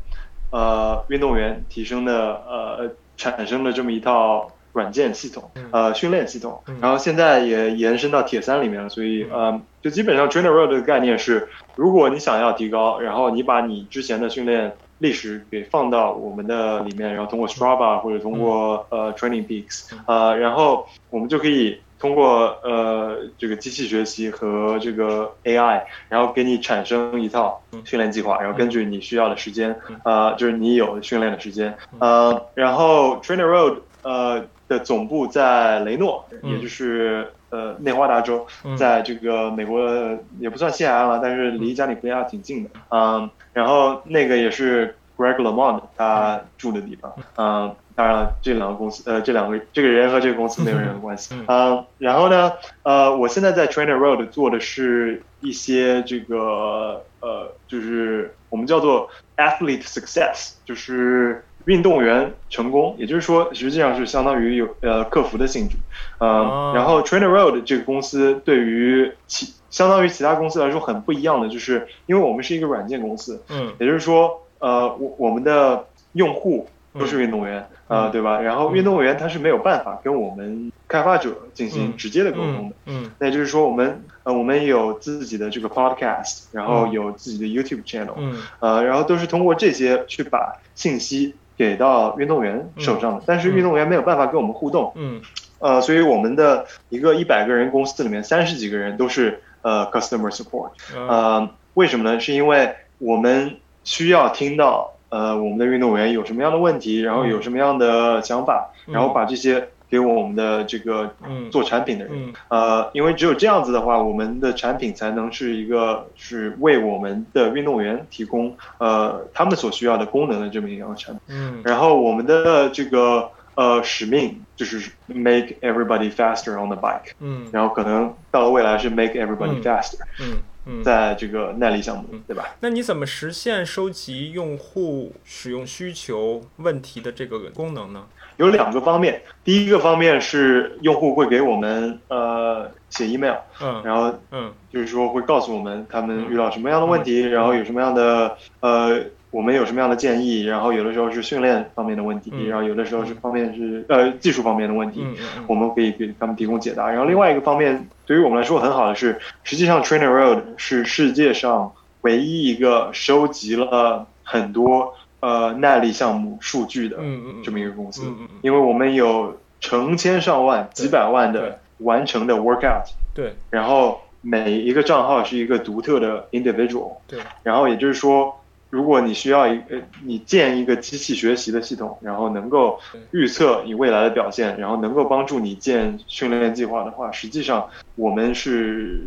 [0.53, 29.75] 呃运动员提升的呃产生的这么一套软件系统，呃训练系统，然后现在也延伸到铁三里面了，所以呃就基本上 Trainer Road 的概念是，如果你想要提高，然后你把你之前的训练历史给放到我们的里面，然后通过 Strava 或者通过呃 Training Peaks，呃，然后我们就可以通过呃这个机器学习和这个 AI，然后给你产生一套训练计划，然后根据你需要的时间，
[30.05, 37.31] 呃，就是你有训练的时间，呃，然后 Trainer Road 呃的总部在雷诺，也就是。
[37.53, 38.47] 呃，内华达州，
[38.79, 39.91] 在这个美国
[40.39, 42.71] 也不算西海岸了，但是离加利福尼亚挺近的。
[42.91, 47.13] 嗯，然后那个也是 Greg LeMond 他住的地方。
[47.37, 51.35] 嗯，当然了，这两个公司，呃，这两个这个人和这个公司没有任何关系。
[51.49, 52.53] 嗯，然后呢，
[52.85, 61.45] 呃，我现在在 Trainer Road 做的是一些这个呃，就是我们叫做 Athlete Success，就是。
[61.67, 65.77] 运动员成功，也就是说，实际上是相当于有呃客服的性质，
[66.19, 66.73] 呃，哦。
[66.75, 73.73] 然后 Trainer Road 这个公司对于其相当于其他公司来说很不一样的，就是因为我们是一个软件公司，嗯。
[73.79, 76.67] 也就是说，呃，我我们的用户
[76.99, 78.03] 都是运动员，嗯。
[78.03, 78.41] 呃，对吧？
[78.41, 83.11] 然后运动员他是没有办法跟我们开发者进行直接的沟通的，嗯。
[83.19, 88.43] 那也就是说，我们呃我们有自己的这个 podcast，然后有自己的 YouTube channel，嗯。
[88.61, 95.21] 呃，然后都是通过这些去把信息给到运动员手上的，但是运动员没有办法跟我们互动，嗯。
[95.59, 101.07] 呃，所以我们的一个一百个人公司里面，三十几个人都是呃 customer support，嗯。
[101.07, 102.19] 呃，为什么呢？
[102.19, 121.23] 是因为我们需要听到呃我们的运动员有什么样的问题，然后有什么样的想法，然后把这些给我们的这个嗯做产品的人，嗯呃，因为只有这样子的话，我们的产品才能是一个是为我们的运动员提供呃他们所需要的功能的这么一样的产品。
[121.29, 130.37] 嗯然后我们的这个呃使命就是 make everybody faster on the bike，嗯然后可能到了未来是 make everybody 嗯 faster，、嗯
[130.67, 130.85] 嗯。
[130.85, 132.55] 在这个耐力项目，对吧？
[132.61, 138.05] 那你怎么实现收集用户使用需求问题的这个功能呢？
[138.41, 148.99] 有两个方面，第一个方面是用户会给我们呃写 email，嗯然后嗯就是说会告诉我们他们遇到什么样的问题，然后有什么样的呃，
[149.31, 156.89] 我们有什么样的建议，然后有的时候是训练方面的问题，嗯然后有的时候是方面是呃技术方面的问题，嗯嗯我们可以给他们提供解答。
[156.89, 172.85] 然后另外一个方面，对于我们来说很好的是，实际上 Trainer Road 是世界上唯一一个收集了很多呃耐力项目数据的嗯嗯这么一个公司，嗯嗯嗯因为我们有成千上万、几百万的完成的 workout。
[173.13, 178.41] 对然后每一个账号是一个独特的 individual，对然后也就是说，
[178.71, 182.79] 如果你需要一呃，你建一个机器学习的系统，然后能够
[183.11, 189.01] 预测你未来的表现，然后能够帮助你建训练计划的话，实际上我们是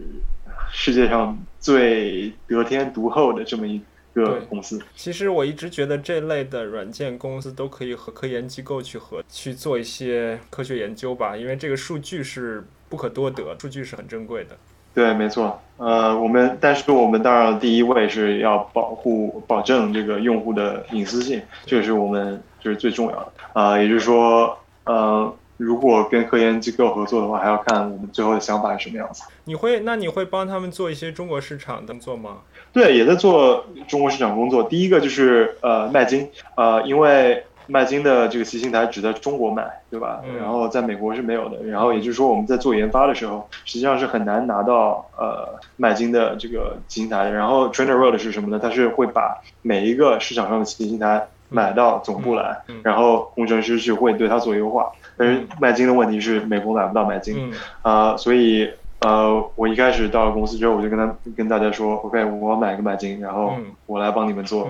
[0.72, 3.80] 世界上最得天独厚的这么一
[4.14, 4.82] 个公司。
[4.96, 14.58] 其实我一直觉得这类的软件公司都可以和科研机构去合去做一些科学研究吧，因为这个数据是不可多得，数据是很珍贵的。
[14.96, 23.80] 对，没错，呃，我们但是我们当然第一位是要保护、保证这个用户的隐私性，这个是我们就是最重要的啊。
[23.80, 29.24] 也就是说，呃，如果跟科研机构合作的话，还要看我们最后的想法是什么样子。
[29.46, 32.42] 你会，那你会帮他们做一些中国市场的工作吗？
[32.74, 34.64] 对，也在做中国市场工作。
[34.64, 37.44] 第一个就是呃麦金，呃，因为。
[37.66, 40.22] 麦金的这个骑行台只在中国卖，对吧？
[40.38, 41.64] 然后在美国是没有的。
[41.64, 45.48] 然后也就是说，我们在做研发的时候，实际上是很难拿到呃
[45.78, 47.32] 麦金的这个骑行台的。
[47.32, 48.60] 然后 Trainer Road 是什么呢？
[48.62, 54.92] 它是会把每一个市场上的骑行台买到总部来，然后工程师去会对它做优化。
[55.16, 57.50] 但是麦金的问题是美国买不到麦金，
[57.82, 58.70] 啊，所以
[59.04, 63.54] 呃，我一开始到了公司之后，我就跟他跟大家说，OK，我要买个买金，然后
[63.86, 64.70] 我来帮你们做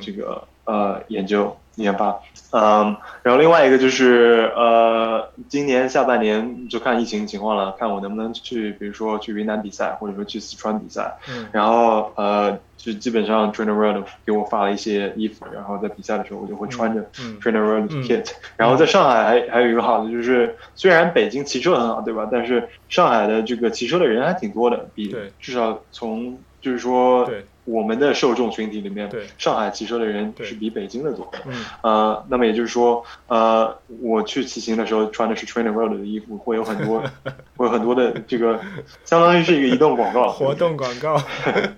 [0.00, 1.54] 这个呃研究。
[1.76, 2.20] 研发，
[2.52, 17.04] 嗯，然后另外一个就是，呃，今年下半年就看疫情情况了，看我能不能去，比如说去云南比赛，或者说去四川比赛，嗯，然后呃，就基本上 Trainer World 给我发了一些衣服，然后在比赛的时候我就会穿着
[17.42, 18.26] Trainer World kit，
[18.56, 22.26] 然后在上海还还有一个好的就是，虽然北京骑车很好，对吧？
[22.32, 27.26] 但是上海的这个骑车的人还挺多的，比至少从就是说。
[27.66, 31.30] 我们的受众群体里面，上海骑车的人是比北京的多。
[31.44, 37.02] 嗯，呃，那么也就是说，呃，我去骑行的时候穿的是 Trainer World 的衣服，会有很多，
[37.58, 38.58] 会有很多的这个，
[39.04, 40.30] 相当于是一个移动广告。
[40.32, 41.20] 活动广告。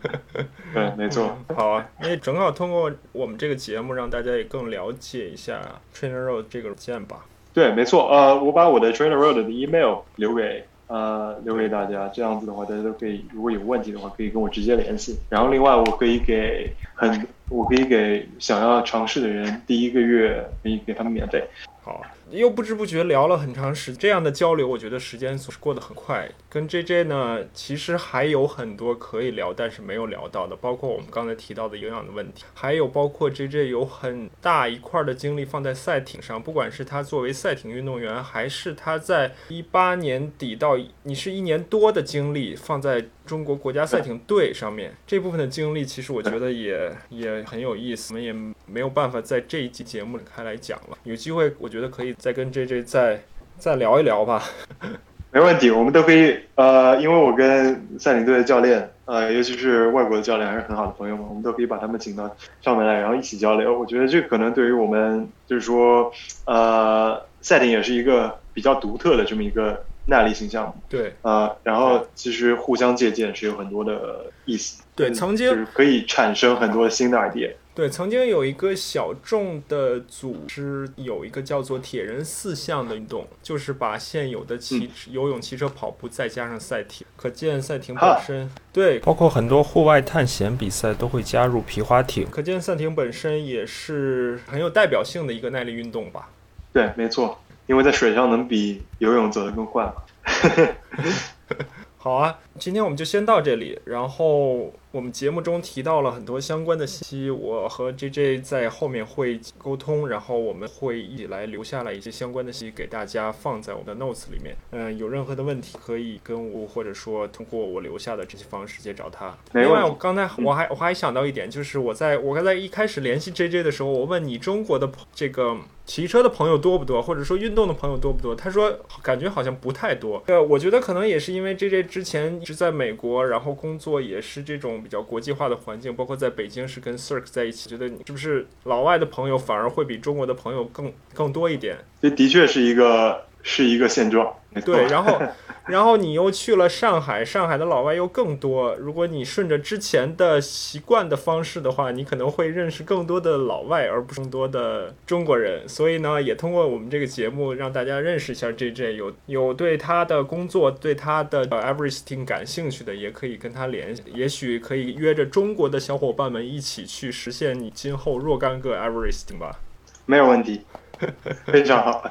[0.75, 1.37] 对，没错。
[1.57, 5.61] 好啊，那正好通过我们这个节目，让大家也更了解一下
[5.97, 7.25] Trainer Road 这个软件吧。
[7.55, 8.09] 对，没错。
[8.11, 10.68] 呃，我把我的 Trainer Road 的 email 留给。
[10.89, 15.19] 呃，留给大家，这样子的话，大家都可以，如果有问题的话，可以跟我直接联系。
[15.29, 21.45] 然后，另外，我可以给很，我可以给想要尝试的人，第一个月可以给他们免费。
[21.83, 22.03] 好。
[22.31, 26.29] 又不知不觉聊了很长时间，这样的交流，我觉得时间总是过得很快。
[26.49, 43.07] 跟 J J 呢，其实还有很多可以聊，但是没有聊到的，包括我们刚才提到的营养的问题，还有包括 J J 有很大一块的精力放在赛艇上，不管是他作为赛艇运动员，还是他在一八年底到你是一年多的精力放在。
[43.29, 48.15] 中国国家赛艇队上面这部分的经历，其实我觉得也也很有意思。
[48.15, 48.33] 我们也
[48.65, 50.97] 没有办法在这一期节目里开来讲了。
[51.05, 53.23] 有机会，我觉得可以再跟 J J 再
[53.57, 54.43] 再聊一聊吧。
[55.31, 56.39] 没问题，我们都可以。
[56.57, 63.79] 呃，因为我跟赛艇队的教练，呃，尤其是外国的教练，还是很好的朋友嘛，我们都可以把他们请到上面来，然后一起交流。
[63.79, 66.13] 我觉得这可能对于我们，就是说，
[66.47, 69.83] 呃，赛艇也是一个比较独特的这么一个。
[70.11, 77.53] 耐力型项目，对，呃，然后其实互相借鉴是有很多的意思，对，曾经就是可以产生很多新的 idea。
[77.79, 96.29] 对，曾经有一个小众的组织，有一个叫做“铁人四项”的运动，就是把现有的骑游泳、骑车、跑步再加上赛艇，可见赛艇本身对，包括很多户外探险比赛都会加入皮划艇，可见赛艇本身也是很有代表性的一个耐力运动吧？
[96.73, 97.39] 对，没错。
[97.69, 99.95] 因为在水上能比游泳走得更快嘛。
[101.97, 104.73] 好啊，今天我们就先到这里，然后。
[104.91, 114.57] 我们节目中提到了很多相关的信息，我和 J J 在后面会沟通，然后我们会一起来留下来一些相关的信息给大家放在我们的 notes 里面。
[114.71, 119.37] 嗯，有任何的问题可以跟我，或者说通过我留下的这些方式直接找他。
[119.53, 125.55] 另外，我刚才我还我还想到一点，就是我在我刚才一开始联系 J J 的时候，我问你中国的这个
[125.85, 128.35] 骑车的朋友多不多，或者说运动的朋友多不多？
[128.35, 130.23] 他说感觉好像不太多。
[130.29, 134.78] 呃，我觉得可能也是因为 J J 之前一直在美国，然后工作也是这种。
[134.83, 141.79] 比较国际化的环境，包括在北京是跟 Cirque 在一起，觉得你是不是老外的朋友反而会比中国的朋友更更多一点？
[142.01, 144.35] 这的确是一个是一个现状。
[144.65, 145.21] 对，然后。
[145.69, 148.75] 然后你又去了上海，上海的老外又更多。
[148.77, 155.69] 如果你顺着之前的习惯的方式的话，你可能会认识更多的老外，而不是更多的中国人。
[155.69, 158.97] 所以呢，也通过我们这个节目让大家认识一下 J J。
[158.97, 164.03] 有有对他的工作、对他的 everything 感兴趣的，也可以跟他联系。
[164.15, 169.61] 也许可以约着中国的小伙伴们一起去实现你今后若干个 everything 吧。
[170.07, 170.63] 没有问题，
[171.45, 172.03] 非常好。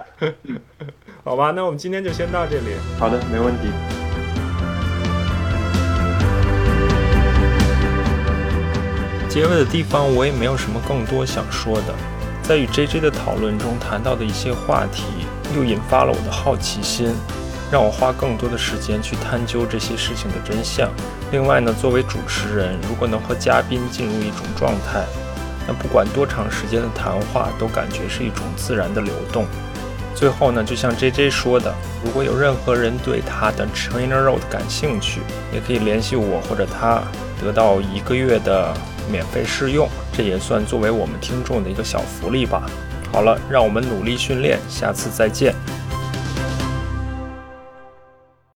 [1.28, 2.78] 好吧，那我们今天就先到这里。
[2.98, 3.68] 好的，没问题。
[9.28, 11.94] 结尾的地方我也没有什么更多想说的，
[12.42, 15.04] 在与 JJ 的讨论中谈到的一些话题，
[15.54, 17.14] 又引发了我的好奇心，
[17.70, 20.90] 让我花更多的时间去探究这些事情的真相。
[21.34, 25.06] 另外呢，作为主持人，如果能和嘉宾进入一种状态，
[25.68, 29.46] 那不管多长时间的谈话，都感觉是一种自然的流动。
[30.18, 31.72] 最后呢，就像 JJ 说的，
[32.04, 35.22] 如果有任何人对他的 Trainer Road 感兴趣，
[35.54, 37.04] 也可以联系我或者他，
[37.40, 38.74] 得到一个月的
[39.12, 42.64] 免费试用，这也算作为我们听众的一个小福利吧。
[43.14, 45.54] 好了，让我们努力训练，下次再见。